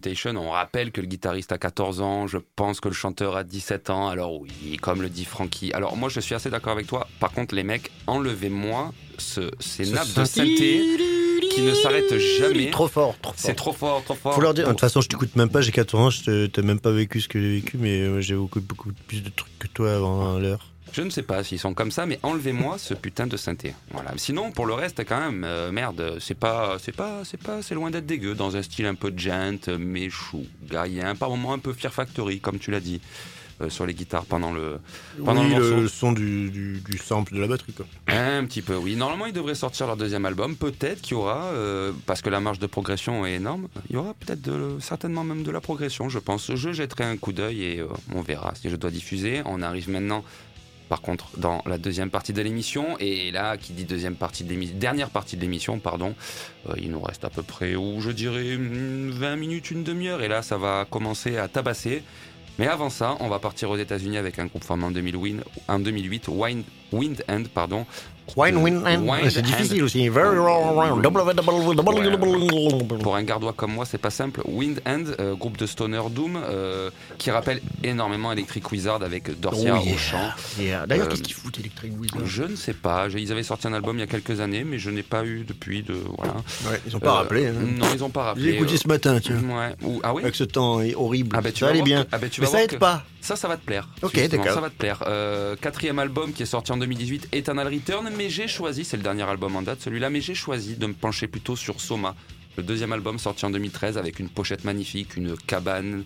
Mutation. 0.00 0.34
On 0.36 0.50
rappelle 0.50 0.92
que 0.92 1.00
le 1.02 1.06
guitariste 1.06 1.52
a 1.52 1.58
14 1.58 2.00
ans, 2.00 2.26
je 2.26 2.38
pense 2.56 2.80
que 2.80 2.88
le 2.88 2.94
chanteur 2.94 3.36
a 3.36 3.44
17 3.44 3.90
ans. 3.90 4.08
Alors 4.08 4.40
oui, 4.40 4.78
comme 4.80 5.02
le 5.02 5.10
dit 5.10 5.26
Frankie. 5.26 5.72
Alors 5.74 5.96
moi, 5.96 6.08
je 6.08 6.20
suis 6.20 6.34
assez 6.34 6.48
d'accord 6.48 6.72
avec 6.72 6.86
toi. 6.86 7.06
Par 7.20 7.32
contre, 7.32 7.54
les 7.54 7.62
mecs, 7.64 7.90
enlevez-moi 8.06 8.92
ce, 9.18 9.50
ces 9.60 9.84
Ce 9.84 9.92
nappes 9.94 10.14
de 10.14 10.24
synthé. 10.24 10.80
qui 11.52 11.62
ne 11.62 11.74
s'arrêtent 11.74 12.16
jamais. 12.38 12.70
Trop 12.70 12.88
fort, 12.88 13.14
trop 13.20 13.32
fort. 13.32 13.34
C'est 13.36 13.54
trop 13.54 13.72
fort, 13.72 14.02
trop 14.04 14.14
fort. 14.14 14.34
Faut 14.34 14.40
leur 14.40 14.54
dire, 14.54 14.66
de 14.66 14.70
toute 14.70 14.80
façon, 14.80 15.00
je 15.02 15.08
t'écoute 15.08 15.34
même 15.36 15.50
pas, 15.50 15.60
j'ai 15.60 15.72
14 15.72 16.02
ans, 16.02 16.10
je 16.10 16.22
te- 16.22 16.46
t'as 16.46 16.62
même 16.62 16.80
pas 16.80 16.92
vécu 16.92 17.20
ce 17.20 17.28
que 17.28 17.40
j'ai 17.40 17.50
vécu, 17.56 17.76
mais 17.76 18.00
euh, 18.00 18.20
j'ai 18.20 18.36
beaucoup, 18.36 18.60
beaucoup 18.60 18.90
plus 19.08 19.22
de 19.22 19.28
trucs 19.30 19.58
que 19.58 19.66
toi 19.68 19.94
avant 19.96 20.38
l'heure. 20.38 20.69
Je 20.92 21.02
ne 21.02 21.10
sais 21.10 21.22
pas 21.22 21.42
s'ils 21.44 21.58
sont 21.58 21.74
comme 21.74 21.90
ça, 21.90 22.06
mais 22.06 22.18
enlevez-moi 22.22 22.78
ce 22.78 22.94
putain 22.94 23.26
de 23.26 23.36
synthé. 23.36 23.74
Voilà. 23.92 24.12
Sinon, 24.16 24.50
pour 24.50 24.66
le 24.66 24.74
reste, 24.74 25.04
quand 25.06 25.20
même, 25.20 25.44
euh, 25.44 25.70
merde, 25.70 26.16
c'est 26.20 26.38
pas, 26.38 26.76
c'est 26.80 26.94
pas, 26.94 27.22
c'est 27.24 27.40
pas, 27.40 27.62
c'est 27.62 27.74
loin 27.74 27.90
d'être 27.90 28.06
dégueu. 28.06 28.34
Dans 28.34 28.56
un 28.56 28.62
style 28.62 28.86
un 28.86 28.94
peu 28.94 29.12
gent, 29.16 29.68
mais 29.78 30.10
chou, 30.10 30.44
gaïen, 30.68 31.14
par 31.14 31.30
moments 31.30 31.52
un 31.52 31.58
peu 31.58 31.72
Fear 31.72 31.92
Factory, 31.92 32.40
comme 32.40 32.58
tu 32.58 32.70
l'as 32.70 32.80
dit, 32.80 33.00
euh, 33.62 33.68
sur 33.68 33.84
les 33.84 33.92
guitares 33.92 34.24
pendant 34.24 34.52
le, 34.52 34.78
pendant 35.24 35.44
oui, 35.44 35.54
le 35.54 35.86
son 35.86 36.12
du, 36.12 36.50
du, 36.50 36.80
du 36.80 36.96
sample 36.98 37.34
de 37.34 37.40
la 37.40 37.46
batterie, 37.46 37.74
quoi. 37.74 37.84
Un 38.08 38.44
petit 38.46 38.62
peu, 38.62 38.74
oui. 38.74 38.96
Normalement, 38.96 39.26
ils 39.26 39.34
devraient 39.34 39.54
sortir 39.54 39.86
leur 39.86 39.96
deuxième 39.98 40.24
album. 40.24 40.56
Peut-être 40.56 41.02
qu'il 41.02 41.12
y 41.12 41.14
aura, 41.14 41.44
euh, 41.52 41.92
parce 42.06 42.22
que 42.22 42.30
la 42.30 42.40
marge 42.40 42.58
de 42.58 42.66
progression 42.66 43.26
est 43.26 43.34
énorme, 43.34 43.68
il 43.90 43.94
y 43.94 43.96
aura 43.98 44.14
peut-être 44.14 44.40
de- 44.40 44.78
certainement 44.80 45.24
même 45.24 45.42
de 45.42 45.50
la 45.50 45.60
progression, 45.60 46.08
je 46.08 46.18
pense. 46.18 46.54
Je 46.54 46.72
jetterai 46.72 47.04
un 47.04 47.16
coup 47.18 47.32
d'œil 47.32 47.62
et 47.64 47.80
euh, 47.80 47.86
on 48.14 48.22
verra 48.22 48.54
si 48.54 48.70
je 48.70 48.76
dois 48.76 48.90
diffuser. 48.90 49.42
On 49.44 49.60
arrive 49.60 49.90
maintenant, 49.90 50.24
par 50.90 51.02
contre, 51.02 51.28
dans 51.38 51.62
la 51.66 51.78
deuxième 51.78 52.10
partie 52.10 52.32
de 52.32 52.42
l'émission. 52.42 52.98
Et 52.98 53.30
là, 53.30 53.56
qui 53.56 53.72
dit 53.72 53.84
deuxième 53.84 54.16
partie 54.16 54.42
de 54.42 54.50
l'émission, 54.50 54.76
dernière 54.76 55.08
partie 55.08 55.36
de 55.36 55.40
l'émission, 55.40 55.78
pardon, 55.78 56.16
euh, 56.68 56.74
il 56.78 56.90
nous 56.90 57.00
reste 57.00 57.24
à 57.24 57.30
peu 57.30 57.44
près, 57.44 57.76
ou 57.76 58.00
je 58.00 58.10
dirais, 58.10 58.56
mm, 58.56 59.10
20 59.12 59.36
minutes, 59.36 59.70
une 59.70 59.84
demi-heure. 59.84 60.20
Et 60.20 60.26
là, 60.26 60.42
ça 60.42 60.58
va 60.58 60.84
commencer 60.90 61.38
à 61.38 61.46
tabasser. 61.46 62.02
Mais 62.58 62.66
avant 62.66 62.90
ça, 62.90 63.16
on 63.20 63.28
va 63.28 63.38
partir 63.38 63.70
aux 63.70 63.76
États-Unis 63.76 64.18
avec 64.18 64.40
un 64.40 64.46
groupe 64.46 64.64
formé 64.64 64.84
en 64.84 64.90
2008, 64.90 65.40
en 65.68 65.78
2008 65.78 66.26
Wind, 66.26 66.64
Wind 66.92 67.24
End, 67.28 67.44
pardon. 67.54 67.86
Wine, 68.36 68.56
Euh, 68.56 68.60
win, 68.60 68.76
and. 68.86 69.02
Wind 69.08 69.30
C'est 69.30 69.42
difficile 69.42 69.82
aussi. 69.84 70.08
Pour 73.02 73.16
un 73.16 73.22
gardois 73.22 73.52
comme 73.52 73.72
moi, 73.72 73.84
c'est 73.84 73.98
pas 73.98 74.10
simple. 74.10 74.40
Wind 74.46 74.80
End, 74.86 75.04
euh, 75.18 75.34
groupe 75.34 75.56
de 75.56 75.66
stoner 75.66 76.00
doom, 76.10 76.38
euh, 76.42 76.90
qui 77.18 77.30
rappelle 77.30 77.60
énormément 77.82 78.32
Electric 78.32 78.70
Wizard 78.70 79.02
avec 79.02 79.38
Dorcia 79.40 79.74
Oh, 79.76 79.88
au 79.94 79.96
chant. 79.96 80.30
D'ailleurs, 80.58 80.86
Euh, 80.90 81.06
qu'est-ce 81.08 81.22
qu'ils 81.22 81.34
foutent, 81.34 81.58
Electric 81.58 81.92
Wizard? 82.00 82.20
Je 82.26 82.42
ne 82.44 82.56
sais 82.56 82.72
pas. 82.74 83.06
Ils 83.16 83.32
avaient 83.32 83.42
sorti 83.42 83.66
un 83.66 83.72
album 83.72 83.96
il 83.96 84.00
y 84.00 84.04
a 84.04 84.06
quelques 84.06 84.40
années, 84.40 84.64
mais 84.64 84.78
je 84.78 84.90
n'ai 84.90 85.02
pas 85.02 85.24
eu 85.24 85.44
depuis 85.46 85.82
de 85.82 85.94
voilà. 86.16 86.34
Ouais, 86.70 86.80
ils 86.86 86.96
ont 86.96 87.00
pas 87.00 87.10
Euh, 87.10 87.12
rappelé. 87.14 87.46
hein. 87.46 87.52
Non, 87.78 87.86
ils 87.94 88.04
ont 88.04 88.10
pas 88.10 88.24
rappelé. 88.24 88.44
J'ai 88.44 88.54
écouté 88.56 88.74
euh, 88.74 88.78
ce 88.82 88.88
matin, 88.88 89.20
tu 89.20 89.32
vois. 89.32 89.58
Ouais. 89.58 89.74
Ou- 89.82 90.00
ah 90.02 90.14
oui? 90.14 90.22
Avec 90.22 90.34
ce 90.34 90.44
temps 90.44 90.80
horrible. 90.96 91.36
Ah 91.36 91.40
ben, 91.40 91.52
tu 91.52 91.60
ça 91.64 91.72
vas 91.72 91.82
bien. 91.82 92.06
ah 92.12 92.18
tu 92.30 92.40
Mais 92.40 92.46
ça 92.46 92.62
aide 92.62 92.78
pas. 92.78 93.04
Ça, 93.20 93.36
ça 93.36 93.48
va 93.48 93.56
te 93.56 93.64
plaire. 93.64 93.88
Ok, 94.02 94.14
d'accord. 94.28 94.54
Ça 94.54 94.60
va 94.60 94.70
te 94.70 94.76
plaire. 94.76 95.04
Euh, 95.06 95.56
quatrième 95.56 95.98
album 95.98 96.32
qui 96.32 96.42
est 96.42 96.46
sorti 96.46 96.72
en 96.72 96.76
2018, 96.76 97.28
Eternal 97.32 97.68
Return, 97.68 98.10
mais 98.16 98.30
j'ai 98.30 98.48
choisi, 98.48 98.84
c'est 98.84 98.96
le 98.96 99.02
dernier 99.02 99.22
album 99.22 99.56
en 99.56 99.62
date, 99.62 99.80
celui-là, 99.82 100.10
mais 100.10 100.20
j'ai 100.20 100.34
choisi 100.34 100.76
de 100.76 100.86
me 100.86 100.94
pencher 100.94 101.28
plutôt 101.28 101.56
sur 101.56 101.80
Soma, 101.80 102.16
le 102.56 102.62
deuxième 102.62 102.92
album 102.92 103.18
sorti 103.18 103.44
en 103.44 103.50
2013 103.50 103.98
avec 103.98 104.18
une 104.20 104.28
pochette 104.28 104.64
magnifique, 104.64 105.16
une 105.16 105.36
cabane, 105.36 106.04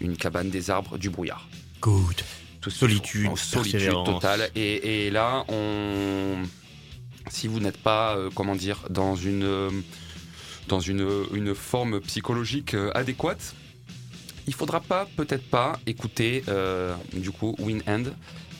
une 0.00 0.16
cabane 0.16 0.50
des 0.50 0.70
arbres, 0.70 0.98
du 0.98 1.10
brouillard. 1.10 1.46
Good. 1.80 2.22
Tout 2.60 2.70
Solitude. 2.70 3.26
En 3.26 3.36
solitude 3.36 3.92
totale. 4.04 4.50
Et, 4.54 5.06
et 5.06 5.10
là, 5.10 5.44
on, 5.48 6.42
si 7.28 7.46
vous 7.46 7.60
n'êtes 7.60 7.76
pas, 7.76 8.16
euh, 8.16 8.30
comment 8.34 8.56
dire, 8.56 8.80
dans 8.88 9.16
une, 9.16 9.44
euh, 9.44 9.70
dans 10.68 10.80
une, 10.80 11.06
une 11.34 11.54
forme 11.54 12.00
psychologique 12.00 12.74
adéquate, 12.94 13.54
il 14.46 14.54
faudra 14.54 14.80
pas, 14.80 15.06
peut-être 15.16 15.48
pas, 15.48 15.78
écouter 15.86 16.44
euh, 16.48 16.94
du 17.12 17.30
coup 17.30 17.54
Win 17.58 17.82
End. 17.86 18.04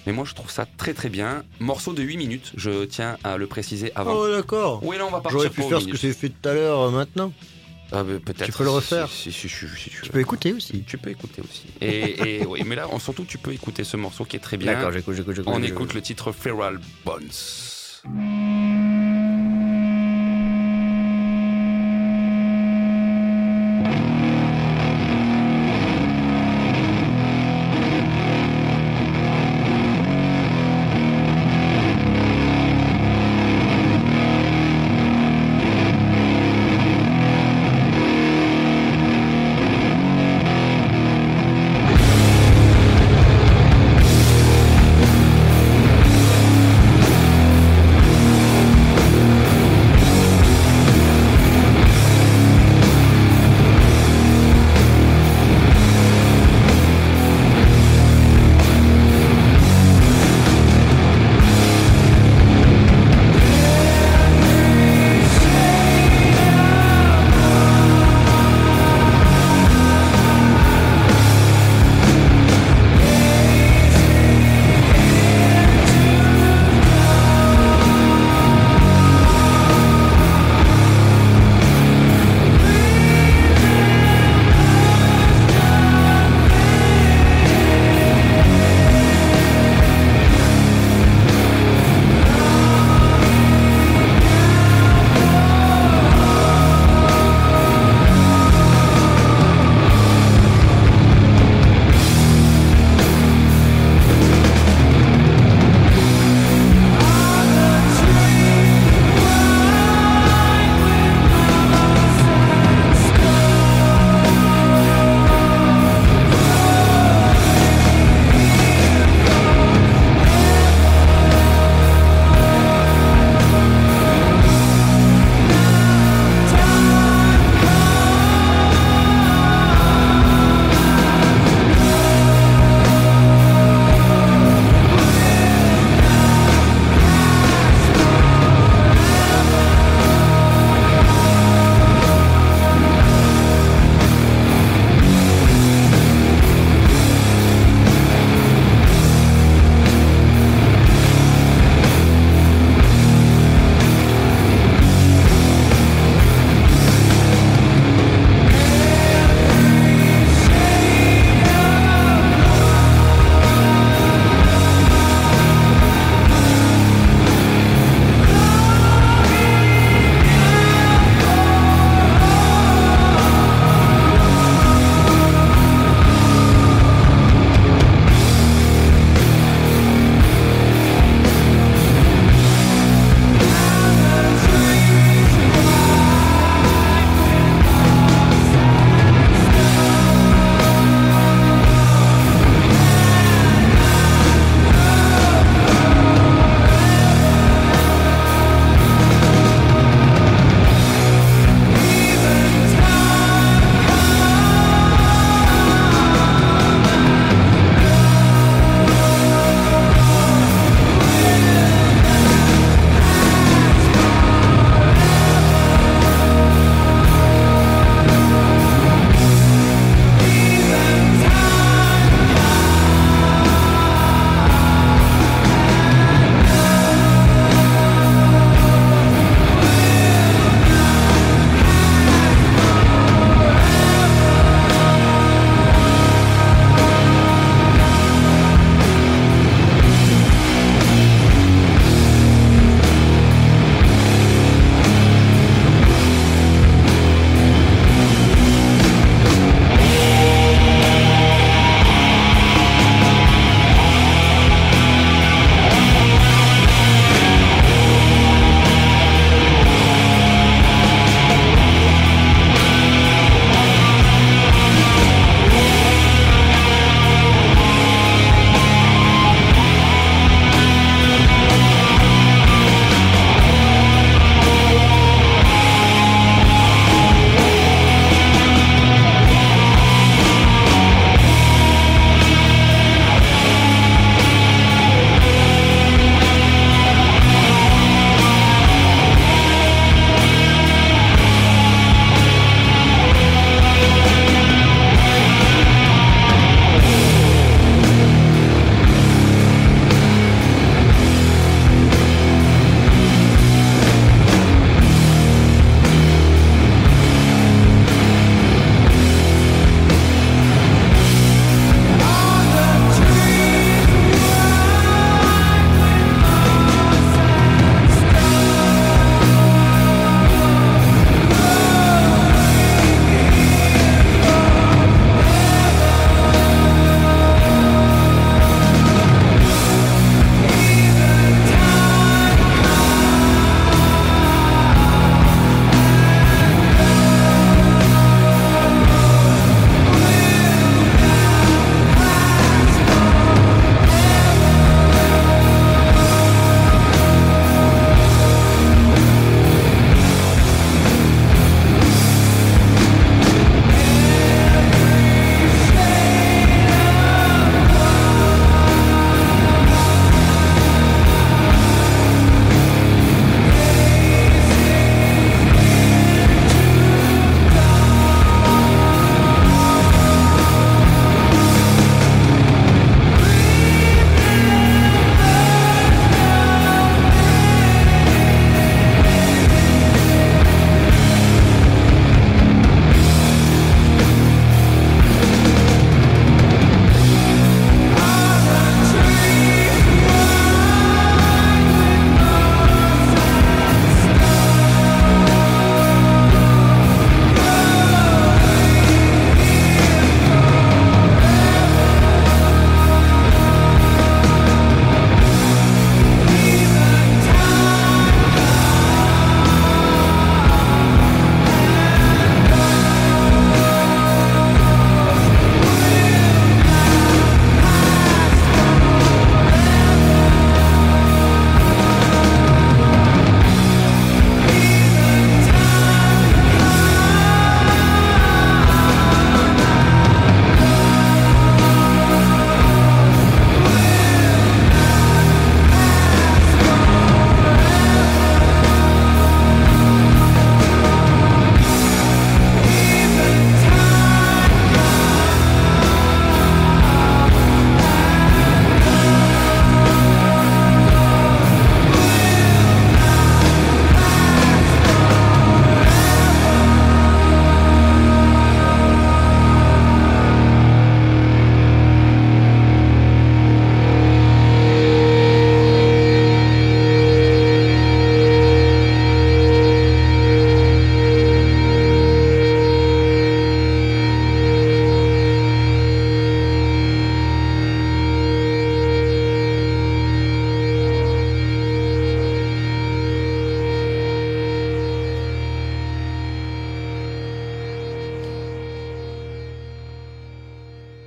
Mais 0.07 0.13
moi, 0.13 0.27
je 0.27 0.35
trouve 0.35 0.51
ça 0.51 0.67
très 0.77 0.93
très 0.93 1.09
bien. 1.09 1.45
Morceau 1.61 1.95
de 1.95 2.03
8 2.03 2.19
minutes, 2.19 2.53
je 2.57 2.85
tiens 2.85 3.17
à 3.25 3.39
le 3.39 3.47
préciser 3.47 3.91
avant. 3.95 4.15
Oh, 4.15 4.29
d'accord. 4.29 4.81
Oui, 4.83 4.99
là, 4.99 5.07
on 5.07 5.11
va 5.11 5.21
partir 5.21 5.39
J'aurais 5.39 5.51
pu 5.51 5.63
pour 5.63 5.71
faire 5.71 5.81
ce 5.81 5.87
que 5.87 5.97
j'ai 5.97 6.13
fait 6.13 6.29
tout 6.29 6.49
à 6.49 6.53
l'heure 6.53 6.81
euh, 6.81 6.91
maintenant. 6.91 7.33
Ah, 7.91 8.03
bah, 8.03 8.15
peut-être. 8.25 8.45
Tu 8.45 8.53
peux 8.53 8.65
le 8.65 8.71
refaire 8.71 9.09
si, 9.09 9.33
si, 9.33 9.49
si, 9.49 9.91
tu 10.03 10.11
peux 10.11 10.21
écouter 10.21 10.53
aussi. 10.53 10.83
Tu 10.87 10.99
peux 10.99 11.11
écouter 11.11 11.43
aussi. 11.43 11.65
Et, 11.81 12.41
et 12.41 12.47
oui, 12.47 12.63
mais 12.67 12.77
là, 12.77 12.87
surtout, 12.99 13.25
tu 13.25 13.39
peux 13.39 13.53
écouter 13.53 13.85
ce 13.85 13.97
morceau 13.97 14.25
qui 14.25 14.37
est 14.37 14.41
très 14.41 14.57
bien. 14.57 14.75
D'accord, 14.75 14.93
j'écoute, 14.93 15.15
j'écoute, 15.15 15.37
j'écoute. 15.37 15.53
On 15.55 15.63
j'écoute. 15.63 15.71
écoute 15.71 15.95
le 15.95 16.03
titre 16.03 16.33
Feral 16.33 16.81
Bones. 17.05 19.04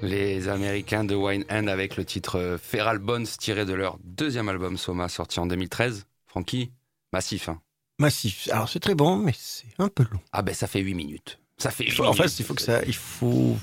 Les 0.03 0.47
Américains 0.47 1.03
de 1.03 1.15
Wine 1.15 1.43
End 1.49 1.67
avec 1.67 1.97
le 1.97 2.05
titre 2.05 2.37
euh, 2.37 2.57
Feral 2.57 2.99
Bones 2.99 3.25
tiré 3.25 3.65
de 3.65 3.73
leur 3.73 3.97
deuxième 4.03 4.47
album 4.47 4.77
Soma 4.77 5.09
sorti 5.09 5.39
en 5.39 5.47
2013. 5.47 6.05
Francky, 6.27 6.71
massif. 7.13 7.49
Hein. 7.49 7.59
Massif. 7.99 8.47
Alors 8.51 8.69
c'est 8.69 8.79
très 8.79 8.93
bon, 8.93 9.17
mais 9.17 9.33
c'est 9.35 9.65
un 9.79 9.87
peu 9.89 10.03
long. 10.11 10.19
Ah 10.31 10.43
ben 10.43 10.53
ça 10.53 10.67
fait 10.67 10.79
8 10.81 10.93
minutes. 10.93 11.39
Ça 11.57 11.71
fait 11.71 11.85
8 11.85 11.99
En 12.01 12.13
fait, 12.13 12.39
il 12.39 12.45
faut 12.45 12.53
que 12.53 12.61
ça, 12.61 12.81
il 12.85 12.93
faut 12.93 13.57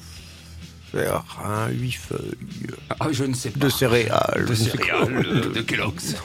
faire 0.91 1.24
un 1.45 1.68
huit 1.68 1.93
feuilles 1.93 2.35
Ah, 2.99 3.07
je 3.12 3.24
ne 3.24 3.35
sais 3.35 3.51
pas. 3.51 3.61
de 3.61 3.68
céréales. 3.68 4.45
De 4.47 4.55
céréales, 4.55 5.51
de 5.55 5.61
Kellogg's. 5.61 6.16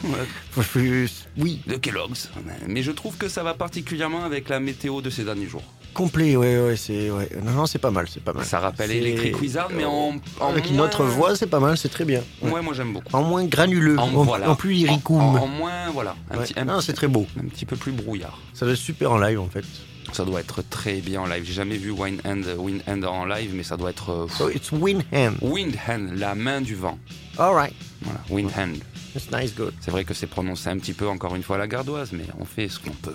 Oui, 1.37 1.61
De 1.67 1.75
Kellogg's. 1.75 2.29
Mais 2.67 2.81
je 2.81 2.91
trouve 2.91 3.15
que 3.17 3.29
ça 3.29 3.43
va 3.43 3.53
particulièrement 3.53 4.23
avec 4.23 4.49
la 4.49 4.59
météo 4.59 5.01
de 5.01 5.11
ces 5.11 5.23
derniers 5.23 5.47
jours. 5.47 5.63
Complet. 5.93 6.35
Ouais, 6.35 6.59
ouais, 6.59 6.75
c'est 6.75 7.09
ouais. 7.11 7.29
Non, 7.43 7.51
non, 7.51 7.65
c'est 7.65 7.79
pas 7.79 7.91
mal, 7.91 8.07
c'est 8.09 8.23
pas 8.23 8.33
mal. 8.33 8.45
Ça 8.45 8.59
rappelle 8.59 8.91
Electric 8.91 9.39
Wizard, 9.39 9.69
mais 9.75 9.85
en, 9.85 10.13
en 10.39 10.47
Avec 10.49 10.69
une 10.69 10.79
autre 10.81 11.03
voix, 11.03 11.35
c'est 11.35 11.47
pas 11.47 11.59
mal, 11.59 11.77
c'est 11.77 11.89
très 11.89 12.05
bien. 12.05 12.21
Ouais. 12.41 12.51
Ouais, 12.51 12.61
moi 12.61 12.73
j'aime 12.73 12.93
beaucoup. 12.93 13.07
En 13.15 13.23
moins 13.23 13.43
granuleux, 13.45 13.97
En, 13.99 14.03
en, 14.13 14.23
voilà. 14.23 14.49
en 14.49 14.55
plus 14.55 14.73
En, 14.73 14.77
lyricum. 14.77 15.17
en- 15.21 15.35
en 15.43 15.47
moins, 15.47 15.89
voilà. 15.93 16.15
Un, 16.31 16.37
Ouais. 16.37 16.43
petit, 16.45 16.53
un 16.59 16.65
Non, 16.65 16.81
c'est 16.81 16.93
très 16.93 17.07
beau. 17.07 17.25
un 17.39 17.47
petit 17.47 17.65
peu 17.65 17.75
plus 17.75 17.91
brouillard. 17.91 18.37
Ça 18.53 18.65
va 18.65 18.71
être 18.71 18.77
super 18.77 19.11
en 19.11 19.17
live 19.19 19.39
en 19.39 19.47
fait. 19.49 19.65
Ça 20.11 20.25
doit 20.25 20.39
être 20.39 20.63
très 20.69 20.95
bien 21.01 21.21
en 21.21 21.25
live. 21.27 21.43
J'ai 21.45 21.53
jamais 21.53 21.77
vu 21.77 21.91
Wind 21.91 22.19
Hand, 22.25 22.43
Wind 22.57 22.81
Hand 22.87 23.05
en 23.05 23.25
live, 23.25 23.51
mais 23.53 23.61
ça 23.63 23.77
doit 23.77 23.91
être. 23.91 24.09
euh, 24.11 24.27
So 24.27 24.49
it's 24.49 24.71
Winham. 24.71 25.35
Wind 25.41 25.75
Hand, 25.87 26.13
la 26.15 26.33
main 26.33 26.61
du 26.61 26.73
vent. 26.73 26.97
Alright, 27.37 27.73
Voilà, 28.01 28.19
Wind 28.31 28.49
Hand. 28.57 28.77
it's 29.15 29.29
nice, 29.31 29.53
good. 29.55 29.73
C'est 29.81 29.91
vrai 29.91 30.03
que 30.05 30.15
c'est 30.15 30.25
prononcé 30.27 30.67
un 30.69 30.77
petit 30.79 30.93
peu 30.93 31.07
encore 31.07 31.35
une 31.35 31.43
fois 31.43 31.57
à 31.57 31.59
la 31.59 31.67
gardoise, 31.67 32.09
mais 32.11 32.23
on 32.39 32.45
fait 32.45 32.67
ce 32.69 32.79
qu'on 32.79 32.89
peut. 32.89 33.13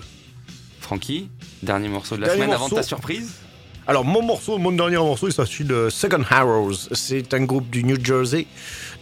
Francky, 0.85 1.31
dernier 1.63 1.89
morceau 1.89 2.17
de 2.17 2.21
la 2.21 2.27
Dernier 2.27 2.43
semaine 2.43 2.55
avant 2.55 2.69
ta 2.69 2.83
surprise 2.83 3.33
Alors 3.87 4.05
mon 4.05 4.21
morceau, 4.21 4.59
mon 4.59 4.71
dernier 4.71 4.99
morceau, 4.99 5.29
il 5.29 5.33
s'agit 5.33 5.65
de 5.65 5.89
Second 5.89 6.25
Arrows. 6.29 6.75
C'est 6.93 7.33
un 7.33 7.45
groupe 7.45 7.71
du 7.71 7.85
New 7.85 7.97
Jersey, 8.05 8.47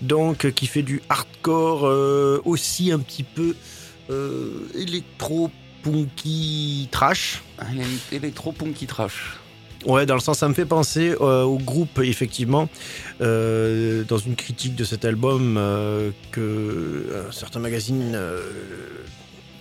donc 0.00 0.44
euh, 0.44 0.52
qui 0.52 0.68
fait 0.68 0.82
du 0.82 1.02
hardcore 1.08 1.88
euh, 1.88 2.40
aussi 2.44 2.92
un 2.92 3.00
petit 3.00 3.24
peu 3.24 3.56
euh, 4.10 4.68
électro 4.76 5.50
punky 5.82 6.88
trash. 6.92 7.42
Un 7.58 8.14
électro-punky 8.14 8.86
trash. 8.86 9.36
Ouais, 9.84 10.06
dans 10.06 10.14
le 10.14 10.20
sens, 10.20 10.38
ça 10.38 10.48
me 10.48 10.54
fait 10.54 10.64
penser 10.64 11.14
euh, 11.20 11.42
au 11.42 11.58
groupe, 11.58 11.98
effectivement, 11.98 12.68
euh, 13.20 14.04
dans 14.04 14.18
une 14.18 14.36
critique 14.36 14.76
de 14.76 14.84
cet 14.84 15.04
album 15.04 15.56
euh, 15.58 16.10
que 16.30 17.26
un 17.28 17.32
certain 17.32 17.58
magazine 17.58 18.16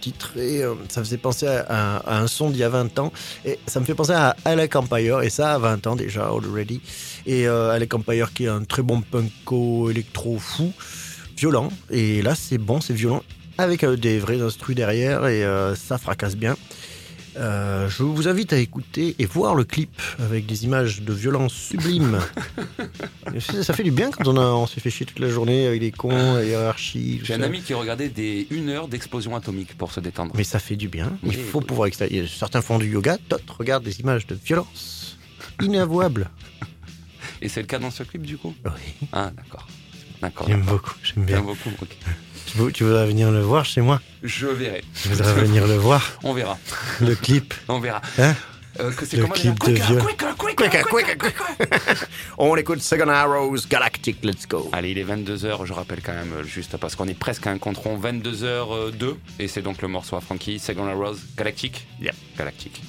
titré, 0.02 0.64
euh, 0.64 0.74
ça 0.90 1.02
faisait 1.04 1.18
penser 1.18 1.48
à, 1.48 2.02
un 2.20 2.28
son 2.28 2.50
d'il 2.50 2.60
y 2.60 2.64
a 2.64 2.70
20 2.70 3.00
ans, 3.00 3.14
et 3.46 3.60
ça 3.68 3.80
me 3.80 3.86
fait 3.86 3.96
penser 3.96 4.14
à 4.14 4.36
Alec 4.44 4.76
Empire, 4.76 5.22
et 5.22 5.30
ça 5.30 5.54
à 5.54 5.58
20 5.58 5.88
ans 5.88 5.96
déjà, 5.96 6.26
already. 6.26 6.82
Et 7.26 7.48
euh, 7.48 7.70
Alec 7.72 7.94
Empire 7.94 8.34
qui 8.34 8.46
est 8.46 8.50
un 8.50 8.64
très 8.64 8.82
bon 8.82 9.02
punko 9.02 9.90
électro 9.90 10.38
fou, 10.40 10.74
violent, 11.38 11.70
et 11.90 12.22
là 12.22 12.36
c'est 12.36 12.58
bon, 12.58 12.82
c'est 12.82 12.94
violent, 12.94 13.24
avec 13.58 13.84
euh, 13.84 13.96
des 13.96 14.20
vrais 14.20 14.42
instrus 14.42 14.76
derrière, 14.76 15.28
et 15.28 15.46
ça 15.76 15.98
fracasse 15.98 16.36
bien. 16.36 16.58
Euh, 17.38 17.88
je 17.90 18.04
vous 18.04 18.28
invite 18.28 18.52
à 18.52 18.58
écouter 18.58 19.16
et 19.18 19.26
voir 19.26 19.56
le 19.56 19.64
clip 19.64 20.02
avec 20.20 20.46
des 20.46 20.66
images 20.66 21.02
de 21.02 21.14
violence 21.14 21.54
sublimes. 21.54 22.20
Et 23.34 23.40
ça 23.40 23.64
ça 23.64 23.74
fait 23.74 23.84
du 23.84 23.92
bien 23.92 24.12
quand 24.12 24.28
on, 24.28 24.36
a- 24.38 24.42
on 24.54 24.68
s'est 24.68 24.82
fait 24.82 24.90
chier 24.90 25.06
toute 25.06 25.20
la 25.20 25.30
journée 25.30 25.66
avec 25.68 25.80
des 25.80 25.92
cons, 25.92 26.36
la 26.36 26.44
hiérarchie. 26.44 27.22
J'ai 27.24 27.36
un 27.36 27.42
ami 27.42 27.62
qui 27.62 27.74
regardait 27.74 28.10
des 28.10 28.48
une 28.52 28.68
heure 28.70 28.88
d'explosion 28.90 29.36
atomique 29.36 29.78
pour 29.78 29.92
se 29.94 30.02
détendre. 30.02 30.34
Mais 30.36 30.44
ça 30.44 30.60
fait 30.60 30.76
du 30.76 30.90
bien. 30.90 31.18
Il 31.24 31.30
Oui, 31.30 31.36
faut 31.38 31.60
oui. 31.60 31.66
pouvoir 31.66 31.88
extérieur. 31.88 32.28
Certains 32.28 32.62
font 32.62 32.80
du 32.80 32.92
yoga, 32.92 33.18
d'autres 33.30 33.56
regardent 33.58 33.84
des 33.86 34.02
images 34.02 34.28
de 34.28 34.36
violence 34.36 35.18
inavouables. 35.62 36.30
Et 37.42 37.48
c'est 37.50 37.62
le 37.62 37.68
cas 37.68 37.80
dans 37.80 37.92
ce 37.92 38.04
clip 38.04 38.24
du 38.24 38.38
coup? 38.38 38.54
Oui, 38.66 39.08
Ah, 39.14 39.32
d'accord. 39.36 39.68
D'accord. 40.22 40.48
j'aime 40.48 40.62
beaucoup, 40.62 40.94
j'aime 41.02 41.26
Bien 41.26 41.42
beaucoup. 41.42 41.72
Tu, 42.52 42.58
veux- 42.58 42.72
tu 42.72 42.84
voudrais 42.84 43.08
venir 43.08 43.32
le 43.32 43.42
voir 43.42 43.64
chez 43.66 43.82
moi 43.82 44.02
Je 44.24 44.48
verrai. 44.48 44.84
Tu 45.02 45.10
voudrais 45.10 45.34
venir 45.34 45.68
le 45.68 45.76
voir, 45.76 46.12
On 46.24 46.34
verra. 46.34 46.58
le 47.00 47.16
clip 47.16 47.54
On 47.68 47.80
verra. 47.80 48.02
Hein 48.20 48.36
Euh, 48.80 48.90
que 48.92 49.02
Le 49.18 49.28
clip 49.28 49.54
de 49.60 49.60
Quicker, 49.66 49.84
viol. 49.86 50.02
quicker, 50.06 50.36
quicker, 50.38 50.56
Quicker, 50.56 50.84
quicker, 50.84 51.18
quicker, 51.18 51.18
quicker. 51.58 52.08
On 52.38 52.56
écoute 52.56 52.80
Second 52.82 53.10
Arrows 53.10 53.58
Galactic, 53.70 54.24
let's 54.24 54.48
go. 54.48 54.70
Allez, 54.72 54.92
il 54.92 54.98
est 54.98 55.04
22h, 55.04 55.66
je 55.66 55.74
rappelle 55.74 56.00
quand 56.02 56.14
même, 56.14 56.32
euh, 56.34 56.44
juste 56.44 56.78
parce 56.78 56.96
qu'on 56.96 57.08
est 57.10 57.14
presque 57.20 57.48
à 57.48 57.52
un 57.52 57.58
compte 57.58 57.78
rond, 57.78 57.98
22h02, 58.00 59.16
et 59.40 59.48
c'est 59.50 59.62
donc 59.62 59.82
le 59.82 59.90
morceau 59.90 60.16
à 60.16 60.22
Frankie, 60.22 60.58
Second 60.58 60.90
Rose, 60.98 61.20
Galactic 61.38 61.86
Yep. 62.02 62.16
Galactic. 62.38 62.82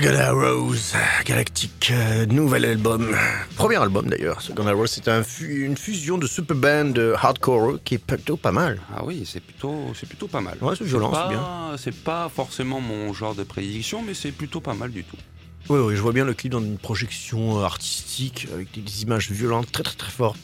Sagana 0.00 0.32
Rose, 0.32 0.94
Galactic, 1.26 1.90
euh, 1.90 2.24
nouvel 2.24 2.64
album. 2.64 3.14
Premier 3.56 3.76
album 3.76 4.08
d'ailleurs. 4.08 4.40
Sagana 4.40 4.72
Rose, 4.72 4.90
c'est 4.90 5.08
un 5.08 5.22
fu- 5.22 5.66
une 5.66 5.76
fusion 5.76 6.16
de 6.16 6.26
super 6.26 6.56
band 6.56 6.86
de 6.86 7.12
hardcore 7.14 7.76
qui 7.84 7.96
est 7.96 7.98
plutôt 7.98 8.38
pas 8.38 8.50
mal. 8.50 8.80
Ah 8.96 9.04
oui, 9.04 9.28
c'est 9.30 9.40
plutôt, 9.40 9.92
c'est 9.94 10.08
plutôt 10.08 10.26
pas 10.26 10.40
mal. 10.40 10.56
Ouais, 10.62 10.74
c'est 10.74 10.84
violent, 10.84 11.12
c'est 11.12 11.28
bien. 11.28 11.76
C'est 11.76 11.94
pas 11.94 12.30
forcément 12.34 12.80
mon 12.80 13.12
genre 13.12 13.34
de 13.34 13.42
prédiction, 13.42 14.02
mais 14.02 14.14
c'est 14.14 14.32
plutôt 14.32 14.62
pas 14.62 14.72
mal 14.72 14.90
du 14.90 15.04
tout. 15.04 15.18
Oui, 15.68 15.78
oui, 15.80 15.94
je 15.96 16.00
vois 16.00 16.14
bien 16.14 16.24
le 16.24 16.32
clip 16.32 16.52
dans 16.52 16.62
une 16.62 16.78
projection 16.78 17.58
euh, 17.60 17.64
artistique 17.64 18.48
avec 18.54 18.72
des, 18.72 19.02
images 19.02 19.30
violentes 19.30 19.70
très 19.70 19.82
très 19.82 19.96
très 19.96 20.10
fortes. 20.10 20.38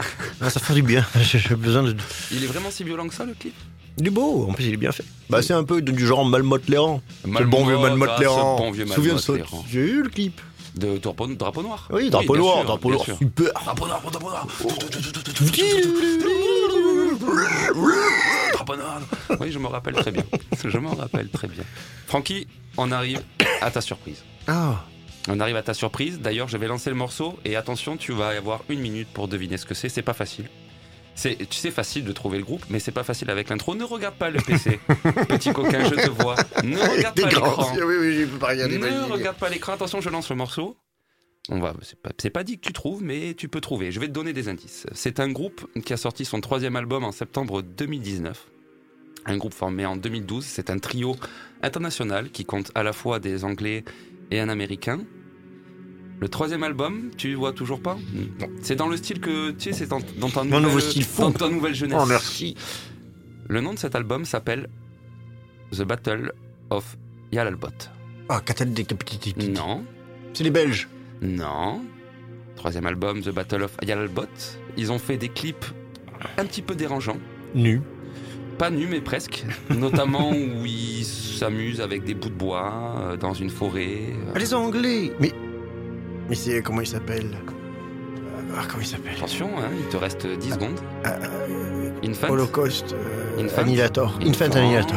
Ah, 0.40 0.50
ça 0.50 0.58
fait 0.58 0.74
du 0.74 0.82
bien. 0.82 1.06
J'ai 1.20 1.54
besoin 1.54 1.84
de. 1.84 1.96
Il 2.32 2.42
est 2.42 2.48
vraiment 2.48 2.72
si 2.72 2.82
violent 2.82 3.06
que 3.06 3.14
ça 3.14 3.24
le 3.24 3.34
clip? 3.34 3.54
Il 3.98 4.06
est 4.06 4.10
beau, 4.10 4.46
en 4.48 4.52
plus 4.52 4.66
il 4.66 4.74
est 4.74 4.76
bien 4.76 4.92
fait. 4.92 5.04
Bah, 5.30 5.40
c'est 5.42 5.54
un 5.54 5.64
peu 5.64 5.80
du 5.80 6.06
genre 6.06 6.24
Malmotte 6.24 6.68
Léran. 6.68 7.00
C'est 7.24 7.40
le 7.40 7.46
bon 7.46 7.64
vieux 7.66 7.78
Malmotte, 7.78 8.18
Léran. 8.20 8.56
ce 8.58 8.62
bon 8.62 8.70
vieux 8.70 8.86
Souviens 8.86 9.14
de. 9.14 9.44
J'ai 9.70 9.80
eu 9.80 10.02
le 10.02 10.08
clip. 10.08 10.40
De 10.74 10.98
drapeau, 10.98 11.26
drapeau 11.28 11.62
noir. 11.62 11.88
Oui, 11.90 12.10
drapeau 12.10 12.36
noir, 12.36 12.56
sûr, 12.58 12.64
drapeau 12.66 12.90
noir, 12.90 13.04
sûr. 13.04 13.16
super. 13.16 13.50
Drapeau 13.64 13.86
noir, 13.86 14.02
drapeau 14.02 14.28
noir. 14.28 14.46
Drapeau 18.52 18.76
noir. 18.76 19.00
Oui, 19.40 19.50
je 19.52 19.58
me 19.58 19.66
rappelle 19.68 19.94
très 19.94 20.12
bien. 20.12 20.24
Je 20.64 20.78
me 20.78 20.88
rappelle 20.88 21.28
très 21.28 21.48
bien. 21.48 21.64
Francky, 22.06 22.46
on 22.76 22.92
arrive 22.92 23.22
à 23.62 23.70
ta 23.70 23.80
surprise. 23.80 24.22
Ah, 24.46 24.84
On 25.28 25.40
arrive 25.40 25.56
à 25.56 25.62
ta 25.62 25.74
surprise. 25.74 26.20
D'ailleurs, 26.20 26.48
je 26.48 26.56
vais 26.58 26.68
lancer 26.68 26.90
le 26.90 26.96
morceau 26.96 27.38
et 27.44 27.56
attention, 27.56 27.96
tu 27.96 28.12
vas 28.12 28.28
avoir 28.28 28.60
une 28.68 28.80
minute 28.80 29.08
pour 29.12 29.28
deviner 29.28 29.56
ce 29.56 29.64
que 29.66 29.74
c'est. 29.74 29.88
C'est 29.88 30.02
pas 30.02 30.12
facile. 30.12 30.48
C'est, 31.16 31.48
tu 31.48 31.56
sais, 31.56 31.70
facile 31.70 32.04
de 32.04 32.12
trouver 32.12 32.36
le 32.38 32.44
groupe, 32.44 32.62
mais 32.68 32.78
c'est 32.78 32.92
pas 32.92 33.02
facile 33.02 33.30
avec 33.30 33.48
l'intro. 33.48 33.74
Ne 33.74 33.84
regarde 33.84 34.16
pas 34.16 34.28
le 34.28 34.38
PC, 34.38 34.78
petit 35.28 35.50
coquin, 35.52 35.82
je 35.84 35.94
te 35.94 36.10
vois. 36.10 36.36
Ne 36.62 36.78
regarde 36.78 37.18
pas 37.18 37.28
l'écran. 37.28 37.72
Oui, 37.74 37.94
oui, 37.98 38.20
je 38.20 38.26
peux 38.26 38.38
pas 38.38 38.48
regarder. 38.48 38.78
Ne 38.78 39.10
regarde 39.10 39.38
pas 39.38 39.48
l'écran. 39.48 39.72
Attention, 39.72 40.02
je 40.02 40.10
lance 40.10 40.28
le 40.28 40.36
morceau. 40.36 40.76
On 41.48 41.58
va. 41.58 41.74
C'est 41.82 42.00
pas, 42.00 42.10
c'est 42.20 42.30
pas 42.30 42.44
dit 42.44 42.58
que 42.58 42.66
tu 42.66 42.72
trouves, 42.72 43.02
mais 43.02 43.34
tu 43.34 43.48
peux 43.48 43.60
trouver. 43.60 43.92
Je 43.92 44.00
vais 44.00 44.08
te 44.08 44.12
donner 44.12 44.32
des 44.32 44.48
indices. 44.48 44.86
C'est 44.92 45.18
un 45.18 45.30
groupe 45.30 45.66
qui 45.84 45.92
a 45.92 45.96
sorti 45.96 46.24
son 46.24 46.40
troisième 46.40 46.76
album 46.76 47.02
en 47.02 47.12
septembre 47.12 47.62
2019. 47.62 48.48
Un 49.24 49.36
groupe 49.38 49.54
formé 49.54 49.86
en 49.86 49.96
2012. 49.96 50.44
C'est 50.44 50.70
un 50.70 50.78
trio 50.78 51.16
international 51.62 52.30
qui 52.30 52.44
compte 52.44 52.70
à 52.74 52.82
la 52.82 52.92
fois 52.92 53.20
des 53.20 53.44
Anglais 53.44 53.84
et 54.30 54.40
un 54.40 54.48
Américain. 54.48 55.00
Le 56.18 56.28
troisième 56.28 56.62
album, 56.62 57.10
tu 57.16 57.34
vois 57.34 57.52
toujours 57.52 57.80
pas 57.80 57.98
C'est 58.62 58.76
dans 58.76 58.88
le 58.88 58.96
style 58.96 59.20
que 59.20 59.50
tu 59.50 59.64
sais, 59.64 59.72
c'est 59.72 59.86
dans, 59.86 60.00
dans 60.18 60.30
ta 60.30 60.44
nouvelle, 60.44 60.62
nouveau 60.62 60.80
style 60.80 61.04
dans 61.18 61.30
ta 61.32 61.48
nouvelle 61.48 61.74
jeunesse. 61.74 61.98
Oh, 62.00 62.06
merci. 62.06 62.56
Le 63.48 63.60
nom 63.60 63.74
de 63.74 63.78
cet 63.78 63.94
album 63.94 64.24
s'appelle 64.24 64.68
The 65.72 65.82
Battle 65.82 66.32
of 66.70 66.96
Yalalbot. 67.32 67.68
Ah, 68.28 68.40
Catane 68.40 68.72
décapité. 68.72 69.34
Non, 69.50 69.84
C'est 70.32 70.44
les 70.44 70.50
Belges. 70.50 70.88
non. 71.22 71.82
Troisième 72.56 72.86
album, 72.86 73.20
The 73.20 73.28
Battle 73.28 73.64
of 73.64 73.76
Yalalbot. 73.86 74.24
Ils 74.78 74.90
ont 74.90 74.98
fait 74.98 75.18
des 75.18 75.28
clips 75.28 75.66
un 76.38 76.46
petit 76.46 76.62
peu 76.62 76.74
dérangeants. 76.74 77.18
Nu. 77.54 77.82
Pas 78.56 78.70
nus, 78.70 78.86
mais 78.90 79.02
presque. 79.02 79.44
Notamment 79.70 80.30
où 80.30 80.64
ils 80.64 81.04
s'amusent 81.04 81.82
avec 81.82 82.04
des 82.04 82.14
bouts 82.14 82.30
de 82.30 82.34
bois 82.34 82.94
euh, 82.98 83.16
dans 83.18 83.34
une 83.34 83.50
forêt. 83.50 84.06
Ah, 84.34 84.38
les 84.38 84.54
Anglais. 84.54 85.12
Mais. 85.20 85.32
Mais 86.28 86.34
c'est. 86.34 86.62
Comment 86.62 86.80
il 86.80 86.86
s'appelle? 86.86 87.30
Ah, 88.58 88.62
comment 88.68 88.82
il 88.82 88.86
s'appelle? 88.86 89.14
Attention, 89.16 89.50
hein, 89.58 89.68
il 89.78 89.86
te 89.86 89.96
reste 89.96 90.26
10 90.26 90.50
secondes. 90.52 90.78
Euh, 91.06 91.90
Infant. 92.04 92.30
Holocaust. 92.30 92.94
euh, 92.94 93.44
Infant. 93.44 93.62
Annihilator. 93.62 94.18
Infant 94.24 94.44
Annihilator. 94.54 94.96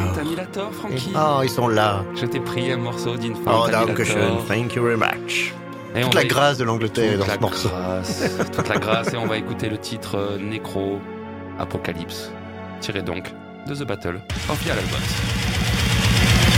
Ah, 1.14 1.40
ils 1.42 1.50
sont 1.50 1.68
là. 1.68 2.04
Je 2.14 2.26
t'ai 2.26 2.40
pris 2.40 2.72
un 2.72 2.76
morceau 2.78 3.16
d'Infant 3.16 3.64
Oh. 3.66 3.70
Dankeschön. 3.70 4.38
Thank 4.48 4.74
you 4.76 4.82
very 4.84 4.96
much. 4.96 5.52
Et 5.96 6.02
Toute 6.02 6.14
la 6.14 6.24
grâce 6.24 6.56
de 6.58 6.64
l'Angleterre 6.64 7.18
dans 7.18 7.24
toute 7.24 7.26
ce 7.26 7.34
la 7.34 7.40
morceau. 7.40 7.68
grâce, 7.68 8.22
toute 8.52 8.68
la 8.68 8.78
grâce 8.78 9.12
et 9.12 9.16
on 9.16 9.26
va 9.26 9.36
écouter 9.38 9.68
le 9.68 9.76
titre 9.76 10.16
euh, 10.16 10.38
Necro 10.38 11.00
Apocalypse 11.58 12.30
tiré 12.80 13.02
donc 13.02 13.32
de 13.66 13.74
The 13.74 13.82
Battle 13.84 14.20
of. 14.48 14.64
Thank 14.64 16.49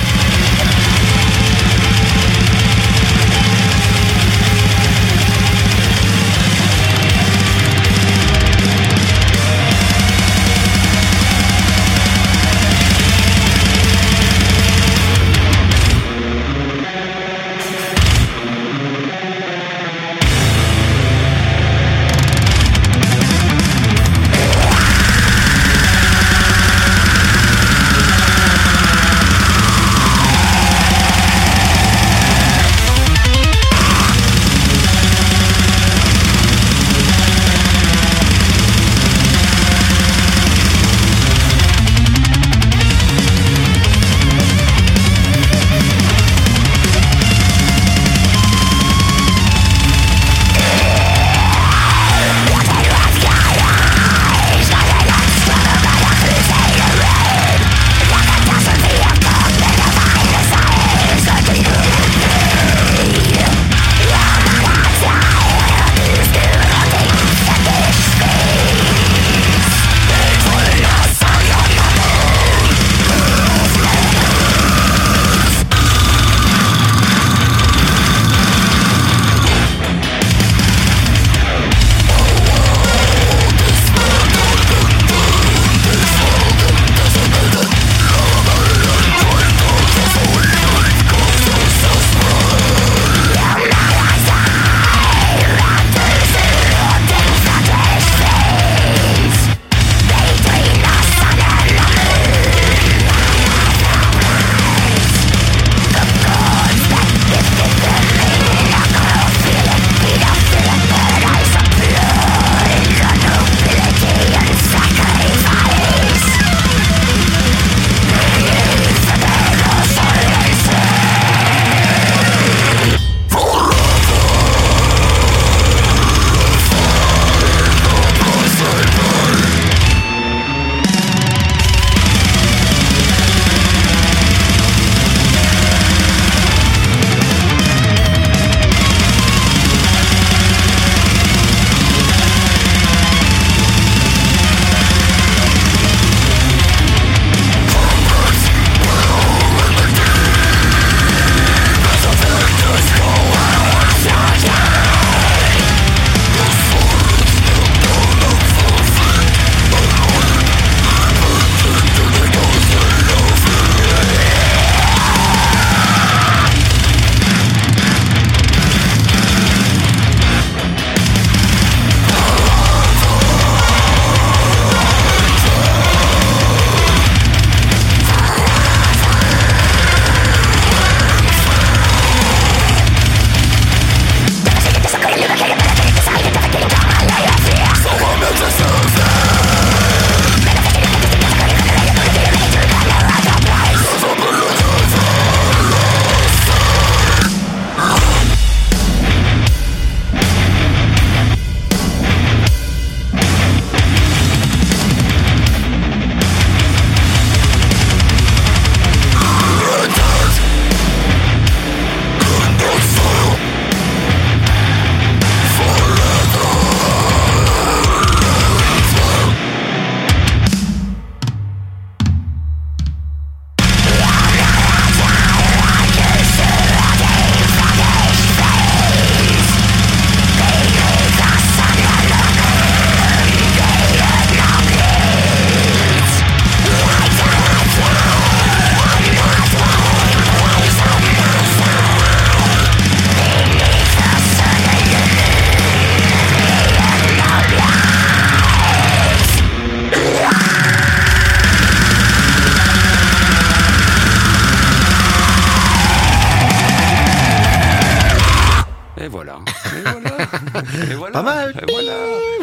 Pas 261.12 261.22
mal. 261.22 261.64
Voilà. 261.68 261.93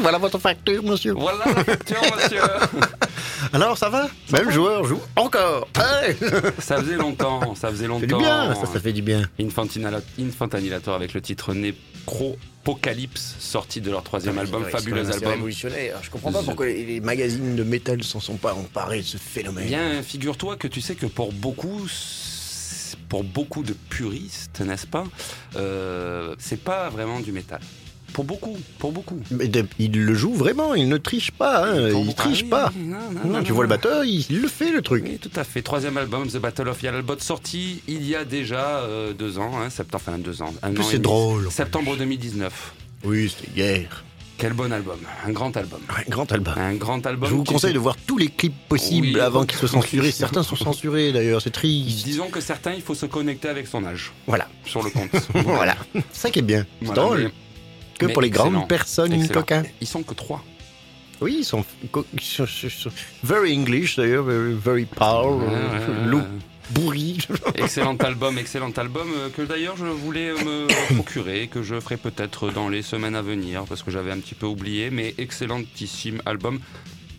Voilà 0.02 0.18
votre 0.18 0.40
facture, 0.40 0.84
monsieur. 0.84 1.14
Voilà 1.14 1.46
la 1.46 1.64
facture, 1.64 2.02
monsieur. 2.16 2.42
Alors, 3.54 3.78
ça 3.78 3.90
va? 3.90 4.08
Même 4.32 4.52
joueur 4.52 4.84
joue 4.86 5.00
encore. 5.16 5.68
Hey 5.78 6.16
Ça 6.60 6.78
faisait 6.78 6.96
longtemps, 6.96 7.56
ça 7.56 7.70
faisait 7.70 7.88
longtemps. 7.88 8.02
C'est 8.02 8.08
du 8.08 8.16
bien, 8.16 8.54
ça, 8.56 8.66
ça 8.66 8.80
fait 8.80 8.94
du 8.94 9.02
bien. 9.02 9.24
Infantanilator 9.40 10.94
avec 10.94 11.14
le 11.14 11.22
titre 11.22 11.54
Necropocalypse, 11.54 13.36
sorti 13.40 13.82
de 13.82 13.90
leur 13.92 14.04
troisième 14.04 14.38
album, 14.38 14.64
fabuleux 14.66 15.10
album. 15.10 15.30
révolutionnaire. 15.32 15.98
Je 16.02 16.10
comprends 16.10 16.32
pas 16.32 16.44
pourquoi 16.44 16.68
les 16.68 16.86
les 16.86 17.00
magazines 17.00 17.56
de 17.56 17.64
métal 17.64 18.04
s'en 18.04 18.20
sont 18.20 18.38
pas 18.38 18.54
emparés 18.54 19.00
de 19.02 19.06
ce 19.06 19.18
phénomène. 19.18 19.68
Bien, 19.68 20.02
figure-toi 20.04 20.56
que 20.58 20.68
tu 20.68 20.82
sais 20.82 20.96
que 20.96 21.06
pour 21.06 21.32
beaucoup, 21.34 21.88
pour 23.08 23.24
beaucoup 23.24 23.64
de 23.64 23.74
puristes, 23.74 24.60
n'est-ce 24.62 24.88
pas, 24.88 25.04
euh, 25.56 26.36
c'est 26.40 26.62
pas 26.64 26.90
vraiment 26.90 27.20
du 27.20 27.32
métal. 27.32 27.60
Pour 28.14 28.24
beaucoup, 28.26 28.58
pour 28.78 28.92
beaucoup. 28.92 29.20
Mais 29.32 29.48
de- 29.48 29.66
il 29.80 30.04
le 30.04 30.14
joue 30.14 30.34
vraiment, 30.34 30.74
il 30.76 30.88
ne 30.90 30.98
triche 30.98 31.32
pas. 31.32 31.66
hein, 31.70 31.90
Il 31.90 32.14
triche 32.16 32.40
Ah 32.42 32.44
oui, 32.44 32.50
pas. 32.50 32.72
oui, 32.76 32.88
non, 32.88 32.98
non, 33.12 33.22
Non, 33.30 33.38
non, 33.40 33.44
tu 33.44 33.52
vois 33.54 33.64
le 33.64 33.70
batteur, 33.70 34.04
il, 34.04 34.26
il 34.30 34.42
le 34.42 34.48
fait 34.48 34.72
le 34.72 34.82
truc. 34.82 35.04
Oui, 35.08 35.18
tout 35.20 35.32
à 35.36 35.44
fait. 35.44 35.62
Troisième 35.62 35.98
album, 35.98 36.28
The 36.28 36.38
Battle 36.38 36.68
of 36.70 36.82
Yalbot, 36.84 37.20
sorti 37.20 37.82
il 37.88 38.06
y 38.08 38.16
a 38.16 38.26
déjà 38.26 38.80
euh, 38.80 39.14
deux 39.14 39.38
ans, 39.40 39.52
hein, 39.60 39.70
septembre, 39.70 40.04
enfin 40.08 40.18
deux 40.18 40.42
ans. 40.42 40.54
Un 40.64 40.76
an 40.76 40.84
c'est 40.84 41.00
drôle, 41.02 41.50
Septembre 41.52 41.96
2019. 41.98 42.74
Oui, 43.06 43.34
c'était 43.36 43.52
hier. 43.60 44.04
Quel 44.38 44.54
bon 44.54 44.72
album, 44.72 44.98
un 45.28 45.32
grand 45.32 45.56
album. 45.58 45.82
Ouais, 45.90 46.06
grand 46.08 46.32
album. 46.32 46.54
Un 46.58 46.74
grand 46.76 47.06
album. 47.06 47.28
Je 47.30 47.36
vous 47.36 47.44
conseille 47.44 47.72
se- 47.72 47.76
de 47.76 47.80
voir 47.80 47.98
tous 48.08 48.18
les 48.18 48.30
clips 48.30 48.56
possibles 48.70 49.08
Oui, 49.16 49.20
avant 49.20 49.42
oui. 49.42 49.48
qu'ils 49.48 49.58
soient 49.58 49.68
censurés. 49.68 50.12
Certains 50.12 50.44
sont 50.44 50.56
censurés 50.56 51.12
d'ailleurs, 51.12 51.42
c'est 51.42 51.50
triste. 51.50 52.06
Disons 52.06 52.30
que 52.30 52.40
certains, 52.40 52.72
il 52.74 52.82
faut 52.82 52.96
se 52.96 53.06
connecter 53.06 53.50
avec 53.50 53.68
son 53.68 53.84
âge 53.86 54.14
Voilà, 54.28 54.48
sur 54.66 54.82
le 54.82 54.92
compte. 54.92 55.10
voilà. 55.46 55.76
Ça 56.14 56.30
qui 56.32 56.40
est 56.40 56.42
bien. 56.44 56.66
C'est 56.80 56.86
Voilà, 56.86 57.02
drôle. 57.02 57.24
mais- 57.24 57.32
que 58.00 58.08
mais 58.08 58.14
pour 58.14 58.22
les 58.24 58.30
grandes 58.32 58.68
personnes 58.68 59.14
Excellent. 59.14 59.42
coquins. 59.42 59.64
Ils 59.82 59.88
sont 59.88 60.02
que 60.02 60.14
trois. 60.16 60.44
Oui, 61.22 61.36
ils 61.40 61.46
sont, 61.46 61.64
co- 61.92 62.06
ils 62.14 62.22
sont- 62.22 62.46
ils 62.64 62.70
sont- 62.72 62.90
very 63.24 63.54
English 63.56 63.98
d'ailleurs, 63.98 64.24
very, 64.24 64.54
very 64.54 64.86
power, 64.86 65.36
ouais, 65.46 66.06
loup 66.08 66.22
bourri. 66.72 67.18
Excellent 67.56 67.98
album, 68.00 68.38
excellent 68.38 68.72
album 68.78 69.08
euh, 69.18 69.30
que 69.30 69.42
d'ailleurs 69.42 69.76
je 69.76 69.86
voulais 69.86 70.32
me 70.34 70.68
procurer, 70.96 71.48
que 71.48 71.62
je 71.62 71.80
ferai 71.80 71.98
peut-être 71.98 72.52
dans 72.52 72.70
les 72.70 72.82
semaines 72.84 73.16
à 73.16 73.22
venir 73.22 73.64
parce 73.68 73.84
que 73.84 73.92
j'avais 73.92 74.12
un 74.12 74.20
petit 74.20 74.36
peu 74.36 74.46
oublié, 74.46 74.90
mais 74.92 75.14
excellentissime 75.18 76.22
album. 76.26 76.60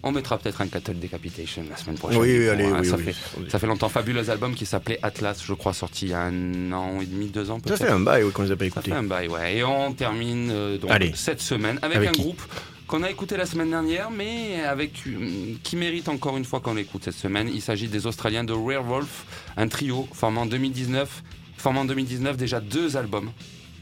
On 0.02 0.12
mettra 0.12 0.38
peut-être 0.38 0.60
un 0.62 0.66
Cattle 0.68 0.98
Decapitation 0.98 1.64
la 1.68 1.76
semaine 1.76 1.96
prochaine. 1.98 2.20
Oui, 2.20 2.44
coup, 2.46 2.50
allez, 2.50 2.64
hein, 2.64 2.78
oui, 2.80 2.86
ça, 2.88 2.96
oui. 2.96 3.04
Fait, 3.04 3.14
ça 3.50 3.58
fait 3.58 3.66
longtemps. 3.66 3.88
Fabuleux 3.90 4.30
album 4.30 4.54
qui 4.54 4.64
s'appelait 4.66 4.98
Atlas, 5.02 5.42
je 5.44 5.52
crois, 5.54 5.72
sorti 5.74 6.06
il 6.06 6.10
y 6.10 6.14
a 6.14 6.20
un 6.22 6.72
an 6.72 7.00
et 7.00 7.06
demi, 7.06 7.26
deux 7.26 7.50
ans 7.50 7.56
Ça 7.56 7.62
peut-être. 7.62 7.78
fait 7.84 7.90
un 7.90 8.00
bail 8.00 8.22
oui, 8.24 8.32
qu'on 8.32 8.42
les 8.42 8.50
a 8.52 8.56
pas 8.56 8.64
Ça 8.64 8.66
écoutés. 8.68 8.90
fait 8.90 8.96
un 8.96 9.02
bail, 9.02 9.28
ouais. 9.28 9.56
Et 9.56 9.64
on 9.64 9.92
termine 9.92 10.50
euh, 10.50 10.78
donc 10.78 10.90
Allez. 10.90 11.12
cette 11.14 11.40
semaine 11.40 11.78
avec, 11.82 11.96
Avec 11.98 12.08
un 12.10 12.12
groupe 12.12 12.42
qu'on 12.86 13.02
a 13.02 13.10
écouté 13.10 13.36
la 13.36 13.46
semaine 13.46 13.70
dernière, 13.70 14.10
mais 14.10 14.64
avec 14.64 14.92
euh, 15.06 15.54
qui 15.62 15.76
mérite 15.76 16.08
encore 16.08 16.36
une 16.36 16.44
fois 16.44 16.60
qu'on 16.60 16.74
l'écoute 16.74 17.04
cette 17.04 17.14
semaine. 17.14 17.48
Il 17.52 17.60
s'agit 17.62 17.86
des 17.88 18.06
Australiens 18.06 18.42
de 18.42 18.52
Rare 18.52 18.82
Wolf, 18.82 19.26
un 19.56 19.68
trio 19.68 20.08
formant 20.12 20.40
en 20.42 20.46
2019, 20.46 21.22
formant 21.56 21.82
en 21.82 21.84
2019 21.84 22.36
déjà 22.36 22.58
deux 22.58 22.96
albums. 22.96 23.30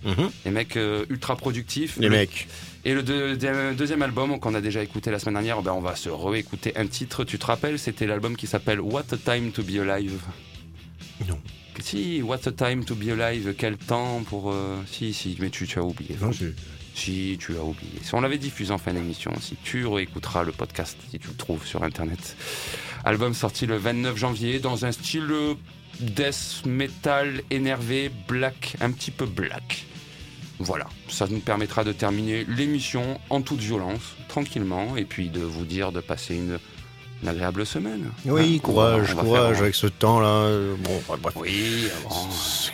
Mhm. 0.05 0.31
Les 0.45 0.51
mecs 0.51 0.77
euh, 0.77 1.05
ultra 1.11 1.37
productifs. 1.37 1.97
Les 1.99 2.09
Le- 2.09 2.16
mecs. 2.16 2.47
Et 2.85 2.95
le 2.95 3.03
deux- 3.03 3.37
deuxième 3.75 4.03
album 4.03 4.39
qu'on 4.39 4.55
a 4.55 4.61
déjà 4.61 4.83
écouté 4.83 5.11
la 5.11 5.19
semaine 5.19 5.35
dernière, 5.35 5.61
ben 5.62 5.73
on 5.73 5.81
va 5.81 5.97
se 5.97 6.09
réécouter 6.09 6.77
un 6.77 6.87
titre. 6.87 7.25
Tu 7.25 7.39
te 7.39 7.47
rappelles, 7.47 7.79
c'était 7.79 8.07
l'album 8.07 8.37
qui 8.37 8.47
s'appelle 8.47 8.81
What 8.81 9.05
a 9.12 9.16
Time 9.16 9.51
to 9.53 9.62
Be 9.62 9.79
Alive. 9.81 10.20
Non. 11.29 11.39
Si, 11.81 12.23
What 12.23 12.41
a 12.47 12.53
Time 12.53 12.85
to 12.85 12.95
Be 12.95 13.09
Alive. 13.20 13.55
Quel 13.59 13.77
temps 13.77 14.23
pour. 14.25 14.53
euh, 14.53 14.77
Si, 14.91 15.12
si, 15.12 15.37
mais 15.41 15.51
tu, 15.51 15.66
tu 15.66 15.79
as 15.79 15.83
oublié. 15.85 16.16
Non, 16.20 16.31
Si, 16.95 17.37
tu 17.39 17.57
as 17.57 17.62
oublié. 17.62 17.93
Si 18.03 18.15
on 18.15 18.20
l'avait 18.20 18.39
diffusé 18.39 18.73
en 18.73 18.79
fin 18.79 18.93
d'émission, 18.95 19.33
si 19.41 19.57
tu 19.62 19.87
réécouteras 19.87 20.43
le 20.45 20.53
podcast, 20.53 20.97
si 21.11 21.19
tu 21.19 21.29
le 21.29 21.35
trouves 21.35 21.65
sur 21.66 21.83
internet. 21.85 22.37
Album 23.05 23.35
sorti 23.35 23.66
le 23.66 23.77
29 23.77 24.16
janvier 24.16 24.59
dans 24.61 24.85
un 24.85 24.91
style 24.93 25.29
euh, 25.31 25.55
death 26.01 26.62
metal 26.66 27.43
énervé, 27.51 28.11
black, 28.27 28.75
un 28.81 28.91
petit 28.91 29.11
peu 29.12 29.27
black. 29.27 29.85
Voilà, 30.60 30.86
ça 31.09 31.26
nous 31.28 31.39
permettra 31.40 31.85
de 31.85 31.93
terminer 31.93 32.44
l'émission 32.48 33.20
en 33.30 33.43
toute 33.43 33.60
violence, 33.60 34.01
tranquillement, 34.28 34.97
et 34.97 35.05
puis 35.05 35.28
de 35.28 35.40
vous 35.40 35.64
dire 35.64 35.93
de 35.93 36.01
passer 36.01 36.35
une, 36.35 36.59
une 37.22 37.28
agréable 37.28 37.64
semaine. 37.64 38.10
Oui, 38.24 38.56
Hein, 38.56 38.60
courage, 38.62 39.14
on 39.16 39.20
courage 39.20 39.55
faire- 39.55 39.62
avec 39.62 39.74
ce 39.76 39.86
temps-là. 39.86 40.26
euh, 40.28 40.74
Bon, 40.80 41.01
bref. 41.06 41.35
Oui, 41.36 41.89
bon, 42.02 42.09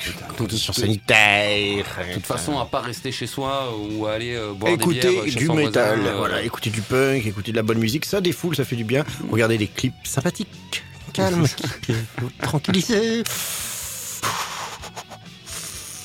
putain, 0.01 0.27
Mesures 0.45 0.75
de- 0.75 2.15
toute 2.15 2.27
façon, 2.27 2.59
à 2.59 2.65
pas 2.65 2.81
rester 2.81 3.13
chez 3.13 3.27
soi 3.27 3.71
ou 3.79 4.07
aller 4.07 4.35
euh, 4.35 4.53
boire 4.55 4.77
des 4.77 4.83
Écoutez 4.83 5.01
bières 5.11 5.25
chez 5.25 5.39
du 5.39 5.49
métal, 5.51 5.99
voisin, 6.01 6.15
euh, 6.15 6.17
voilà, 6.17 6.43
écoutez 6.43 6.71
du 6.71 6.81
punk, 6.81 7.27
écoutez 7.27 7.51
de 7.53 7.57
la 7.57 7.63
bonne 7.63 7.79
musique, 7.79 8.07
ça 8.07 8.21
défoule, 8.23 8.57
ça 8.57 8.65
fait 8.65 8.77
du 8.77 8.85
bien. 8.85 9.05
Regardez 9.31 9.59
des 9.59 9.67
clips 9.67 9.93
sympathiques, 10.05 10.49
calmes, 11.13 11.47
tranquilliser. 12.43 13.25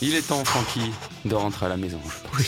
Il 0.01 0.15
est 0.15 0.27
temps, 0.27 0.45
Francky, 0.45 0.91
de 1.25 1.35
rentrer 1.35 1.65
à 1.65 1.69
la 1.69 1.77
maison. 1.77 1.99
Bien. 2.37 2.45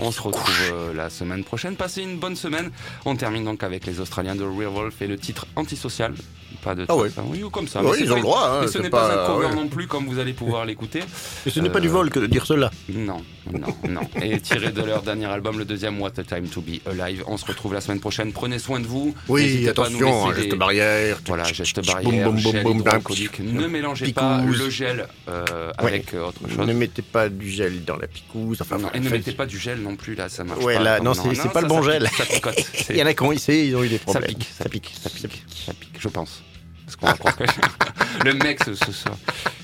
On 0.00 0.10
se 0.10 0.20
retrouve 0.20 0.50
euh, 0.72 0.92
la 0.94 1.08
semaine 1.10 1.44
prochaine. 1.44 1.76
Passez 1.76 2.02
une 2.02 2.18
bonne 2.18 2.36
semaine. 2.36 2.70
On 3.04 3.16
termine 3.16 3.44
donc 3.44 3.62
avec 3.62 3.86
les 3.86 4.00
Australiens 4.00 4.34
de 4.34 4.42
Real 4.44 4.68
Wolf 4.72 5.00
et 5.02 5.06
le 5.06 5.16
titre 5.16 5.46
Antisocial. 5.56 6.14
Pas 6.62 6.74
de 6.74 6.84
Ah 6.88 6.96
ouais. 6.96 7.10
ça, 7.10 7.22
oui, 7.26 7.42
ou 7.42 7.50
comme 7.50 7.66
ça. 7.68 7.82
Oui, 7.82 7.96
ils 8.00 8.12
ont 8.12 8.16
le 8.16 8.22
droit, 8.22 8.48
hein, 8.48 8.58
mais 8.62 8.68
ce 8.68 8.78
n'est 8.78 8.88
pas, 8.88 9.08
pas- 9.08 9.24
un 9.24 9.26
cover 9.26 9.46
ouais. 9.48 9.54
non 9.54 9.66
plus, 9.68 9.86
comme 9.88 10.06
vous 10.06 10.18
allez 10.18 10.32
pouvoir 10.32 10.64
l'écouter. 10.64 11.00
Et 11.44 11.50
ce 11.50 11.58
n'est 11.60 11.68
pas 11.68 11.78
Euh, 11.78 11.82
du 11.82 11.88
vol 11.88 12.10
que 12.10 12.20
de 12.20 12.26
dire 12.26 12.46
cela. 12.46 12.70
Non, 12.88 13.22
non, 13.52 13.74
non. 13.88 14.00
Et 14.22 14.40
tiré 14.40 14.70
de 14.70 14.80
leur 14.82 15.02
dernier 15.02 15.26
album, 15.26 15.58
le 15.58 15.64
deuxième 15.64 16.00
What 16.00 16.12
a 16.18 16.22
Time 16.22 16.46
to 16.48 16.60
Be 16.62 16.78
Alive. 16.88 17.24
On 17.26 17.36
se 17.36 17.44
retrouve 17.44 17.74
la 17.74 17.80
semaine 17.80 17.98
prochaine. 18.00 18.32
Prenez 18.32 18.58
soin 18.60 18.78
de 18.80 18.86
vous. 18.86 19.14
Oui, 19.28 19.68
attention, 19.68 20.32
geste 20.32 20.50
des- 20.50 20.56
barrière. 20.56 21.18
Voilà, 21.26 21.44
geste 21.52 21.76
Boum, 21.84 21.92
barrière, 21.92 22.30
boum, 22.30 22.40
boum, 22.40 22.52
gel 22.52 22.62
boum, 22.62 22.78
hydroalcoolique. 22.78 23.40
Ne 23.40 23.66
mélangez 23.66 24.12
pas 24.12 24.40
le 24.42 24.70
gel 24.70 25.08
euh, 25.28 25.72
avec 25.76 26.14
autre 26.14 26.48
chose. 26.48 26.66
Ne 26.66 26.72
mettez 26.72 27.02
pas 27.02 27.28
du 27.28 27.50
gel 27.50 27.84
dans 27.84 27.96
la 27.96 28.06
picouse. 28.06 28.58
Enfin, 28.62 28.78
Non, 28.78 28.90
et 28.94 29.00
ne 29.00 29.08
mettez 29.10 29.32
pas 29.32 29.46
du 29.46 29.58
gel 29.58 29.80
non 29.84 29.94
plus, 29.96 30.14
là, 30.16 30.28
ça 30.28 30.42
marche 30.44 30.64
Ouais, 30.64 30.74
pas. 30.74 30.82
là, 30.82 31.00
non, 31.00 31.14
c'est- 31.14 31.34
c'est 31.34 31.52
pas 31.52 31.60
le 31.60 31.68
ça, 31.68 31.74
bon 31.74 31.82
ça 31.82 31.92
gel. 31.92 32.08
Ça 32.18 32.92
Il 32.92 32.96
y 32.96 33.02
en 33.02 33.06
a 33.06 33.14
qui 33.14 33.22
ont 33.22 33.30
essayé, 33.32 33.66
ils 33.66 33.76
ont 33.76 33.84
eu 33.84 33.88
des 33.88 33.98
Ça 33.98 34.04
problèmes. 34.04 34.30
pique, 34.34 34.48
ça 34.58 34.68
pique, 34.68 34.92
ça 35.00 35.08
pique, 35.10 35.42
ça 35.66 35.72
pique, 35.74 35.94
je 35.98 36.08
pense. 36.08 36.42
Parce 36.84 36.96
qu'on 36.96 37.06
va 37.06 37.14
croire 37.14 37.36
que 37.36 37.44
le 38.24 38.34
mec, 38.34 38.62
ce, 38.64 38.74
ce, 38.74 38.92
ce- 38.92 39.08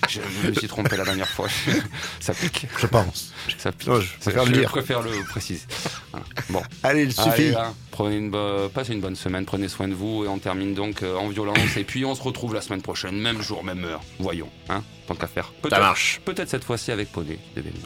je 0.09 0.49
me 0.49 0.53
suis 0.55 0.67
trompé 0.67 0.97
la 0.97 1.05
dernière 1.05 1.29
fois. 1.29 1.47
ça 2.21 2.33
pique, 2.35 2.67
Je 2.79 2.87
pense. 2.87 3.33
ça 3.59 3.71
pique. 3.73 3.89
Non, 3.89 4.01
je 4.01 4.09
préfère 4.19 4.45
le 4.45 4.55
je 4.55 4.63
préfère 4.69 5.03
le 5.03 5.11
préciser. 5.29 5.63
Voilà. 6.11 6.27
Bon, 6.49 6.63
Allez, 6.83 7.05
il 7.05 7.21
Allez, 7.21 7.31
suffit. 7.31 7.51
là, 7.53 7.73
prenez 7.93 8.17
une 8.17 8.31
bo- 8.31 8.69
passez 8.71 8.93
une 8.95 9.01
bonne 9.01 9.15
semaine, 9.17 9.45
prenez 9.45 9.69
soin 9.69 9.87
de 9.87 9.95
vous 9.95 10.25
et 10.25 10.29
on 10.29 10.39
termine 10.39 10.75
donc 10.75 11.03
euh, 11.03 11.15
en 11.17 11.29
violence. 11.29 11.59
et 11.77 11.85
puis 11.85 12.05
on 12.05 12.15
se 12.15 12.23
retrouve 12.23 12.55
la 12.55 12.61
semaine 12.61 12.83
prochaine, 12.83 13.17
même 13.21 13.41
jour, 13.43 13.63
même 13.63 13.85
heure. 13.85 14.01
Voyons, 14.19 14.49
hein, 14.69 14.83
tant 15.07 15.15
qu'à 15.15 15.29
faire. 15.29 15.45
Ça 15.47 15.53
Peut-être, 15.69 15.81
marche. 15.81 16.21
peut-être 16.25 16.49
cette 16.49 16.65
fois-ci 16.65 16.91
avec 16.91 17.13
Poney. 17.13 17.39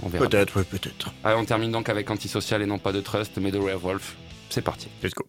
On 0.02 0.08
verra. 0.08 0.26
Peut-être, 0.28 0.52
oui, 0.56 0.64
peut-être. 0.70 1.12
Allez, 1.24 1.36
on 1.36 1.44
termine 1.44 1.72
donc 1.72 1.88
avec 1.90 2.08
Antisocial 2.10 2.62
et 2.62 2.66
non 2.66 2.78
pas 2.78 2.92
de 2.92 3.00
Trust, 3.00 3.32
mais 3.38 3.50
de 3.50 3.58
Rare 3.58 3.78
Wolf. 3.80 4.14
C'est 4.48 4.62
parti. 4.62 4.88
Let's 5.02 5.12
go. 5.14 5.26